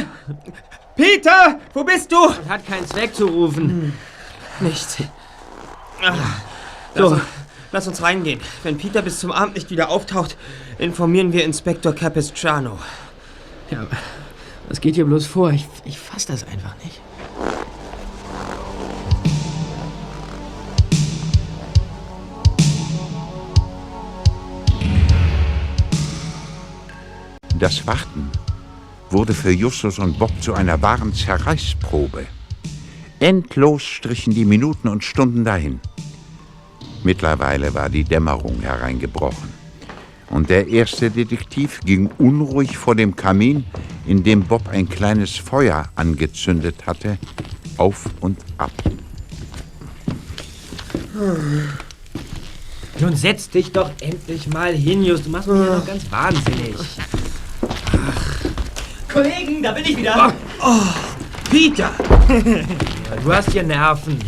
Peter! 0.95 1.59
Wo 1.73 1.83
bist 1.83 2.11
du? 2.11 2.29
Hat 2.47 2.65
keinen 2.67 2.85
Zweck 2.85 3.15
zu 3.15 3.25
rufen. 3.25 3.93
Nichts. 4.59 4.97
So, 6.95 7.19
lass 7.71 7.87
uns 7.87 8.01
reingehen. 8.01 8.39
Wenn 8.63 8.77
Peter 8.77 9.01
bis 9.01 9.19
zum 9.19 9.31
Abend 9.31 9.55
nicht 9.55 9.71
wieder 9.71 9.89
auftaucht, 9.89 10.37
informieren 10.77 11.33
wir 11.33 11.43
Inspektor 11.43 11.93
Capistrano. 11.93 12.77
Ja, 13.71 13.87
was 14.69 14.79
geht 14.79 14.95
hier 14.95 15.05
bloß 15.05 15.25
vor? 15.25 15.51
Ich, 15.51 15.65
ich 15.85 15.97
fass 15.97 16.25
das 16.25 16.43
einfach 16.43 16.75
nicht. 16.83 17.01
Das 27.59 27.87
Warten 27.87 28.29
wurde 29.09 29.33
für 29.33 29.51
Justus 29.51 29.97
und 29.97 30.19
Bob 30.19 30.31
zu 30.41 30.53
einer 30.53 30.79
wahren 30.83 31.11
Zerreißprobe. 31.13 32.27
Endlos 33.19 33.81
strichen 33.81 34.33
die 34.35 34.45
Minuten 34.45 34.87
und 34.87 35.03
Stunden 35.03 35.43
dahin. 35.43 35.79
Mittlerweile 37.03 37.73
war 37.73 37.89
die 37.89 38.03
Dämmerung 38.03 38.61
hereingebrochen. 38.61 39.49
Und 40.29 40.49
der 40.49 40.67
erste 40.67 41.09
Detektiv 41.09 41.79
ging 41.83 42.11
unruhig 42.19 42.77
vor 42.77 42.95
dem 42.95 43.15
Kamin, 43.15 43.65
in 44.05 44.23
dem 44.23 44.43
Bob 44.43 44.67
ein 44.67 44.87
kleines 44.87 45.35
Feuer 45.35 45.89
angezündet 45.95 46.85
hatte, 46.85 47.17
auf 47.77 48.05
und 48.19 48.37
ab. 48.59 48.71
Nun 52.99 53.15
setz 53.15 53.49
dich 53.49 53.71
doch 53.71 53.89
endlich 54.01 54.47
mal 54.47 54.75
hin, 54.75 55.03
Just. 55.03 55.25
Du 55.25 55.29
machst 55.29 55.47
mich 55.47 55.59
ja 55.59 55.77
noch 55.77 55.85
ganz 55.85 56.11
wahnsinnig. 56.11 56.75
Kollegen, 59.21 59.63
da 59.63 59.71
bin 59.71 59.83
ich 59.85 59.97
wieder. 59.97 60.33
Peter! 61.49 61.91
Du 63.23 63.33
hast 63.33 63.51
hier 63.51 63.63
Nerven. 63.63 64.19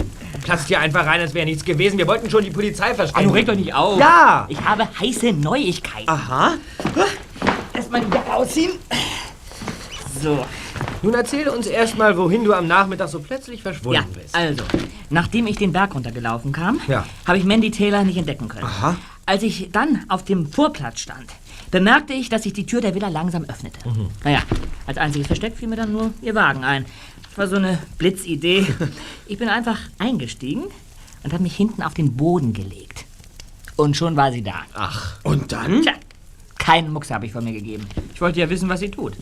Platzt 0.44 0.68
hier 0.68 0.80
einfach 0.80 1.06
rein, 1.06 1.20
als 1.22 1.34
wäre 1.34 1.46
nichts 1.46 1.64
gewesen. 1.64 1.98
Wir 1.98 2.08
wollten 2.08 2.30
schon 2.30 2.44
die 2.44 2.50
Polizei 2.50 2.92
Ah, 2.92 2.96
verständigen. 2.96 3.30
du 3.30 3.36
regt 3.36 3.50
euch 3.50 3.58
nicht 3.58 3.74
auf. 3.74 4.00
Ja! 4.00 4.46
Ich 4.50 4.60
habe 4.62 4.88
heiße 5.00 5.34
Neuigkeiten. 5.34 6.10
Aha. 6.10 6.54
Erstmal 7.74 8.02
die 8.02 8.14
Jacke 8.16 8.34
ausziehen. 8.34 8.72
So. 10.22 10.46
Nun 11.02 11.14
erzähl 11.14 11.48
uns 11.50 11.68
erstmal, 11.68 12.18
wohin 12.18 12.44
du 12.46 12.54
am 12.54 12.68
Nachmittag 12.68 13.10
so 13.10 13.20
plötzlich 13.20 13.62
verschwunden 13.62 13.96
Ja, 14.02 14.20
bist. 14.22 14.34
also, 14.34 14.64
nachdem 15.10 15.46
ich 15.48 15.58
den 15.58 15.72
Berg 15.72 15.94
runtergelaufen 15.94 16.52
kam, 16.52 16.80
Ja. 16.88 17.06
habe 17.28 17.38
ich 17.38 17.44
Mandy 17.44 17.70
Taylor 17.72 18.04
nicht 18.04 18.18
entdecken 18.18 18.48
können. 18.48 18.64
Aha. 18.66 18.96
Als 19.26 19.44
ich 19.44 19.70
dann 19.72 20.06
auf 20.10 20.24
dem 20.24 20.52
Vorplatz 20.52 21.02
stand, 21.02 21.26
bemerkte 21.72 22.14
ich, 22.14 22.30
dass 22.30 22.44
sich 22.44 22.54
die 22.54 22.66
Tür 22.66 22.82
der 22.82 22.96
Villa 22.96 23.08
langsam 23.08 23.44
öffnete. 23.46 23.88
Mhm. 23.88 24.10
Naja, 24.24 24.42
als 24.88 24.98
einziges 24.98 25.28
Versteck 25.28 25.56
fiel 25.56 25.68
mir 25.68 25.76
dann 25.76 25.92
nur 25.92 26.12
ihr 26.22 26.36
Wagen 26.36 26.64
ein. 26.64 26.86
Das 27.30 27.38
war 27.38 27.48
so 27.48 27.56
eine 27.58 27.80
Blitzidee. 27.98 28.66
Ich 29.28 29.38
bin 29.38 29.48
einfach 29.48 29.78
eingestiegen 30.00 30.64
und 31.24 31.34
habe 31.34 31.44
mich 31.44 31.56
hinten 31.56 31.84
auf 31.84 31.94
den 31.94 32.18
Boden 32.18 32.52
gelegt. 32.52 33.06
Und 33.76 33.96
schon 33.96 34.16
war 34.16 34.32
sie 34.32 34.42
da. 34.42 34.64
Ach. 34.74 35.20
Und 35.24 35.52
dann? 35.52 35.84
Tja, 35.84 35.94
keinen 36.58 36.92
Mucks 36.92 37.12
habe 37.12 37.28
ich 37.28 37.32
von 37.32 37.44
mir 37.44 37.54
gegeben. 37.54 37.88
Ich 38.14 38.22
wollte 38.22 38.40
ja 38.40 38.50
wissen, 38.50 38.68
was 38.70 38.80
sie 38.80 38.90
tut. 38.90 39.14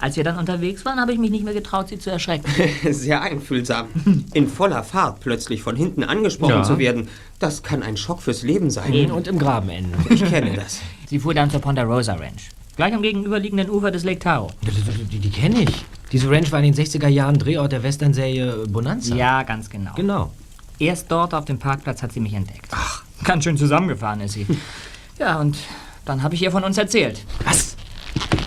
Als 0.00 0.16
wir 0.16 0.22
dann 0.22 0.38
unterwegs 0.38 0.84
waren, 0.84 1.00
habe 1.00 1.12
ich 1.12 1.18
mich 1.18 1.30
nicht 1.30 1.44
mehr 1.44 1.54
getraut, 1.54 1.88
sie 1.88 1.98
zu 1.98 2.10
erschrecken. 2.10 2.48
Sehr 2.92 3.20
einfühlsam. 3.20 3.88
In 4.32 4.46
voller 4.48 4.84
Fahrt 4.84 5.18
plötzlich 5.20 5.62
von 5.62 5.74
hinten 5.74 6.04
angesprochen 6.04 6.50
Ja. 6.52 6.62
zu 6.62 6.78
werden, 6.78 7.08
das 7.40 7.64
kann 7.64 7.82
ein 7.82 7.96
Schock 7.96 8.22
fürs 8.22 8.42
Leben 8.42 8.70
sein. 8.70 9.10
Und 9.10 9.26
im 9.26 9.38
Graben 9.38 9.68
enden. 9.70 9.94
Ich 10.10 10.24
kenne 10.24 10.52
das. 10.54 10.80
Sie 11.08 11.18
fuhr 11.18 11.34
dann 11.34 11.50
zur 11.50 11.60
Ponderosa 11.60 12.14
Ranch. 12.14 12.48
Gleich 12.76 12.94
am 12.94 13.02
gegenüberliegenden 13.02 13.68
Ufer 13.70 13.90
des 13.90 14.04
Lake 14.04 14.20
Tahoe. 14.20 14.50
Die, 14.62 15.04
die, 15.04 15.18
die 15.18 15.30
kenne 15.30 15.62
ich. 15.62 15.84
Diese 16.12 16.30
Ranch 16.30 16.52
war 16.52 16.60
in 16.62 16.72
den 16.72 16.86
60er 16.86 17.08
Jahren 17.08 17.36
Drehort 17.38 17.72
der 17.72 17.82
Westernserie 17.82 18.66
Bonanza. 18.68 19.16
Ja, 19.16 19.42
ganz 19.42 19.68
genau. 19.68 19.90
Genau. 19.96 20.32
Erst 20.78 21.10
dort 21.10 21.34
auf 21.34 21.44
dem 21.44 21.58
Parkplatz 21.58 22.04
hat 22.04 22.12
sie 22.12 22.20
mich 22.20 22.34
entdeckt. 22.34 22.68
Ach. 22.70 23.02
Ganz 23.24 23.42
schön 23.42 23.56
zusammengefahren 23.56 24.20
ist 24.20 24.34
sie. 24.34 24.46
ja, 25.18 25.40
und 25.40 25.58
dann 26.04 26.22
habe 26.22 26.36
ich 26.36 26.42
ihr 26.42 26.52
von 26.52 26.62
uns 26.62 26.78
erzählt. 26.78 27.24
Was? 27.44 27.76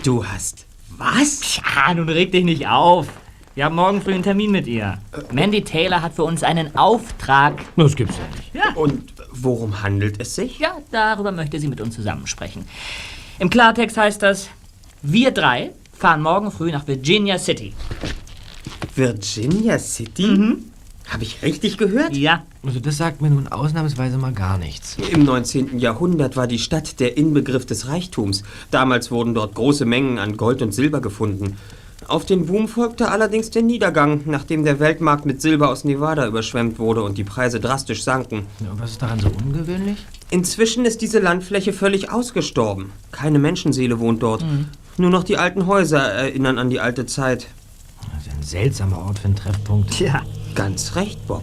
Du 0.02 0.24
hast 0.24 0.64
was? 1.02 1.56
Ja, 1.56 1.92
nun 1.94 2.08
reg 2.08 2.32
dich 2.32 2.44
nicht 2.44 2.66
auf. 2.68 3.08
Wir 3.54 3.66
haben 3.66 3.74
morgen 3.74 4.00
früh 4.00 4.14
einen 4.14 4.22
Termin 4.22 4.50
mit 4.50 4.66
ihr. 4.66 4.98
Mandy 5.30 5.62
Taylor 5.62 6.00
hat 6.00 6.14
für 6.14 6.24
uns 6.24 6.42
einen 6.42 6.74
Auftrag. 6.74 7.60
Das 7.76 7.94
gibt's 7.96 8.16
ja 8.16 8.36
nicht. 8.36 8.54
Ja. 8.54 8.74
Und 8.74 9.12
worum 9.30 9.82
handelt 9.82 10.20
es 10.20 10.34
sich? 10.34 10.58
Ja, 10.58 10.78
darüber 10.90 11.32
möchte 11.32 11.60
sie 11.60 11.68
mit 11.68 11.80
uns 11.80 11.94
zusammensprechen. 11.94 12.64
Im 13.38 13.50
Klartext 13.50 13.96
heißt 13.98 14.22
das, 14.22 14.48
wir 15.02 15.32
drei 15.32 15.72
fahren 15.92 16.22
morgen 16.22 16.50
früh 16.50 16.70
nach 16.70 16.86
Virginia 16.86 17.38
City. 17.38 17.74
Virginia 18.94 19.78
City? 19.78 20.56
Habe 21.12 21.24
ich 21.24 21.42
richtig 21.42 21.76
gehört? 21.76 22.16
Ja. 22.16 22.42
Also 22.64 22.80
das 22.80 22.96
sagt 22.96 23.20
mir 23.20 23.28
nun 23.28 23.46
ausnahmsweise 23.48 24.16
mal 24.16 24.32
gar 24.32 24.56
nichts. 24.56 24.96
Im 25.10 25.24
19. 25.24 25.78
Jahrhundert 25.78 26.36
war 26.36 26.46
die 26.46 26.58
Stadt 26.58 27.00
der 27.00 27.18
Inbegriff 27.18 27.66
des 27.66 27.86
Reichtums. 27.86 28.44
Damals 28.70 29.10
wurden 29.10 29.34
dort 29.34 29.54
große 29.54 29.84
Mengen 29.84 30.18
an 30.18 30.38
Gold 30.38 30.62
und 30.62 30.72
Silber 30.72 31.02
gefunden. 31.02 31.58
Auf 32.08 32.24
den 32.24 32.46
Boom 32.46 32.66
folgte 32.66 33.10
allerdings 33.10 33.50
der 33.50 33.62
Niedergang, 33.62 34.22
nachdem 34.24 34.64
der 34.64 34.80
Weltmarkt 34.80 35.26
mit 35.26 35.42
Silber 35.42 35.68
aus 35.68 35.84
Nevada 35.84 36.26
überschwemmt 36.26 36.78
wurde 36.78 37.02
und 37.02 37.18
die 37.18 37.24
Preise 37.24 37.60
drastisch 37.60 38.02
sanken. 38.02 38.46
Ja, 38.60 38.68
was 38.78 38.92
ist 38.92 39.02
daran 39.02 39.20
so 39.20 39.28
ungewöhnlich? 39.28 39.98
Inzwischen 40.30 40.86
ist 40.86 41.02
diese 41.02 41.18
Landfläche 41.18 41.74
völlig 41.74 42.10
ausgestorben. 42.10 42.90
Keine 43.12 43.38
Menschenseele 43.38 44.00
wohnt 44.00 44.22
dort. 44.22 44.42
Mhm. 44.42 44.66
Nur 44.96 45.10
noch 45.10 45.24
die 45.24 45.36
alten 45.36 45.66
Häuser 45.66 46.00
erinnern 46.00 46.58
an 46.58 46.70
die 46.70 46.80
alte 46.80 47.04
Zeit. 47.04 47.48
Das 48.14 48.26
ist 48.26 48.32
ein 48.32 48.42
seltsamer 48.42 48.98
Ort 48.98 49.18
für 49.18 49.26
einen 49.26 49.36
Treffpunkt. 49.36 49.90
Tja, 49.90 50.22
ganz 50.54 50.96
recht, 50.96 51.26
Bob. 51.26 51.42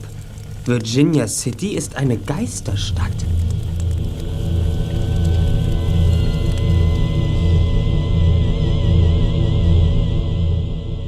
Virginia 0.65 1.27
City 1.27 1.69
ist 1.69 1.95
eine 1.95 2.17
Geisterstadt. 2.17 3.07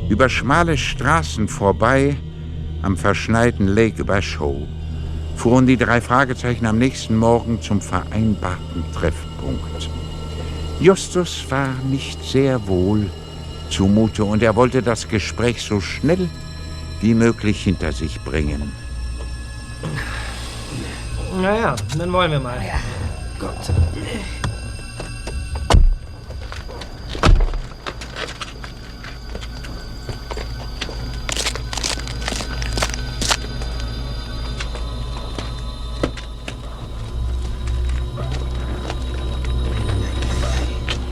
Über 0.10 0.28
schmale 0.30 0.78
Straßen 0.78 1.48
vorbei 1.48 2.18
am 2.82 2.98
verschneiten 2.98 3.68
Lake 3.68 4.04
Basho 4.04 4.68
fuhren 5.36 5.66
die 5.66 5.78
drei 5.78 6.02
Fragezeichen 6.02 6.66
am 6.66 6.78
nächsten 6.78 7.18
Morgen 7.18 7.62
zum 7.62 7.82
vereinbarten 7.82 8.84
Treffpunkt. 8.94 9.90
Justus 10.80 11.46
war 11.50 11.70
nicht 11.90 12.24
sehr 12.24 12.68
wohl 12.68 13.10
zumute 13.70 14.24
und 14.24 14.44
er 14.44 14.56
wollte 14.56 14.82
das 14.82 15.08
Gespräch 15.08 15.62
so 15.62 15.80
schnell 15.80 16.30
wie 17.02 17.14
möglich 17.16 17.64
hinter 17.64 17.92
sich 17.92 18.22
bringen. 18.22 18.72
Naja, 21.42 21.76
dann 21.98 22.14
wollen 22.14 22.32
wir 22.32 22.40
mal. 22.40 22.58
Ja. 22.64 22.80
Gott. 23.40 23.56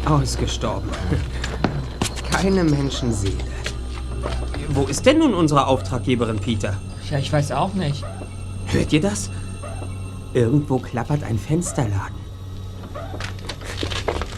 Ausgestorben. 0.05 0.89
Keine 2.31 2.63
Menschenseele. 2.63 3.48
Wo 4.71 4.83
ist 4.83 5.05
denn 5.05 5.19
nun 5.19 5.33
unsere 5.33 5.65
Auftraggeberin, 5.67 6.39
Peter? 6.39 6.79
Ja, 7.09 7.17
ich 7.17 7.33
weiß 7.33 7.51
auch 7.53 7.73
nicht. 7.73 8.03
Hört 8.67 8.93
ihr 8.93 9.01
das? 9.01 9.31
Irgendwo 10.33 10.77
klappert 10.77 11.23
ein 11.23 11.39
Fensterladen. 11.39 12.15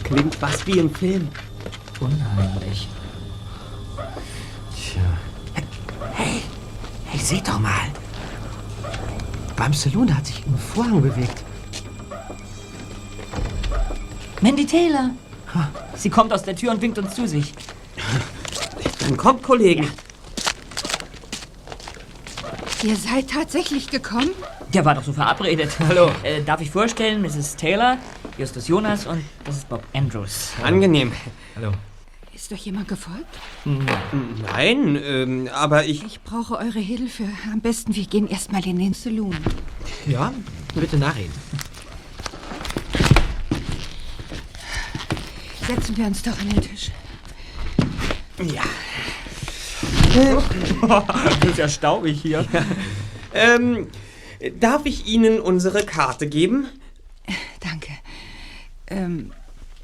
Klingt 0.04 0.40
was 0.40 0.66
wie 0.66 0.78
im 0.78 0.94
Film. 0.94 1.28
Unheimlich. 2.00 2.88
Tja. 4.74 5.02
Hey, 6.14 6.42
hey, 7.04 7.20
seht 7.20 7.46
doch 7.46 7.58
mal. 7.58 7.88
Beim 9.56 9.74
Saloon 9.74 10.16
hat 10.16 10.26
sich 10.26 10.44
ein 10.46 10.56
Vorhang 10.56 11.02
bewegt. 11.02 11.44
Mandy 14.40 14.66
Taylor. 14.66 15.10
Sie 15.94 16.08
kommt 16.08 16.32
aus 16.32 16.42
der 16.42 16.56
Tür 16.56 16.72
und 16.72 16.80
winkt 16.80 16.98
uns 16.98 17.14
zu 17.14 17.28
sich. 17.28 17.52
Dann 19.00 19.16
kommt, 19.16 19.42
Kollegen. 19.42 19.88
Ihr 22.84 22.96
seid 22.96 23.30
tatsächlich 23.30 23.88
gekommen? 23.90 24.30
Der 24.74 24.84
war 24.84 24.96
doch 24.96 25.04
so 25.04 25.12
verabredet. 25.12 25.70
Hallo. 25.88 26.10
Äh, 26.24 26.42
darf 26.42 26.60
ich 26.60 26.70
vorstellen, 26.70 27.22
Mrs. 27.22 27.54
Taylor, 27.54 27.96
Justus 28.36 28.66
Jonas 28.66 29.06
und 29.06 29.22
das 29.44 29.58
ist 29.58 29.68
Bob 29.68 29.84
Andrews. 29.94 30.50
Angenehm. 30.62 31.12
Hallo. 31.54 31.72
Ist 32.34 32.52
euch 32.52 32.66
jemand 32.66 32.88
gefolgt? 32.88 33.38
Nein, 33.64 34.98
ähm, 35.00 35.48
aber 35.52 35.84
ich. 35.84 36.04
Ich 36.04 36.22
brauche 36.22 36.56
eure 36.56 36.80
Hilfe. 36.80 37.28
Am 37.52 37.60
besten, 37.60 37.94
wir 37.94 38.04
gehen 38.06 38.26
erstmal 38.26 38.66
in 38.66 38.78
den 38.78 38.94
Saloon. 38.94 39.36
Ja, 40.06 40.32
bitte 40.74 40.96
nachreden. 40.96 41.32
Setzen 45.68 45.96
wir 45.96 46.06
uns 46.06 46.22
doch 46.22 46.36
an 46.40 46.48
den 46.48 46.60
Tisch. 46.62 46.90
Ja. 48.52 48.64
das 50.82 51.50
ist 51.50 51.58
ja 51.58 51.68
staubig 51.68 52.20
hier. 52.20 52.44
Ähm, 53.32 53.86
darf 54.60 54.84
ich 54.84 55.06
Ihnen 55.06 55.40
unsere 55.40 55.84
Karte 55.84 56.26
geben? 56.26 56.66
Danke. 57.60 57.92
Ähm, 58.88 59.32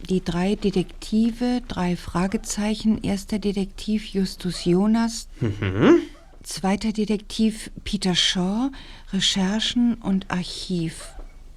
die 0.01 0.23
drei 0.23 0.55
Detektive, 0.55 1.63
drei 1.67 1.97
Fragezeichen. 1.97 3.03
Erster 3.03 3.39
Detektiv 3.39 4.07
Justus 4.07 4.65
Jonas. 4.65 5.29
Mhm. 5.41 6.01
Zweiter 6.43 6.93
Detektiv 6.93 7.71
Peter 7.85 8.15
Shaw. 8.15 8.71
Recherchen 9.13 9.95
und 9.95 10.31
Archiv. 10.31 11.09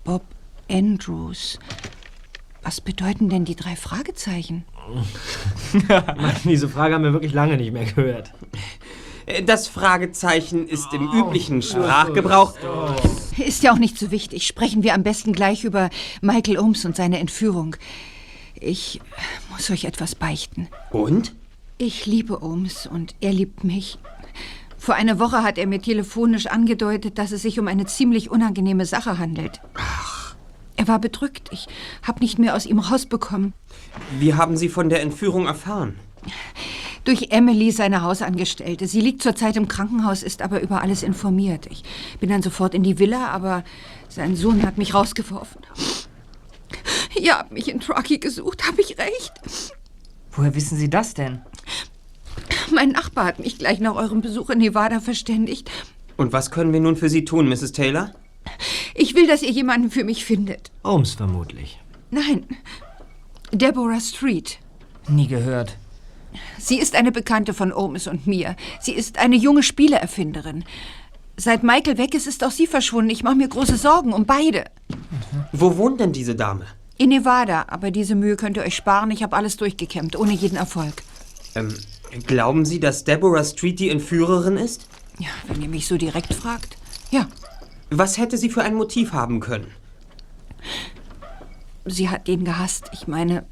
Bob 0.06 0.24
Andrews. 0.70 1.60
Was 2.64 2.80
bedeuten 2.80 3.28
denn 3.28 3.44
die 3.44 3.56
drei 3.56 3.76
Fragezeichen? 3.76 4.64
Diese 6.44 6.70
Frage 6.70 6.96
haben 6.96 7.04
wir 7.04 7.14
wirklich 7.14 7.34
lange 7.34 7.58
nicht 7.58 7.72
mehr 7.72 7.86
gehört. 7.86 8.32
Äh, 9.26 9.44
Das 9.44 9.68
Fragezeichen 9.68 10.68
ist 10.68 10.94
im 10.94 11.10
üblichen 11.12 11.62
Sprachgebrauch. 11.62 12.54
Ist 13.38 13.64
ja 13.64 13.74
auch 13.74 13.80
nicht 13.80 13.98
so 13.98 14.12
wichtig. 14.12 14.46
Sprechen 14.46 14.84
wir 14.84 14.94
am 14.94 15.04
besten 15.04 15.34
gleich 15.34 15.64
über 15.64 15.90
Michael 16.22 16.60
Ohms 16.60 16.86
und 16.86 16.96
seine 16.96 17.20
Entführung. 17.20 17.76
Ich 18.60 19.02
muss 19.52 19.70
euch 19.72 19.86
etwas 19.86 20.16
beichten. 20.16 20.68
Und? 20.92 21.34
Ich 21.78 22.06
liebe 22.06 22.44
Ohms 22.44 22.86
und 22.86 23.16
er 23.22 23.34
liebt 23.34 23.64
mich. 23.64 23.98
Vor 24.78 24.96
einer 24.96 25.20
Woche 25.20 25.44
hat 25.44 25.58
er 25.58 25.68
mir 25.68 25.82
telefonisch 25.82 26.48
angedeutet, 26.48 27.18
dass 27.18 27.32
es 27.32 27.44
sich 27.44 27.60
um 27.60 27.68
eine 27.68 27.86
ziemlich 27.86 28.30
unangenehme 28.30 28.86
Sache 28.86 29.18
handelt. 29.18 29.62
Ach. 29.76 30.36
Er 30.76 30.88
war 30.88 31.00
bedrückt. 31.00 31.50
Ich 31.52 31.68
habe 32.02 32.20
nicht 32.22 32.40
mehr 32.40 32.56
aus 32.56 32.66
ihm 32.66 32.80
rausbekommen. 32.80 33.54
Wie 34.20 34.34
haben 34.34 34.58
Sie 34.58 34.70
von 34.70 34.90
der 34.90 35.02
Entführung 35.02 35.48
erfahren? 35.48 35.98
Durch 37.04 37.28
Emily, 37.32 37.72
seine 37.72 38.04
Hausangestellte. 38.04 38.88
Sie 38.88 39.02
liegt 39.02 39.24
zurzeit 39.24 39.58
im 39.58 39.68
Krankenhaus, 39.68 40.22
ist 40.22 40.42
aber 40.42 40.62
über 40.62 40.82
alles 40.82 41.02
informiert. 41.02 41.68
Ich 41.68 41.84
bin 42.20 42.30
dann 42.30 42.44
sofort 42.44 42.76
in 42.76 42.84
die 42.84 43.00
Villa, 43.00 43.30
aber 43.30 43.64
sein 44.08 44.36
Sohn 44.36 44.64
hat 44.64 44.78
mich 44.78 44.94
rausgeworfen. 44.94 45.62
Ihr 47.20 47.38
habt 47.38 47.52
mich 47.52 47.70
in 47.70 47.80
Truckee 47.80 48.18
gesucht, 48.20 48.68
habe 48.68 48.82
ich 48.82 48.98
recht? 48.98 49.34
Woher 50.32 50.56
wissen 50.56 50.78
Sie 50.78 50.90
das 50.90 51.14
denn? 51.14 51.42
Mein 52.72 52.90
Nachbar 52.90 53.26
hat 53.26 53.40
mich 53.40 53.58
gleich 53.58 53.80
nach 53.80 53.96
eurem 53.96 54.22
Besuch 54.22 54.50
in 54.50 54.60
Nevada 54.60 55.00
verständigt. 55.02 55.70
Und 56.18 56.34
was 56.34 56.52
können 56.52 56.72
wir 56.72 56.80
nun 56.80 56.96
für 56.96 57.10
Sie 57.10 57.26
tun, 57.26 57.50
Mrs. 57.50 57.72
Taylor? 57.72 58.14
Ich 58.96 59.16
will, 59.16 59.28
dass 59.28 59.42
ihr 59.42 59.52
jemanden 59.52 59.92
für 59.92 60.04
mich 60.04 60.26
findet. 60.26 60.72
Holmes 60.84 61.16
vermutlich. 61.16 61.80
Nein, 62.12 62.46
Deborah 63.52 64.00
Street. 64.00 64.60
Nie 65.10 65.28
gehört. 65.28 65.78
Sie 66.58 66.80
ist 66.80 66.96
eine 66.96 67.12
Bekannte 67.12 67.54
von 67.54 67.74
Holmes 67.74 68.08
und 68.08 68.26
mir. 68.26 68.56
Sie 68.80 68.94
ist 68.94 69.18
eine 69.18 69.36
junge 69.36 69.64
Spieleerfinderin. 69.64 70.64
Seit 71.36 71.64
Michael 71.64 71.98
weg 71.98 72.14
ist, 72.14 72.28
ist 72.28 72.44
auch 72.44 72.52
sie 72.52 72.68
verschwunden. 72.68 73.10
Ich 73.10 73.24
mache 73.24 73.36
mir 73.36 73.48
große 73.48 73.76
Sorgen 73.76 74.14
um 74.14 74.26
beide. 74.26 74.66
Wo 75.52 75.78
wohnt 75.78 76.00
denn 76.00 76.14
diese 76.14 76.36
Dame? 76.36 76.66
In 76.98 77.10
Nevada, 77.10 77.66
aber 77.68 77.92
diese 77.92 78.16
Mühe 78.16 78.36
könnt 78.36 78.58
ihr 78.58 78.64
euch 78.64 78.76
sparen. 78.76 79.12
Ich 79.12 79.24
habe 79.24 79.36
alles 79.36 79.58
durchgekämmt, 79.58 80.16
ohne 80.16 80.34
jeden 80.34 80.56
Erfolg. 80.56 81.04
Ähm, 81.56 81.74
glauben 82.28 82.64
Sie, 82.64 82.80
dass 82.80 83.04
Deborah 83.04 83.44
Street 83.44 83.80
die 83.80 83.90
Entführerin 83.90 84.58
ist? 84.58 84.88
Ja, 85.18 85.30
wenn 85.48 85.62
ihr 85.62 85.70
mich 85.70 85.88
so 85.88 85.98
direkt 85.98 86.34
fragt. 86.34 86.78
Ja. 87.10 87.28
Was 87.90 88.18
hätte 88.18 88.38
sie 88.38 88.50
für 88.50 88.62
ein 88.62 88.76
Motiv 88.76 89.12
haben 89.12 89.40
können? 89.40 89.68
Sie 91.86 92.10
hat 92.10 92.28
ihn 92.28 92.46
gehasst. 92.46 92.90
Ich 92.94 93.08
meine, 93.08 93.46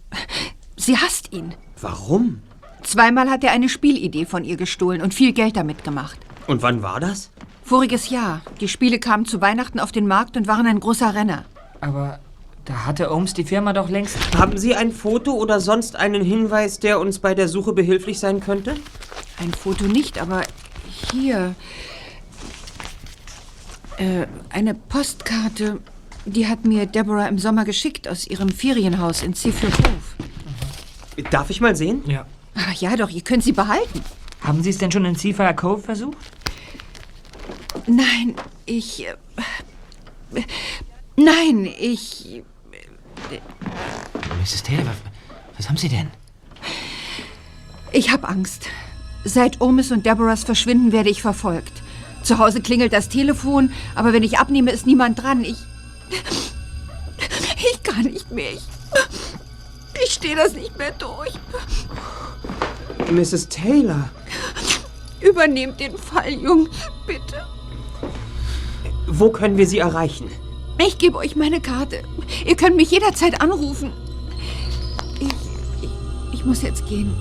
sie 0.75 0.97
hasst 0.97 1.34
ihn. 1.34 1.55
Warum? 1.82 2.41
Zweimal 2.84 3.30
hat 3.30 3.43
er 3.43 3.51
eine 3.51 3.69
Spielidee 3.69 4.25
von 4.25 4.43
ihr 4.43 4.57
gestohlen 4.57 5.01
und 5.01 5.13
viel 5.13 5.34
Geld 5.34 5.57
damit 5.57 5.84
gemacht. 5.84 6.17
Und 6.47 6.61
wann 6.61 6.82
war 6.82 6.99
das? 6.99 7.30
Voriges 7.63 8.09
Jahr. 8.09 8.41
Die 8.61 8.67
Spiele 8.67 8.99
kamen 8.99 9.25
zu 9.25 9.41
Weihnachten 9.41 9.80
auf 9.80 9.91
den 9.91 10.07
Markt 10.07 10.38
und 10.38 10.47
waren 10.47 10.65
ein 10.65 10.80
großer 10.80 11.13
Renner. 11.13 11.45
Aber 11.82 12.19
da 12.65 12.86
hatte 12.86 13.11
Ohms 13.11 13.34
die 13.34 13.43
Firma 13.43 13.73
doch 13.73 13.89
längst. 13.89 14.17
Haben 14.38 14.57
Sie 14.57 14.75
ein 14.75 14.91
Foto 14.91 15.34
oder 15.34 15.59
sonst 15.59 15.95
einen 15.95 16.23
Hinweis, 16.23 16.80
der 16.80 16.99
uns 16.99 17.19
bei 17.19 17.36
der 17.36 17.47
Suche 17.47 17.73
behilflich 17.73 18.19
sein 18.19 18.39
könnte? 18.39 18.75
Ein 19.39 19.53
Foto 19.53 19.86
nicht, 19.86 20.19
aber 20.19 20.43
hier. 21.11 21.55
Äh, 23.97 24.27
eine 24.49 24.73
Postkarte. 24.73 25.80
Die 26.26 26.47
hat 26.47 26.65
mir 26.65 26.86
Deborah 26.86 27.28
im 27.28 27.39
Sommer 27.39 27.65
geschickt 27.65 28.07
aus 28.07 28.28
ihrem 28.28 28.49
Ferienhaus 28.49 29.24
in 29.24 29.34
Seafield 29.34 29.74
Cove. 29.74 31.30
Darf 31.32 31.49
ich 31.49 31.61
mal 31.61 31.76
sehen? 31.76 32.03
Ja. 32.05 32.26
Ach 32.55 32.74
ja, 32.74 32.95
doch, 32.95 33.09
ihr 33.09 33.22
könnt 33.22 33.43
sie 33.43 33.51
behalten. 33.51 34.03
Haben 34.41 34.63
Sie 34.63 34.70
es 34.70 34.78
denn 34.78 34.91
schon 34.91 35.05
in 35.05 35.15
Seafire 35.15 35.53
Cove 35.53 35.82
versucht? 35.82 36.17
Nein, 37.88 38.36
ich. 38.65 39.05
Äh, 39.07 40.43
nein, 41.15 41.70
ich. 41.80 42.41
Mrs. 44.41 44.63
Taylor, 44.63 44.86
was, 44.86 44.97
was 45.57 45.70
haben 45.70 45.78
Sie 45.78 45.89
denn? 45.89 46.07
Ich 47.91 48.11
hab 48.11 48.30
Angst. 48.30 48.67
Seit 49.26 49.59
Omis 49.61 49.91
und 49.91 50.05
Deborahs 50.05 50.43
Verschwinden 50.43 50.91
werde 50.91 51.09
ich 51.09 51.22
verfolgt. 51.22 51.84
Zu 52.24 52.38
Hause 52.38 52.61
klingelt 52.61 52.93
das 52.93 53.09
Telefon, 53.09 53.72
aber 53.95 54.13
wenn 54.13 54.24
ich 54.24 54.39
abnehme, 54.39 54.72
ist 54.72 54.86
niemand 54.86 55.22
dran. 55.22 55.43
Ich. 55.43 55.57
Ich 57.57 57.84
kann 57.84 58.03
nicht 58.03 58.32
mehr. 58.32 58.51
Ich, 58.51 58.62
ich 60.03 60.12
stehe 60.14 60.36
das 60.36 60.53
nicht 60.53 60.78
mehr 60.78 60.91
durch. 60.91 61.34
Mrs. 63.12 63.49
Taylor. 63.49 64.10
Übernehmt 65.20 65.80
den 65.80 65.97
Fall, 65.97 66.32
Jung, 66.32 66.70
bitte. 67.05 67.45
Wo 69.07 69.30
können 69.30 69.57
wir 69.57 69.68
Sie 69.68 69.80
erreichen? 69.80 70.30
Ich 70.78 70.97
gebe 70.97 71.18
euch 71.18 71.36
meine 71.36 71.60
Karte. 71.60 72.03
Ihr 72.45 72.55
könnt 72.55 72.78
mich 72.78 72.91
jederzeit 72.91 73.41
anrufen. 73.41 73.91
Ich, 75.20 75.28
ich, 75.82 75.89
ich 76.32 76.45
muss 76.45 76.62
jetzt 76.62 76.86
gehen. 76.86 77.14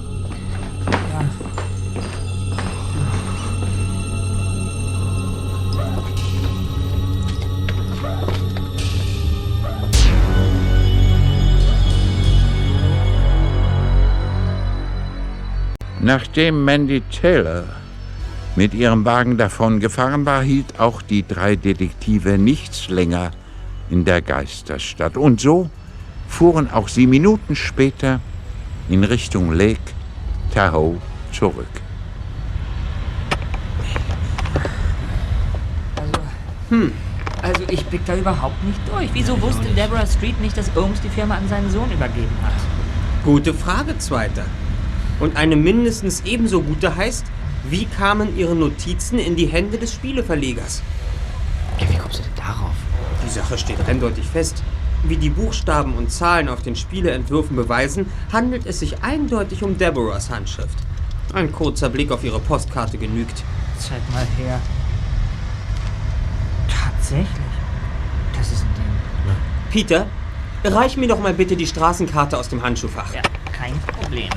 Nachdem 16.08 16.64
Mandy 16.64 17.02
Taylor 17.02 17.64
mit 18.56 18.72
ihrem 18.72 19.04
Wagen 19.04 19.36
davongefahren 19.36 20.24
war, 20.24 20.42
hielt 20.42 20.80
auch 20.80 21.02
die 21.02 21.22
drei 21.22 21.54
Detektive 21.54 22.38
nichts 22.38 22.88
länger 22.88 23.32
in 23.90 24.06
der 24.06 24.22
Geisterstadt. 24.22 25.18
Und 25.18 25.38
so 25.38 25.68
fuhren 26.26 26.70
auch 26.70 26.88
sie 26.88 27.06
Minuten 27.06 27.54
später 27.54 28.20
in 28.88 29.04
Richtung 29.04 29.52
Lake 29.52 29.82
Tahoe 30.54 30.96
zurück. 31.30 31.66
Hm. 36.70 36.92
Also 37.42 37.64
ich 37.68 37.84
blick 37.84 38.06
da 38.06 38.16
überhaupt 38.16 38.64
nicht 38.64 38.80
durch. 38.90 39.10
Wieso 39.12 39.38
wusste 39.42 39.68
Deborah 39.76 40.06
Street 40.06 40.40
nicht, 40.40 40.56
dass 40.56 40.74
Holmes 40.74 41.02
die 41.02 41.10
Firma 41.10 41.34
an 41.34 41.46
seinen 41.48 41.70
Sohn 41.70 41.92
übergeben 41.92 42.38
hat? 42.42 42.54
Gute 43.26 43.52
Frage, 43.52 43.98
Zweiter. 43.98 44.46
Und 45.20 45.36
eine 45.36 45.56
mindestens 45.56 46.22
ebenso 46.24 46.62
gute 46.62 46.94
heißt, 46.94 47.26
wie 47.68 47.86
kamen 47.86 48.36
Ihre 48.36 48.54
Notizen 48.54 49.18
in 49.18 49.36
die 49.36 49.46
Hände 49.46 49.78
des 49.78 49.92
Spieleverlegers? 49.92 50.82
Ja, 51.80 51.88
wie 51.90 51.96
kommst 51.96 52.18
du 52.18 52.22
denn 52.22 52.32
darauf? 52.36 52.74
Die 53.24 53.30
Sache 53.30 53.58
steht 53.58 53.80
eindeutig 53.88 54.24
fest. 54.26 54.62
Wie 55.04 55.16
die 55.16 55.30
Buchstaben 55.30 55.94
und 55.94 56.10
Zahlen 56.10 56.48
auf 56.48 56.62
den 56.62 56.74
Spieleentwürfen 56.74 57.56
beweisen, 57.56 58.06
handelt 58.32 58.66
es 58.66 58.80
sich 58.80 59.02
eindeutig 59.02 59.62
um 59.62 59.78
Deborahs 59.78 60.30
Handschrift. 60.30 60.78
Ein 61.32 61.52
kurzer 61.52 61.88
Blick 61.88 62.10
auf 62.10 62.24
ihre 62.24 62.40
Postkarte 62.40 62.98
genügt. 62.98 63.44
Zeig 63.78 64.00
mal 64.12 64.26
her. 64.36 64.60
Tatsächlich. 66.68 67.28
Das 68.36 68.50
ist 68.50 68.62
ein 68.62 68.74
Ding. 68.74 69.36
Peter, 69.70 70.06
reich 70.64 70.96
mir 70.96 71.08
doch 71.08 71.20
mal 71.20 71.34
bitte 71.34 71.56
die 71.56 71.66
Straßenkarte 71.66 72.38
aus 72.38 72.48
dem 72.48 72.62
Handschuhfach. 72.62 73.14
Ja, 73.14 73.22
kein 73.52 73.78
Problem. 73.80 74.30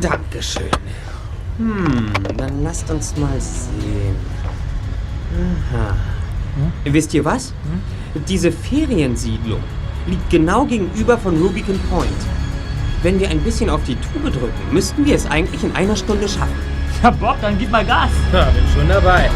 Dankeschön. 0.00 0.70
Hm, 1.58 2.12
dann 2.36 2.62
lasst 2.62 2.90
uns 2.90 3.16
mal 3.16 3.40
sehen. 3.40 4.16
Aha. 5.72 5.94
Wisst 6.84 7.14
ihr 7.14 7.24
was? 7.24 7.52
Diese 8.28 8.50
Feriensiedlung 8.50 9.60
liegt 10.06 10.30
genau 10.30 10.64
gegenüber 10.64 11.18
von 11.18 11.40
Rubicon 11.40 11.78
Point. 11.90 12.10
Wenn 13.02 13.20
wir 13.20 13.28
ein 13.28 13.40
bisschen 13.40 13.70
auf 13.70 13.82
die 13.84 13.96
Tube 13.96 14.32
drücken, 14.32 14.72
müssten 14.72 15.04
wir 15.04 15.14
es 15.14 15.26
eigentlich 15.26 15.62
in 15.62 15.74
einer 15.76 15.96
Stunde 15.96 16.28
schaffen. 16.28 16.54
Ja, 17.02 17.10
Bob, 17.10 17.36
dann 17.42 17.58
gib 17.58 17.70
mal 17.70 17.84
Gas. 17.84 18.10
Ja, 18.32 18.44
bin 18.46 18.64
schon 18.74 18.88
dabei. 18.88 19.30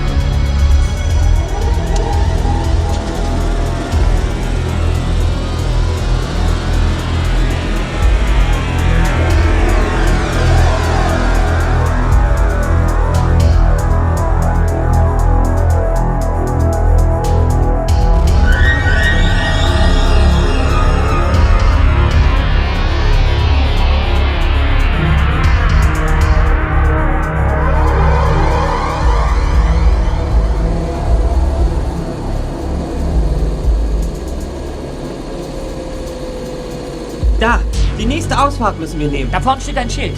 Ausfahrt 38.61 38.79
müssen 38.79 39.01
wir 39.01 39.09
nehmen. 39.09 39.31
Da 39.33 39.41
vorne 39.41 39.59
steht 39.59 39.79
ein 39.79 39.89
Schild. 39.89 40.15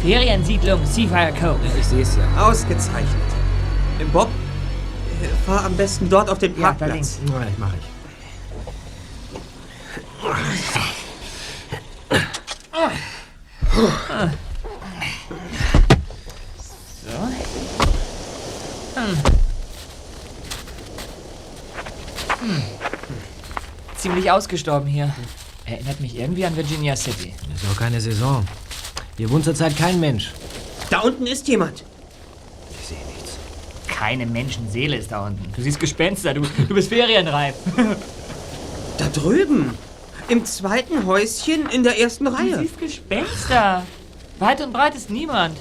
Feriensiedlung 0.00 0.80
Seafire 0.86 1.30
Cove. 1.38 1.58
Ich 1.78 1.84
sehe 1.84 2.00
es 2.00 2.16
ja. 2.16 2.42
Ausgezeichnet. 2.42 3.06
Bob, 4.14 4.28
fahr 5.44 5.66
am 5.66 5.76
besten 5.76 6.08
dort 6.08 6.30
auf 6.30 6.38
den 6.38 6.52
Ja, 6.52 6.72
da 6.72 6.86
Parkplatz. 6.86 6.92
links. 6.92 7.20
Ja, 7.28 7.46
mach 7.58 7.74
ich. 7.74 7.82
So. 17.04 17.10
Hm. 19.00 19.18
Hm. 22.40 22.62
Ziemlich 23.96 24.30
ausgestorben 24.30 24.88
hier. 24.88 25.14
Erinnert 25.66 26.00
mich 26.00 26.18
irgendwie 26.18 26.46
an 26.46 26.56
Virginia 26.56 26.96
City. 26.96 27.34
Ist 27.62 27.70
auch 27.72 27.78
keine 27.78 28.00
Saison. 28.00 28.46
Hier 29.16 29.30
wohnt 29.30 29.44
zurzeit 29.44 29.76
kein 29.76 30.00
Mensch. 30.00 30.32
Da 30.90 31.00
unten 31.00 31.26
ist 31.26 31.46
jemand. 31.48 31.84
Ich 32.80 32.88
sehe 32.88 32.98
nichts. 33.06 33.32
Keine 33.86 34.26
Menschenseele 34.26 34.96
ist 34.96 35.12
da 35.12 35.26
unten. 35.26 35.52
Du 35.54 35.62
siehst 35.62 35.78
Gespenster, 35.78 36.34
du, 36.34 36.42
du 36.42 36.74
bist 36.74 36.88
ferienreif. 36.88 37.54
Da 38.98 39.08
drüben. 39.08 39.70
Im 40.28 40.44
zweiten 40.44 41.06
Häuschen 41.06 41.66
in 41.70 41.82
der 41.82 41.98
ersten 41.98 42.26
Du 42.26 42.30
Reihe. 42.32 42.58
siehst 42.58 42.78
Gespenster. 42.78 43.84
Weit 44.38 44.60
und 44.60 44.72
breit 44.72 44.94
ist 44.94 45.08
niemand. 45.08 45.56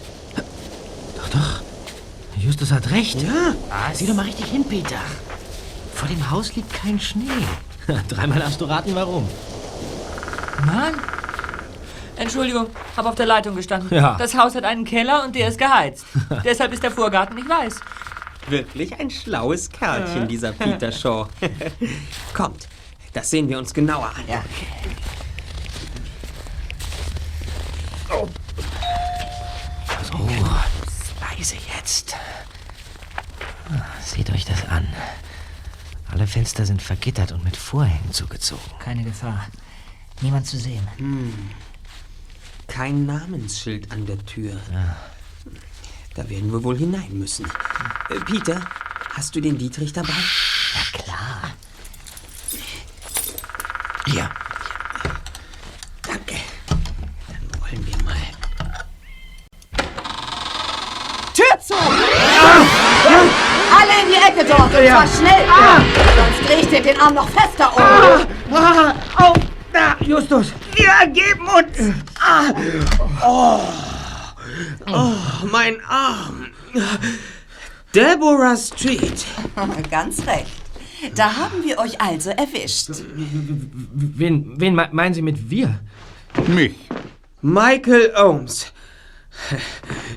Justus 2.41 2.71
hat 2.71 2.89
recht. 2.89 3.21
Ja. 3.21 3.53
Was? 3.69 3.99
Sieh 3.99 4.07
doch 4.07 4.15
mal 4.15 4.25
richtig 4.25 4.47
hin, 4.47 4.65
Peter. 4.67 4.97
Vor 5.93 6.07
dem 6.07 6.31
Haus 6.31 6.55
liegt 6.55 6.73
kein 6.73 6.99
Schnee. 6.99 7.23
Dreimal 8.09 8.39
darfst 8.39 8.59
du 8.59 8.65
raten, 8.65 8.95
warum. 8.95 9.27
Mann. 10.65 10.95
Entschuldigung, 12.22 12.67
hab 12.95 13.07
auf 13.07 13.15
der 13.15 13.26
Leitung 13.26 13.55
gestanden. 13.55 13.91
Ja. 13.91 14.15
Das 14.17 14.38
Haus 14.38 14.53
hat 14.53 14.63
einen 14.63 14.86
Keller 14.86 15.24
und 15.26 15.36
der 15.36 15.47
ist 15.47 15.57
geheizt. 15.57 16.05
Deshalb 16.45 16.72
ist 16.72 16.84
der 16.84 16.91
Vorgarten 16.91 17.36
nicht 17.36 17.49
weiß. 17.49 17.80
Wirklich 18.47 18.99
ein 18.99 19.09
schlaues 19.09 19.69
Kerlchen, 19.69 20.28
dieser 20.28 20.51
Peter 20.51 20.91
Shaw. 20.91 21.28
Kommt, 22.34 22.67
das 23.13 23.30
sehen 23.30 23.49
wir 23.49 23.57
uns 23.57 23.74
genauer 23.74 24.11
an. 24.15 24.24
Ja. 24.28 24.43
So, 30.03 30.30
leise 31.22 31.55
jetzt. 31.76 32.15
Seht 34.03 34.30
euch 34.30 34.45
das 34.45 34.67
an. 34.69 34.88
Alle 36.11 36.28
Fenster 36.28 36.65
sind 36.65 36.82
vergittert 36.84 37.32
und 37.32 37.43
mit 37.43 37.57
Vorhängen 37.57 38.11
zugezogen. 38.11 38.61
Keine 38.80 39.03
Gefahr. 39.03 39.47
Niemand 40.22 40.45
zu 40.45 40.57
sehen. 40.57 40.86
Kein 42.72 43.05
Namensschild 43.05 43.91
an 43.91 44.05
der 44.05 44.26
Tür. 44.26 44.53
Da 46.15 46.30
werden 46.30 46.53
wir 46.53 46.63
wohl 46.63 46.78
hinein 46.78 47.09
müssen. 47.11 47.45
Äh, 48.09 48.15
Peter, 48.22 48.61
hast 49.13 49.36
du 49.36 49.41
den 49.41 49.57
Dietrich 49.57 49.91
dabei? 49.91 50.13
Ja, 50.74 50.99
klar. 51.03 51.51
Hier. 54.05 54.30
Danke. 56.01 56.36
Dann 57.28 57.61
wollen 57.61 57.86
wir 57.86 57.97
mal. 58.05 58.15
Tür 61.34 61.59
zu! 61.59 61.76
Alle 63.76 64.01
in 64.01 64.07
die 64.07 64.15
Ecke 64.15 64.45
dort 64.47 64.74
und 64.74 64.88
zwar 64.88 65.07
schnell! 65.07 65.45
Sonst 66.15 66.47
kriege 66.47 66.61
ich 66.61 66.69
dir 66.69 66.82
den 66.82 67.01
Arm 67.01 67.15
noch 67.15 67.28
fester 67.28 67.76
um. 67.76 68.55
Ah, 68.55 68.95
au, 69.17 69.34
da, 69.74 69.97
Justus, 70.05 70.53
wir 70.76 70.88
ergeben 71.01 71.47
uns. 71.47 71.95
Ah, 72.19 72.53
Oh, 73.26 73.59
oh, 74.88 75.13
mein 75.51 75.78
Arm. 75.88 76.47
Deborah 77.93 78.55
Street. 78.57 79.26
Ganz 79.91 80.26
recht. 80.28 80.51
Da 81.15 81.36
haben 81.36 81.63
wir 81.63 81.80
euch 81.80 81.99
also 81.99 82.30
erwischt. 82.30 82.89
Wen, 83.93 84.59
wen 84.59 84.76
me- 84.76 84.89
meinen 84.91 85.13
Sie 85.13 85.22
mit 85.22 85.49
wir? 85.49 85.80
Mich. 86.47 86.76
Michael 87.41 88.13
Ohms. 88.24 88.72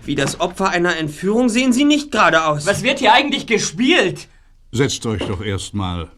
Wie 0.04 0.14
das 0.14 0.40
Opfer 0.40 0.68
einer 0.70 0.96
Entführung 0.96 1.48
sehen 1.48 1.72
Sie 1.72 1.84
nicht 1.84 2.10
gerade 2.12 2.44
aus. 2.44 2.66
Was 2.66 2.82
wird 2.82 2.98
hier 2.98 3.12
eigentlich 3.14 3.46
gespielt? 3.46 4.28
Setzt 4.72 5.06
euch 5.06 5.22
doch 5.26 5.40
erstmal. 5.40 6.08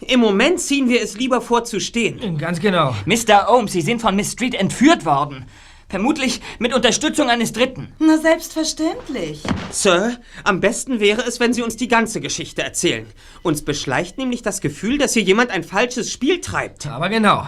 Im 0.00 0.20
Moment 0.20 0.60
ziehen 0.60 0.88
wir 0.88 1.02
es 1.02 1.16
lieber 1.16 1.40
vor 1.40 1.64
zu 1.64 1.80
stehen. 1.80 2.36
Ganz 2.38 2.60
genau. 2.60 2.94
Mr. 3.06 3.50
Ohms, 3.50 3.72
Sie 3.72 3.80
sind 3.80 4.00
von 4.00 4.14
Miss 4.14 4.32
Street 4.32 4.54
entführt 4.54 5.06
worden. 5.06 5.46
Vermutlich 5.88 6.40
mit 6.58 6.74
Unterstützung 6.74 7.30
eines 7.30 7.52
Dritten. 7.52 7.92
Na, 8.00 8.18
selbstverständlich. 8.18 9.42
Sir, 9.70 10.18
am 10.42 10.60
besten 10.60 10.98
wäre 10.98 11.22
es, 11.22 11.38
wenn 11.38 11.52
Sie 11.52 11.62
uns 11.62 11.76
die 11.76 11.88
ganze 11.88 12.20
Geschichte 12.20 12.62
erzählen. 12.62 13.06
Uns 13.42 13.62
beschleicht 13.62 14.18
nämlich 14.18 14.42
das 14.42 14.60
Gefühl, 14.60 14.98
dass 14.98 15.14
hier 15.14 15.22
jemand 15.22 15.50
ein 15.50 15.62
falsches 15.62 16.12
Spiel 16.12 16.40
treibt. 16.40 16.88
Aber 16.88 17.08
genau. 17.08 17.46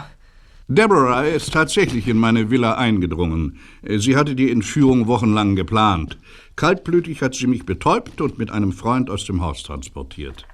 Deborah 0.69 1.25
ist 1.25 1.53
tatsächlich 1.53 2.07
in 2.09 2.19
meine 2.19 2.51
Villa 2.51 2.75
eingedrungen. 2.75 3.59
Sie 3.83 4.17
hatte 4.17 4.35
die 4.35 4.51
Entführung 4.53 5.07
wochenlang 5.07 5.57
geplant. 5.57 6.19
Kaltblütig 6.57 7.23
hat 7.23 7.35
sie 7.35 7.47
mich 7.47 7.67
betäubt 7.67 8.21
und 8.21 8.39
mit 8.39 8.51
einem 8.51 8.73
Freund 8.73 9.11
aus 9.11 9.25
dem 9.25 9.41
Haus 9.41 9.63
transportiert. 9.63 10.47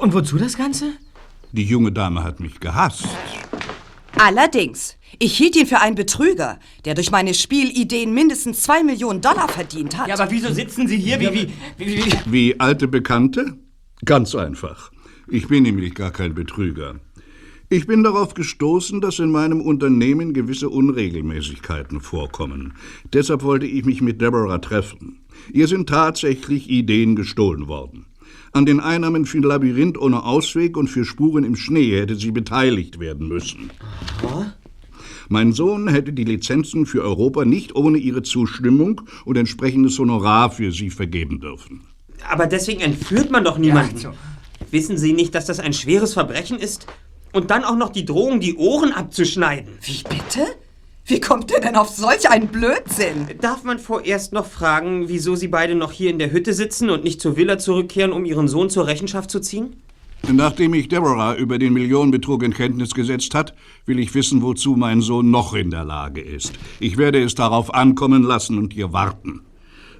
Und 0.00 0.14
wozu 0.14 0.38
das 0.38 0.56
Ganze? 0.56 0.94
Die 1.52 1.64
junge 1.64 1.92
Dame 1.92 2.24
hat 2.24 2.40
mich 2.40 2.58
gehasst. 2.58 3.06
Allerdings, 4.16 4.96
ich 5.18 5.36
hielt 5.36 5.56
ihn 5.56 5.66
für 5.66 5.80
einen 5.80 5.94
Betrüger, 5.94 6.58
der 6.86 6.94
durch 6.94 7.10
meine 7.10 7.34
Spielideen 7.34 8.14
mindestens 8.14 8.62
zwei 8.62 8.82
Millionen 8.82 9.20
Dollar 9.20 9.46
verdient 9.48 9.98
hat. 9.98 10.08
Ja, 10.08 10.14
aber 10.18 10.30
wieso 10.30 10.54
sitzen 10.54 10.88
Sie 10.88 10.96
hier 10.96 11.20
wie, 11.20 11.32
wie, 11.34 11.52
wie, 11.76 12.04
wie... 12.04 12.12
Wie 12.24 12.60
alte 12.60 12.88
Bekannte? 12.88 13.58
Ganz 14.06 14.34
einfach. 14.34 14.90
Ich 15.28 15.48
bin 15.48 15.64
nämlich 15.64 15.94
gar 15.94 16.12
kein 16.12 16.34
Betrüger. 16.34 16.94
Ich 17.68 17.86
bin 17.86 18.02
darauf 18.02 18.32
gestoßen, 18.32 19.02
dass 19.02 19.18
in 19.18 19.30
meinem 19.30 19.60
Unternehmen 19.60 20.32
gewisse 20.32 20.70
Unregelmäßigkeiten 20.70 22.00
vorkommen. 22.00 22.72
Deshalb 23.12 23.42
wollte 23.42 23.66
ich 23.66 23.84
mich 23.84 24.00
mit 24.00 24.22
Deborah 24.22 24.58
treffen. 24.58 25.20
Ihr 25.52 25.68
sind 25.68 25.90
tatsächlich 25.90 26.70
Ideen 26.70 27.16
gestohlen 27.16 27.68
worden. 27.68 28.06
An 28.52 28.66
den 28.66 28.80
Einnahmen 28.80 29.26
für 29.26 29.38
Labyrinth 29.38 29.96
ohne 29.96 30.24
Ausweg 30.24 30.76
und 30.76 30.88
für 30.88 31.04
Spuren 31.04 31.44
im 31.44 31.54
Schnee 31.54 32.00
hätte 32.00 32.16
sie 32.16 32.32
beteiligt 32.32 32.98
werden 32.98 33.28
müssen. 33.28 33.70
Mein 35.28 35.52
Sohn 35.52 35.86
hätte 35.86 36.12
die 36.12 36.24
Lizenzen 36.24 36.86
für 36.86 37.02
Europa 37.02 37.44
nicht 37.44 37.76
ohne 37.76 37.98
ihre 37.98 38.22
Zustimmung 38.22 39.02
und 39.24 39.36
entsprechendes 39.36 39.96
Honorar 39.98 40.50
für 40.50 40.72
sie 40.72 40.90
vergeben 40.90 41.38
dürfen. 41.40 41.82
Aber 42.28 42.46
deswegen 42.46 42.80
entführt 42.80 43.30
man 43.30 43.44
doch 43.44 43.56
niemanden. 43.56 43.98
Ja, 43.98 44.12
Wissen 44.70 44.98
Sie 44.98 45.12
nicht, 45.12 45.34
dass 45.34 45.46
das 45.46 45.60
ein 45.60 45.72
schweres 45.72 46.14
Verbrechen 46.14 46.58
ist? 46.58 46.86
Und 47.32 47.50
dann 47.50 47.64
auch 47.64 47.76
noch 47.76 47.90
die 47.90 48.04
Drohung, 48.04 48.40
die 48.40 48.56
Ohren 48.56 48.92
abzuschneiden. 48.92 49.78
Wie 49.82 50.02
bitte? 50.02 50.46
Wie 51.10 51.20
kommt 51.20 51.50
ihr 51.50 51.58
denn 51.58 51.74
auf 51.74 51.88
solch 51.88 52.30
einen 52.30 52.46
Blödsinn? 52.46 53.26
Darf 53.40 53.64
man 53.64 53.80
vorerst 53.80 54.32
noch 54.32 54.46
fragen, 54.46 55.08
wieso 55.08 55.34
Sie 55.34 55.48
beide 55.48 55.74
noch 55.74 55.90
hier 55.90 56.08
in 56.08 56.20
der 56.20 56.30
Hütte 56.30 56.52
sitzen 56.52 56.88
und 56.88 57.02
nicht 57.02 57.20
zur 57.20 57.36
Villa 57.36 57.58
zurückkehren, 57.58 58.12
um 58.12 58.24
Ihren 58.24 58.46
Sohn 58.46 58.70
zur 58.70 58.86
Rechenschaft 58.86 59.28
zu 59.28 59.40
ziehen? 59.40 59.74
Nachdem 60.32 60.70
mich 60.70 60.86
Deborah 60.86 61.34
über 61.34 61.58
den 61.58 61.72
Millionenbetrug 61.72 62.44
in 62.44 62.54
Kenntnis 62.54 62.94
gesetzt 62.94 63.34
hat, 63.34 63.54
will 63.86 63.98
ich 63.98 64.14
wissen, 64.14 64.40
wozu 64.40 64.76
mein 64.76 65.00
Sohn 65.00 65.32
noch 65.32 65.52
in 65.52 65.72
der 65.72 65.82
Lage 65.82 66.20
ist. 66.20 66.52
Ich 66.78 66.96
werde 66.96 67.20
es 67.20 67.34
darauf 67.34 67.74
ankommen 67.74 68.22
lassen 68.22 68.56
und 68.56 68.76
ihr 68.76 68.92
warten. 68.92 69.40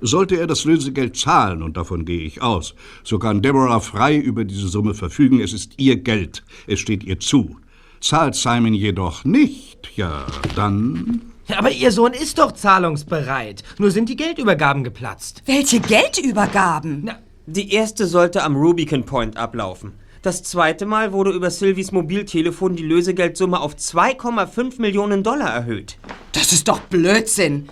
Sollte 0.00 0.36
er 0.36 0.46
das 0.46 0.64
Lösegeld 0.64 1.16
zahlen, 1.16 1.64
und 1.64 1.76
davon 1.76 2.04
gehe 2.04 2.22
ich 2.22 2.40
aus, 2.40 2.76
so 3.02 3.18
kann 3.18 3.42
Deborah 3.42 3.80
frei 3.80 4.16
über 4.16 4.44
diese 4.44 4.68
Summe 4.68 4.94
verfügen. 4.94 5.40
Es 5.40 5.52
ist 5.54 5.72
ihr 5.76 5.96
Geld. 5.96 6.44
Es 6.68 6.78
steht 6.78 7.02
ihr 7.02 7.18
zu. 7.18 7.56
Zahlt 8.00 8.34
Simon 8.34 8.74
jedoch 8.74 9.24
nicht, 9.24 9.90
ja, 9.96 10.26
dann. 10.56 11.22
Ja, 11.48 11.58
aber 11.58 11.70
Ihr 11.70 11.92
Sohn 11.92 12.12
ist 12.12 12.38
doch 12.38 12.52
zahlungsbereit. 12.52 13.62
Nur 13.78 13.90
sind 13.90 14.08
die 14.08 14.16
Geldübergaben 14.16 14.84
geplatzt. 14.84 15.42
Welche 15.46 15.80
Geldübergaben? 15.80 17.02
Na, 17.04 17.18
Die 17.46 17.72
erste 17.72 18.06
sollte 18.06 18.42
am 18.42 18.56
Rubicon 18.56 19.04
Point 19.04 19.36
ablaufen. 19.36 19.92
Das 20.22 20.42
zweite 20.42 20.86
Mal 20.86 21.12
wurde 21.12 21.30
über 21.30 21.50
Sylvies 21.50 21.92
Mobiltelefon 21.92 22.76
die 22.76 22.82
Lösegeldsumme 22.82 23.58
auf 23.58 23.74
2,5 23.74 24.80
Millionen 24.80 25.22
Dollar 25.22 25.48
erhöht. 25.52 25.98
Das 26.32 26.52
ist 26.52 26.68
doch 26.68 26.80
Blödsinn. 26.80 27.68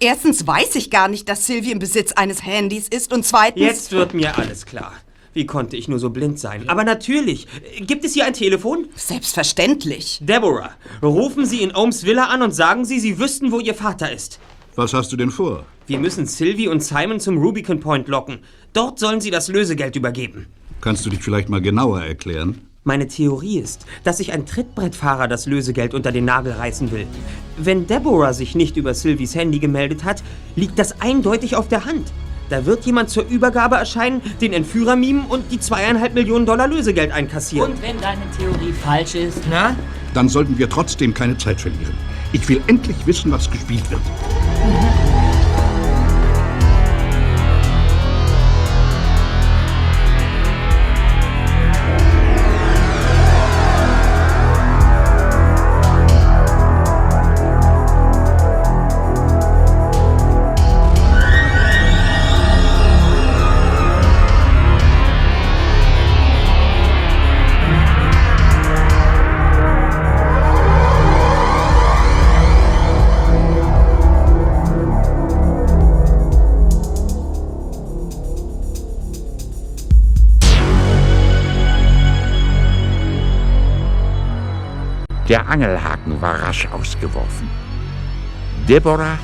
Erstens 0.00 0.46
weiß 0.46 0.74
ich 0.74 0.90
gar 0.90 1.06
nicht, 1.08 1.28
dass 1.28 1.46
Sylvie 1.46 1.70
im 1.70 1.78
Besitz 1.78 2.12
eines 2.12 2.44
Handys 2.44 2.88
ist 2.88 3.12
und 3.12 3.24
zweitens... 3.24 3.62
Jetzt 3.62 3.92
wird 3.92 4.14
mir 4.14 4.36
alles 4.36 4.66
klar. 4.66 4.92
Wie 5.34 5.46
konnte 5.46 5.76
ich 5.76 5.88
nur 5.88 5.98
so 5.98 6.10
blind 6.10 6.38
sein? 6.38 6.68
Aber 6.68 6.84
natürlich. 6.84 7.46
Gibt 7.80 8.04
es 8.04 8.12
hier 8.12 8.26
ein 8.26 8.34
Telefon? 8.34 8.86
Selbstverständlich. 8.94 10.18
Deborah, 10.20 10.72
rufen 11.02 11.46
Sie 11.46 11.62
in 11.62 11.74
Ohms 11.74 12.04
Villa 12.04 12.26
an 12.26 12.42
und 12.42 12.52
sagen 12.52 12.84
Sie, 12.84 13.00
Sie 13.00 13.18
wüssten, 13.18 13.50
wo 13.50 13.58
Ihr 13.58 13.74
Vater 13.74 14.12
ist. 14.12 14.38
Was 14.74 14.92
hast 14.94 15.12
du 15.12 15.16
denn 15.16 15.30
vor? 15.30 15.64
Wir 15.86 15.98
müssen 15.98 16.26
Sylvie 16.26 16.68
und 16.68 16.82
Simon 16.82 17.20
zum 17.20 17.38
Rubicon 17.38 17.80
Point 17.80 18.08
locken. 18.08 18.38
Dort 18.72 18.98
sollen 18.98 19.20
sie 19.20 19.30
das 19.30 19.48
Lösegeld 19.48 19.96
übergeben. 19.96 20.46
Kannst 20.80 21.04
du 21.04 21.10
dich 21.10 21.22
vielleicht 21.22 21.48
mal 21.48 21.60
genauer 21.60 22.02
erklären? 22.02 22.60
Meine 22.84 23.06
Theorie 23.06 23.58
ist, 23.58 23.86
dass 24.02 24.16
sich 24.16 24.32
ein 24.32 24.46
Trittbrettfahrer 24.46 25.28
das 25.28 25.46
Lösegeld 25.46 25.94
unter 25.94 26.10
den 26.10 26.24
Nagel 26.24 26.52
reißen 26.52 26.90
will. 26.90 27.06
Wenn 27.56 27.86
Deborah 27.86 28.32
sich 28.32 28.54
nicht 28.54 28.76
über 28.76 28.94
Sylvies 28.94 29.34
Handy 29.34 29.58
gemeldet 29.60 30.04
hat, 30.04 30.22
liegt 30.56 30.78
das 30.78 31.00
eindeutig 31.00 31.54
auf 31.54 31.68
der 31.68 31.84
Hand. 31.84 32.12
Da 32.52 32.66
wird 32.66 32.84
jemand 32.84 33.08
zur 33.08 33.24
Übergabe 33.26 33.76
erscheinen, 33.76 34.20
den 34.42 34.52
Entführer 34.52 34.94
mimen 34.94 35.24
und 35.24 35.50
die 35.50 35.58
zweieinhalb 35.58 36.12
Millionen 36.12 36.44
Dollar 36.44 36.68
Lösegeld 36.68 37.10
einkassieren. 37.10 37.72
Und 37.72 37.82
wenn 37.82 37.98
deine 37.98 38.20
Theorie 38.36 38.72
falsch 38.72 39.14
ist? 39.14 39.38
Na? 39.48 39.74
Dann 40.12 40.28
sollten 40.28 40.58
wir 40.58 40.68
trotzdem 40.68 41.14
keine 41.14 41.38
Zeit 41.38 41.62
verlieren. 41.62 41.94
Ich 42.32 42.46
will 42.50 42.60
endlich 42.66 43.06
wissen, 43.06 43.32
was 43.32 43.50
gespielt 43.50 43.90
wird. 43.90 44.02
Der 44.02 45.01
Angelhaken 85.52 86.18
war 86.22 86.42
rasch 86.42 86.66
ausgeworfen. 86.72 87.46
Deborah 88.66 89.18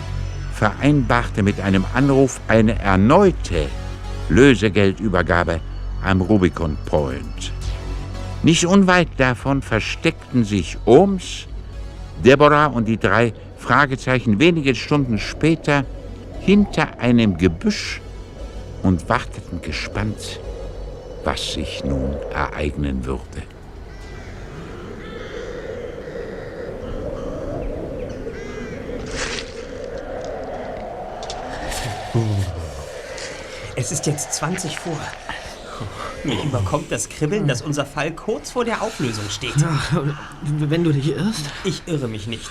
vereinbarte 0.53 1.43
mit 1.43 1.59
einem 1.59 1.87
Anruf 1.95 2.39
eine 2.49 2.79
erneute 2.79 3.69
Lösegeldübergabe 4.29 5.61
am 6.05 6.21
Rubicon 6.21 6.77
Point. 6.85 7.53
Nicht 8.43 8.67
unweit 8.67 9.09
davon 9.17 9.63
versteckten 9.63 10.45
sich 10.45 10.77
Ohms, 10.85 11.47
Deborah 12.23 12.67
und 12.67 12.87
die 12.87 12.99
drei 12.99 13.33
Fragezeichen 13.57 14.39
wenige 14.39 14.75
Stunden 14.75 15.19
später 15.19 15.87
hinter 16.41 17.01
einem 17.01 17.39
Gebüsch 17.39 18.03
und 18.83 19.09
warteten 19.09 19.63
gespannt, 19.63 20.41
was 21.25 21.55
sich 21.55 21.83
nun 21.85 22.17
ereignen 22.35 23.07
würde. 23.07 23.43
Es 33.77 33.93
ist 33.93 34.07
jetzt 34.07 34.33
20 34.35 34.79
vor. 34.79 34.99
Mir 36.25 36.43
überkommt 36.43 36.91
das 36.91 37.09
Kribbeln, 37.09 37.47
dass 37.47 37.63
unser 37.63 37.87
Fall 37.87 38.13
kurz 38.13 38.51
vor 38.51 38.65
der 38.65 38.83
Auflösung 38.83 39.29
steht. 39.31 39.55
Ach, 39.65 40.03
wenn 40.43 40.85
du 40.85 40.93
dich 40.93 41.11
irrst? 41.11 41.45
Ich 41.65 41.83
irre 41.87 42.09
mich 42.09 42.27
nicht. 42.27 42.51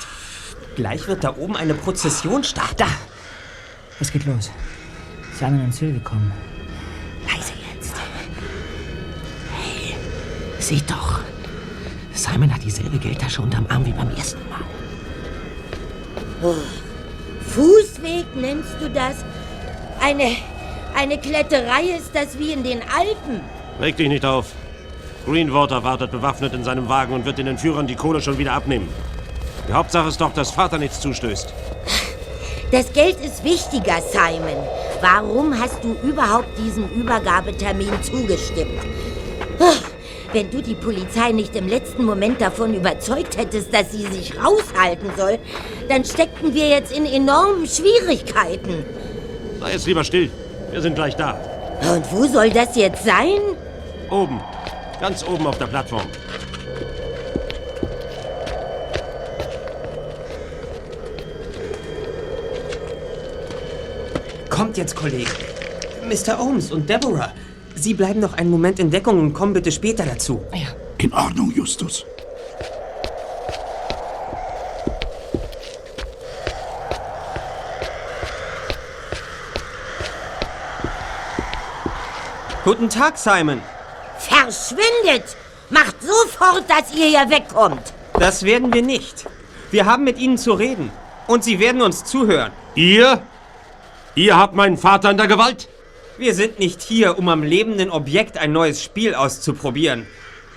Gleich 0.75 1.07
wird 1.07 1.23
da 1.23 1.35
oben 1.35 1.55
eine 1.57 1.73
Prozession 1.73 2.43
starten. 2.43 2.75
Da! 2.77 2.87
Es 3.99 4.11
geht 4.11 4.25
los. 4.25 4.51
Simon 5.37 5.65
und 5.65 5.73
Sylvie 5.73 5.99
kommen. 5.99 6.31
Leise 7.25 7.53
jetzt. 7.73 7.93
Hey, 9.53 9.95
seht 10.59 10.89
doch. 10.89 11.19
Simon 12.13 12.53
hat 12.53 12.63
dieselbe 12.63 12.97
Geldtasche 12.97 13.41
unterm 13.41 13.65
Arm 13.67 13.85
wie 13.85 13.91
beim 13.91 14.09
ersten 14.15 14.39
Mal. 14.49 14.61
Oh. 16.41 16.55
Fußweg 17.49 18.35
nennst 18.35 18.75
du 18.79 18.89
das? 18.89 19.25
Eine, 20.01 20.35
eine 20.95 21.17
Kletterei 21.17 21.83
ist 21.97 22.11
das 22.13 22.37
wie 22.39 22.51
in 22.53 22.63
den 22.63 22.81
Alpen. 22.81 23.41
Reg 23.79 23.97
dich 23.97 24.07
nicht 24.07 24.25
auf. 24.25 24.47
Greenwater 25.25 25.83
wartet 25.83 26.11
bewaffnet 26.11 26.53
in 26.53 26.63
seinem 26.63 26.87
Wagen 26.87 27.13
und 27.13 27.25
wird 27.25 27.37
den 27.37 27.47
Entführern 27.47 27.87
die 27.87 27.95
Kohle 27.95 28.21
schon 28.21 28.37
wieder 28.37 28.53
abnehmen. 28.53 28.89
Die 29.67 29.73
Hauptsache 29.73 30.07
ist 30.07 30.21
doch, 30.21 30.33
dass 30.33 30.51
Vater 30.51 30.77
nichts 30.77 31.01
zustößt. 31.01 31.53
Das 32.71 32.91
Geld 32.93 33.17
ist 33.23 33.43
wichtiger, 33.43 34.01
Simon. 34.01 34.55
Warum 35.01 35.57
hast 35.59 35.83
du 35.83 35.95
überhaupt 36.07 36.57
diesem 36.57 36.87
Übergabetermin 36.89 38.01
zugestimmt? 38.01 38.81
Wenn 40.33 40.51
du 40.51 40.61
die 40.61 40.75
Polizei 40.75 41.31
nicht 41.31 41.55
im 41.55 41.67
letzten 41.67 42.03
Moment 42.03 42.41
davon 42.41 42.73
überzeugt 42.73 43.37
hättest, 43.37 43.73
dass 43.73 43.91
sie 43.91 44.05
sich 44.07 44.33
raushalten 44.37 45.09
soll, 45.17 45.39
dann 45.87 46.03
steckten 46.03 46.53
wir 46.53 46.67
jetzt 46.67 46.95
in 46.95 47.05
enormen 47.05 47.65
Schwierigkeiten. 47.65 48.85
Sei 49.59 49.71
jetzt 49.71 49.87
lieber 49.87 50.03
still. 50.03 50.29
Wir 50.71 50.81
sind 50.81 50.95
gleich 50.95 51.15
da. 51.15 51.39
Und 51.93 52.11
wo 52.11 52.25
soll 52.25 52.49
das 52.49 52.75
jetzt 52.75 53.03
sein? 53.05 53.39
Oben. 54.09 54.39
Ganz 54.99 55.23
oben 55.23 55.45
auf 55.47 55.57
der 55.57 55.67
Plattform. 55.67 56.07
Kommt 64.49 64.77
jetzt, 64.77 64.95
Kollege. 64.95 65.29
Mr. 66.07 66.39
Holmes 66.39 66.71
und 66.71 66.89
Deborah, 66.89 67.31
Sie 67.75 67.93
bleiben 67.93 68.19
noch 68.19 68.33
einen 68.33 68.49
Moment 68.49 68.79
in 68.79 68.89
Deckung 68.89 69.19
und 69.19 69.33
kommen 69.33 69.53
bitte 69.53 69.71
später 69.71 70.03
dazu. 70.03 70.41
Ja. 70.51 70.69
In 70.97 71.13
Ordnung, 71.13 71.53
Justus. 71.55 72.05
Guten 82.67 82.89
Tag, 82.89 83.17
Simon. 83.17 83.61
Verschwindet! 84.17 85.37
Macht 85.69 85.95
sofort, 86.01 86.65
dass 86.69 86.93
ihr 86.93 87.05
hier 87.05 87.29
wegkommt. 87.29 87.93
Das 88.19 88.43
werden 88.43 88.73
wir 88.73 88.81
nicht. 88.81 89.25
Wir 89.71 89.85
haben 89.85 90.03
mit 90.03 90.19
Ihnen 90.19 90.37
zu 90.37 90.51
reden. 90.51 90.91
Und 91.27 91.45
Sie 91.45 91.61
werden 91.61 91.81
uns 91.81 92.03
zuhören. 92.03 92.51
Ihr? 92.75 93.21
Ihr 94.15 94.37
habt 94.37 94.53
meinen 94.53 94.75
Vater 94.75 95.11
in 95.11 95.15
der 95.15 95.27
Gewalt? 95.27 95.69
Wir 96.17 96.35
sind 96.35 96.59
nicht 96.59 96.81
hier, 96.81 97.17
um 97.17 97.29
am 97.29 97.41
lebenden 97.41 97.89
Objekt 97.89 98.37
ein 98.37 98.51
neues 98.51 98.83
Spiel 98.83 99.15
auszuprobieren. 99.15 100.05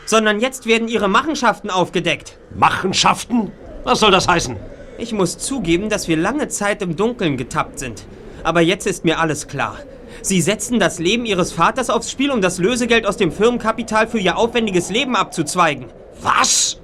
Sondern 0.05 0.41
jetzt 0.41 0.67
werden 0.67 0.89
Ihre 0.89 1.07
Machenschaften 1.07 1.71
aufgedeckt. 1.71 2.39
Machenschaften? 2.57 3.53
Was 3.85 4.01
soll 4.01 4.11
das 4.11 4.27
heißen? 4.27 4.57
Ich 4.99 5.13
muss 5.13 5.39
zugeben, 5.39 5.89
dass 5.89 6.09
wir 6.09 6.17
lange 6.17 6.49
Zeit 6.49 6.83
im 6.83 6.97
Dunkeln 6.97 7.37
getappt 7.37 7.79
sind. 7.79 8.03
Aber 8.43 8.63
jetzt 8.63 8.89
ist 8.89 9.05
mir 9.05 9.21
alles 9.21 9.47
klar. 9.47 9.79
Sie 10.23 10.41
setzen 10.41 10.79
das 10.79 10.99
Leben 10.99 11.25
Ihres 11.25 11.53
Vaters 11.53 11.91
aufs 11.91 12.11
Spiel, 12.11 12.31
um 12.31 12.41
das 12.41 12.59
Lösegeld 12.59 13.07
aus 13.07 13.17
dem 13.17 13.33
Firmenkapital 13.33 14.07
für 14.07 14.19
Ihr 14.19 14.37
aufwendiges 14.37 14.91
Leben 14.91 15.17
abzuzweigen. 15.17 15.87
Was? 16.21 16.81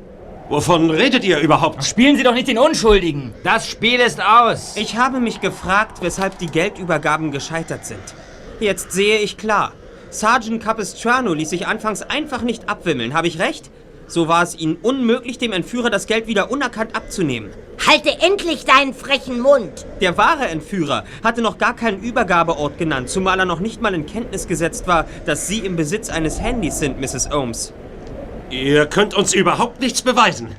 Wovon 0.49 0.91
redet 0.91 1.25
ihr 1.25 1.41
überhaupt? 1.41 1.85
Spielen 1.85 2.17
Sie 2.17 2.23
doch 2.23 2.33
nicht 2.33 2.47
den 2.47 2.59
Unschuldigen. 2.59 3.35
Das 3.43 3.69
Spiel 3.69 3.99
ist 3.99 4.23
aus. 4.23 4.77
Ich 4.77 4.97
habe 4.97 5.19
mich 5.19 5.41
gefragt, 5.41 5.99
weshalb 6.03 6.39
die 6.39 6.47
Geldübergaben 6.47 7.33
gescheitert 7.33 7.85
sind. 7.85 8.15
Jetzt 8.61 8.93
sehe 8.93 9.19
ich 9.19 9.37
klar. 9.37 9.73
Sergeant 10.11 10.63
Capistrano 10.63 11.35
ließ 11.35 11.51
sich 11.51 11.67
anfangs 11.67 12.03
einfach 12.03 12.43
nicht 12.43 12.69
abwimmeln, 12.69 13.13
habe 13.13 13.27
ich 13.27 13.41
recht? 13.41 13.71
So 14.09 14.29
war 14.29 14.43
es 14.43 14.57
ihnen 14.57 14.77
unmöglich, 14.83 15.39
dem 15.39 15.53
Entführer 15.53 15.91
das 15.91 16.07
Geld 16.07 16.27
wieder 16.27 16.51
unerkannt 16.51 16.95
abzunehmen. 16.95 17.51
Halte 17.87 18.11
endlich 18.21 18.65
deinen 18.65 18.95
frechen 18.95 19.41
Mund. 19.41 19.85
Der 20.01 20.17
wahre 20.17 20.47
Entführer 20.49 21.05
hatte 21.23 21.43
noch 21.43 21.59
gar 21.59 21.75
keinen 21.75 22.01
Übergabeort 22.01 22.79
genannt, 22.79 23.09
zumal 23.11 23.39
er 23.39 23.45
noch 23.45 23.61
nicht 23.61 23.83
mal 23.83 23.95
in 23.95 24.07
Kenntnis 24.07 24.47
gesetzt 24.47 24.87
war, 24.87 25.07
dass 25.25 25.47
Sie 25.47 25.59
im 25.59 25.77
Besitz 25.77 26.09
eines 26.09 26.41
Handys 26.41 26.79
sind, 26.79 27.01
Mrs. 27.01 27.31
Holmes. 27.31 27.73
Ihr 28.51 28.87
könnt 28.87 29.15
uns 29.15 29.35
überhaupt 29.35 29.81
nichts 29.81 30.03
beweisen. 30.03 30.55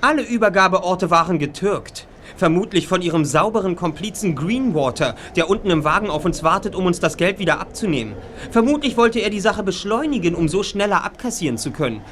Alle 0.00 0.22
Übergabeorte 0.22 1.10
waren 1.10 1.38
getürkt. 1.38 2.06
Vermutlich 2.36 2.88
von 2.88 3.02
ihrem 3.02 3.24
sauberen 3.24 3.76
Komplizen 3.76 4.34
Greenwater, 4.34 5.14
der 5.36 5.48
unten 5.48 5.70
im 5.70 5.84
Wagen 5.84 6.10
auf 6.10 6.24
uns 6.24 6.42
wartet, 6.42 6.74
um 6.74 6.86
uns 6.86 6.98
das 6.98 7.16
Geld 7.16 7.38
wieder 7.38 7.60
abzunehmen. 7.60 8.14
Vermutlich 8.50 8.96
wollte 8.96 9.20
er 9.20 9.30
die 9.30 9.40
Sache 9.40 9.62
beschleunigen, 9.62 10.34
um 10.34 10.48
so 10.48 10.62
schneller 10.62 11.04
abkassieren 11.04 11.58
zu 11.58 11.70
können. 11.70 12.02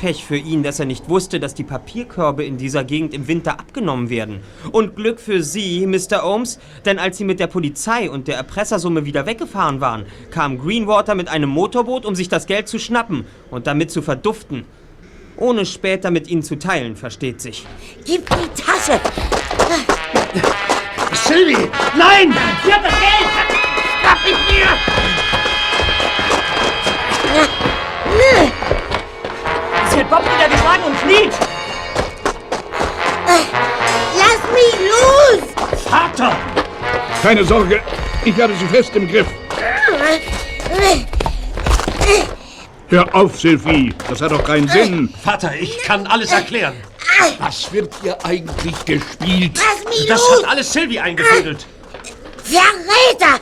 Pech 0.00 0.24
für 0.24 0.38
ihn, 0.38 0.62
dass 0.62 0.80
er 0.80 0.86
nicht 0.86 1.10
wusste, 1.10 1.40
dass 1.40 1.52
die 1.52 1.62
Papierkörbe 1.62 2.42
in 2.42 2.56
dieser 2.56 2.84
Gegend 2.84 3.12
im 3.12 3.28
Winter 3.28 3.60
abgenommen 3.60 4.08
werden. 4.08 4.40
Und 4.72 4.96
Glück 4.96 5.20
für 5.20 5.42
Sie, 5.42 5.86
Mr. 5.86 6.22
Holmes, 6.22 6.58
denn 6.86 6.98
als 6.98 7.18
Sie 7.18 7.24
mit 7.24 7.38
der 7.38 7.48
Polizei 7.48 8.08
und 8.08 8.26
der 8.26 8.36
Erpressersumme 8.36 9.04
wieder 9.04 9.26
weggefahren 9.26 9.82
waren, 9.82 10.06
kam 10.30 10.58
Greenwater 10.58 11.14
mit 11.14 11.28
einem 11.28 11.50
Motorboot, 11.50 12.06
um 12.06 12.14
sich 12.14 12.30
das 12.30 12.46
Geld 12.46 12.66
zu 12.66 12.78
schnappen 12.78 13.26
und 13.50 13.66
damit 13.66 13.90
zu 13.90 14.00
verduften. 14.00 14.64
Ohne 15.36 15.66
später 15.66 16.10
mit 16.10 16.28
Ihnen 16.28 16.42
zu 16.42 16.58
teilen, 16.58 16.96
versteht 16.96 17.42
sich. 17.42 17.66
Gib 18.06 18.26
die 18.26 18.62
Tasche. 18.62 18.98
Sylvie! 21.12 21.68
Nein! 21.98 22.34
Sie 22.64 22.72
hat 22.72 22.84
das 22.84 22.94
Geld! 22.98 23.30
Schnapp 24.00 24.18
ich 24.24 24.38
mir! 24.54 24.66
Es 28.32 28.49
wird 30.00 30.10
Bob 30.10 30.22
wieder 30.24 30.48
geschlagen 30.48 30.84
und 30.84 30.96
flieht. 30.96 31.32
Lass 34.16 34.40
mich 34.54 34.74
los! 34.88 35.82
Vater! 35.84 36.36
Keine 37.22 37.44
Sorge, 37.44 37.82
ich 38.24 38.40
habe 38.40 38.54
sie 38.54 38.66
fest 38.66 38.96
im 38.96 39.06
Griff. 39.08 39.26
Hör 42.88 43.14
auf, 43.14 43.38
Sylvie, 43.38 43.94
das 44.08 44.20
hat 44.22 44.32
doch 44.32 44.42
keinen 44.42 44.68
Sinn. 44.68 45.14
Vater, 45.22 45.54
ich 45.54 45.78
kann 45.82 46.06
alles 46.06 46.32
erklären. 46.32 46.74
Was 47.38 47.70
wird 47.70 47.92
hier 48.02 48.16
eigentlich 48.24 48.84
gespielt? 48.84 49.52
Lass 49.58 49.84
mich 49.84 50.06
Das 50.08 50.20
los! 50.20 50.42
hat 50.42 50.50
alles 50.50 50.72
Sylvie 50.72 50.98
eingefädelt. 50.98 51.66
Verräter! 52.42 53.38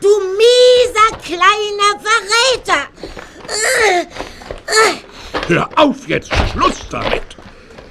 Du 0.00 0.08
mieser 0.38 1.18
kleiner 1.22 2.00
Verräter! 2.00 2.88
Hör 5.46 5.68
auf 5.76 6.08
jetzt, 6.08 6.30
Schluss 6.52 6.88
damit. 6.90 7.22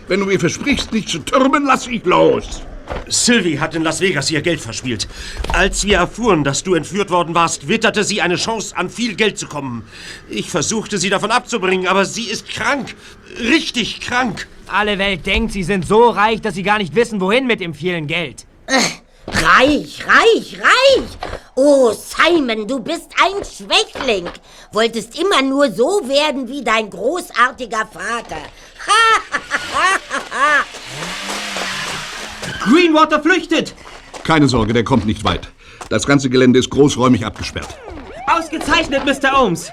Wenn 0.08 0.20
du 0.20 0.26
mir 0.26 0.40
versprichst, 0.40 0.94
nicht 0.94 1.10
zu 1.10 1.20
türmen, 1.20 1.66
lass 1.66 1.88
ich 1.88 2.06
los. 2.06 2.62
Sylvie 3.10 3.60
hat 3.60 3.76
in 3.76 3.84
Las 3.84 4.00
Vegas 4.00 4.32
ihr 4.32 4.42
Geld 4.42 4.62
verspielt. 4.62 5.08
Als 5.54 5.86
wir 5.86 5.98
erfuhren, 5.98 6.44
dass 6.44 6.64
du 6.64 6.76
entführt 6.76 7.10
worden 7.10 7.36
warst, 7.36 7.68
witterte 7.68 8.04
sie 8.04 8.22
eine 8.22 8.36
Chance, 8.36 8.76
an 8.76 8.90
viel 8.90 9.16
Geld 9.16 9.38
zu 9.38 9.48
kommen. 9.48 9.84
Ich 10.30 10.50
versuchte, 10.50 10.98
sie 10.98 11.10
davon 11.10 11.32
abzubringen, 11.32 11.88
aber 11.88 12.06
sie 12.06 12.26
ist 12.26 12.48
krank. 12.48 12.96
Richtig 13.40 14.02
krank. 14.02 14.48
Alle 14.68 14.98
Welt 14.98 15.26
denkt, 15.26 15.54
sie 15.54 15.64
sind 15.64 15.86
so 15.86 16.10
reich, 16.10 16.42
dass 16.42 16.56
sie 16.56 16.64
gar 16.64 16.78
nicht 16.78 16.96
wissen, 16.96 17.22
wohin 17.22 17.48
mit 17.48 17.60
dem 17.60 17.74
vielen 17.74 18.08
Geld. 18.08 18.46
Reich, 19.28 20.06
reich, 20.08 20.58
reich! 20.60 21.08
Oh, 21.56 21.92
Simon, 21.92 22.68
du 22.68 22.80
bist 22.80 23.10
ein 23.22 23.44
Schwächling. 23.44 24.30
Wolltest 24.72 25.20
immer 25.20 25.42
nur 25.42 25.72
so 25.72 26.08
werden 26.08 26.48
wie 26.48 26.64
dein 26.64 26.90
großartiger 26.90 27.88
Vater. 27.92 28.42
Greenwater 32.64 33.22
flüchtet! 33.22 33.74
Keine 34.24 34.48
Sorge, 34.48 34.74
der 34.74 34.84
kommt 34.84 35.06
nicht 35.06 35.24
weit. 35.24 35.50
Das 35.90 36.06
ganze 36.06 36.30
Gelände 36.30 36.60
ist 36.60 36.70
großräumig 36.70 37.26
abgesperrt. 37.26 37.70
Ausgezeichnet, 38.28 39.06
Mr. 39.06 39.32
Holmes! 39.32 39.72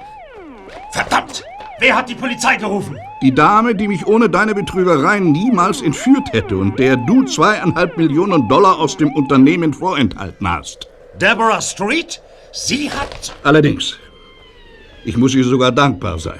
Verdammt! 0.93 1.43
Wer 1.81 1.97
hat 1.97 2.09
die 2.09 2.15
Polizei 2.15 2.57
gerufen? 2.57 2.97
Die 3.21 3.35
Dame, 3.35 3.75
die 3.75 3.89
mich 3.89 4.07
ohne 4.07 4.31
deine 4.31 4.55
Betrügereien 4.55 5.33
niemals 5.33 5.83
entführt 5.83 6.33
hätte 6.33 6.57
und 6.57 6.79
der 6.79 6.97
du 6.97 7.25
zweieinhalb 7.25 7.97
Millionen 7.97 8.49
Dollar 8.49 8.79
aus 8.79 8.97
dem 8.97 9.13
Unternehmen 9.13 9.75
vorenthalten 9.75 10.49
hast. 10.49 10.89
Deborah 11.21 11.61
Street? 11.61 12.21
Sie 12.53 12.91
hat... 12.91 13.35
Allerdings, 13.43 13.99
ich 15.05 15.17
muss 15.17 15.35
ihr 15.35 15.45
sogar 15.45 15.73
dankbar 15.73 16.19
sein. 16.19 16.39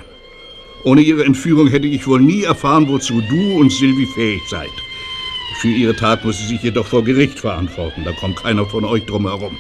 Ohne 0.85 1.01
ihre 1.01 1.25
Entführung 1.25 1.67
hätte 1.67 1.87
ich 1.89 2.07
wohl 2.07 2.21
nie 2.21 2.45
erfahren, 2.45 2.87
wozu 2.89 3.21
du 3.23 3.59
und 3.59 3.73
Sylvie 3.73 4.07
fähig 4.15 4.43
seid. 4.49 4.71
Für 5.59 5.69
ihre 5.69 5.97
Tat 5.97 6.25
muss 6.25 6.39
sie 6.39 6.47
sich 6.47 6.63
jedoch 6.63 6.87
vor 6.87 7.03
Gericht 7.03 7.41
verantworten. 7.41 8.05
Da 8.05 8.13
kommt 8.13 8.37
keiner 8.37 8.67
von 8.67 8.85
euch 8.85 9.05
drum 9.07 9.27
herum. 9.27 9.57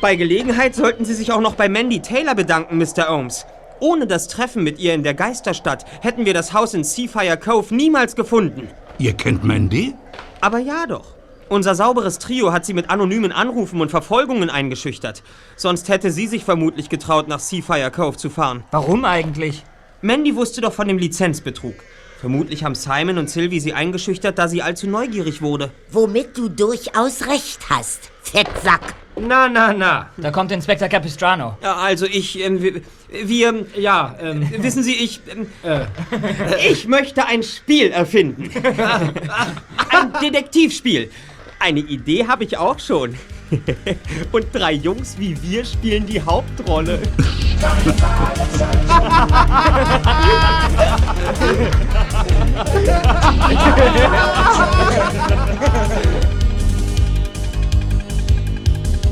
Bei 0.00 0.16
Gelegenheit 0.16 0.74
sollten 0.74 1.04
Sie 1.04 1.12
sich 1.12 1.30
auch 1.30 1.40
noch 1.40 1.56
bei 1.56 1.68
Mandy 1.68 2.00
Taylor 2.00 2.34
bedanken, 2.34 2.78
Mr. 2.78 3.08
Holmes. 3.08 3.44
Ohne 3.80 4.06
das 4.06 4.28
Treffen 4.28 4.62
mit 4.62 4.78
ihr 4.78 4.94
in 4.94 5.02
der 5.02 5.14
Geisterstadt 5.14 5.86
hätten 6.02 6.26
wir 6.26 6.34
das 6.34 6.52
Haus 6.52 6.74
in 6.74 6.84
Seafire 6.84 7.38
Cove 7.38 7.74
niemals 7.74 8.14
gefunden. 8.14 8.68
Ihr 8.98 9.14
kennt 9.14 9.42
Mandy? 9.42 9.94
Aber 10.42 10.58
ja 10.58 10.86
doch. 10.86 11.14
Unser 11.48 11.74
sauberes 11.74 12.18
Trio 12.18 12.52
hat 12.52 12.64
sie 12.64 12.74
mit 12.74 12.90
anonymen 12.90 13.32
Anrufen 13.32 13.80
und 13.80 13.90
Verfolgungen 13.90 14.50
eingeschüchtert. 14.50 15.22
Sonst 15.56 15.88
hätte 15.88 16.10
sie 16.10 16.26
sich 16.26 16.44
vermutlich 16.44 16.90
getraut, 16.90 17.26
nach 17.26 17.40
Seafire 17.40 17.90
Cove 17.90 18.16
zu 18.16 18.30
fahren. 18.30 18.64
Warum 18.70 19.04
eigentlich? 19.04 19.64
Mandy 20.02 20.36
wusste 20.36 20.60
doch 20.60 20.72
von 20.72 20.86
dem 20.86 20.98
Lizenzbetrug. 20.98 21.74
Vermutlich 22.20 22.64
haben 22.64 22.74
Simon 22.74 23.16
und 23.16 23.30
Sylvie 23.30 23.60
sie 23.60 23.72
eingeschüchtert, 23.72 24.38
da 24.38 24.46
sie 24.46 24.60
allzu 24.60 24.86
neugierig 24.86 25.40
wurde. 25.40 25.70
Womit 25.90 26.36
du 26.36 26.50
durchaus 26.50 27.26
recht 27.26 27.60
hast, 27.70 28.10
Fettsack. 28.22 28.94
Na, 29.18 29.48
na, 29.48 29.72
na. 29.72 30.10
Da 30.18 30.30
kommt 30.30 30.52
Inspektor 30.52 30.88
Capistrano. 30.88 31.56
Ja, 31.62 31.76
also 31.76 32.04
ich, 32.04 32.38
ähm, 32.38 32.60
wir, 32.60 32.82
wir 33.24 33.66
Ja, 33.74 34.16
ähm, 34.20 34.46
wissen 34.58 34.82
Sie, 34.82 34.94
ich, 34.94 35.20
ähm, 35.34 35.46
ich 36.70 36.86
möchte 36.86 37.26
ein 37.26 37.42
Spiel 37.42 37.90
erfinden. 37.90 38.50
ein 39.88 40.12
Detektivspiel. 40.20 41.10
Eine 41.58 41.80
Idee 41.80 42.26
habe 42.26 42.44
ich 42.44 42.58
auch 42.58 42.78
schon. 42.78 43.16
Und 44.32 44.46
drei 44.52 44.72
Jungs 44.72 45.16
wie 45.18 45.40
wir 45.42 45.64
spielen 45.64 46.06
die 46.06 46.20
Hauptrolle. 46.20 47.00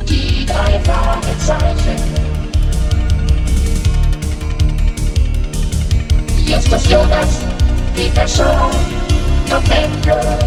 Die 0.08 0.46
drei 0.46 0.80
Fragezeichen. 0.80 2.18
Ist 6.48 6.90
Jonas, 6.90 7.40
Peter 7.94 8.28
Shaw 8.28 8.70
und 9.50 9.70
Endlos. 9.70 10.44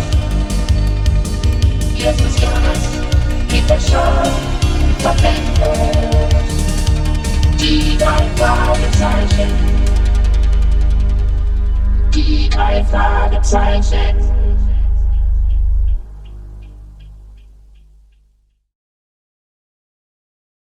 Jetzt 1.95 3.11
ist 3.53 3.59
Jonas, 3.59 3.67
Peter 3.67 3.79
Shaw 3.79 4.29
und 5.03 5.23
Endlos. 5.23 6.51
Die 7.59 7.97
drei 7.97 8.23
Fragezeichen. 8.35 9.51
Die 12.13 12.49
drei 12.49 12.83
Fragezeichen. 12.85 14.40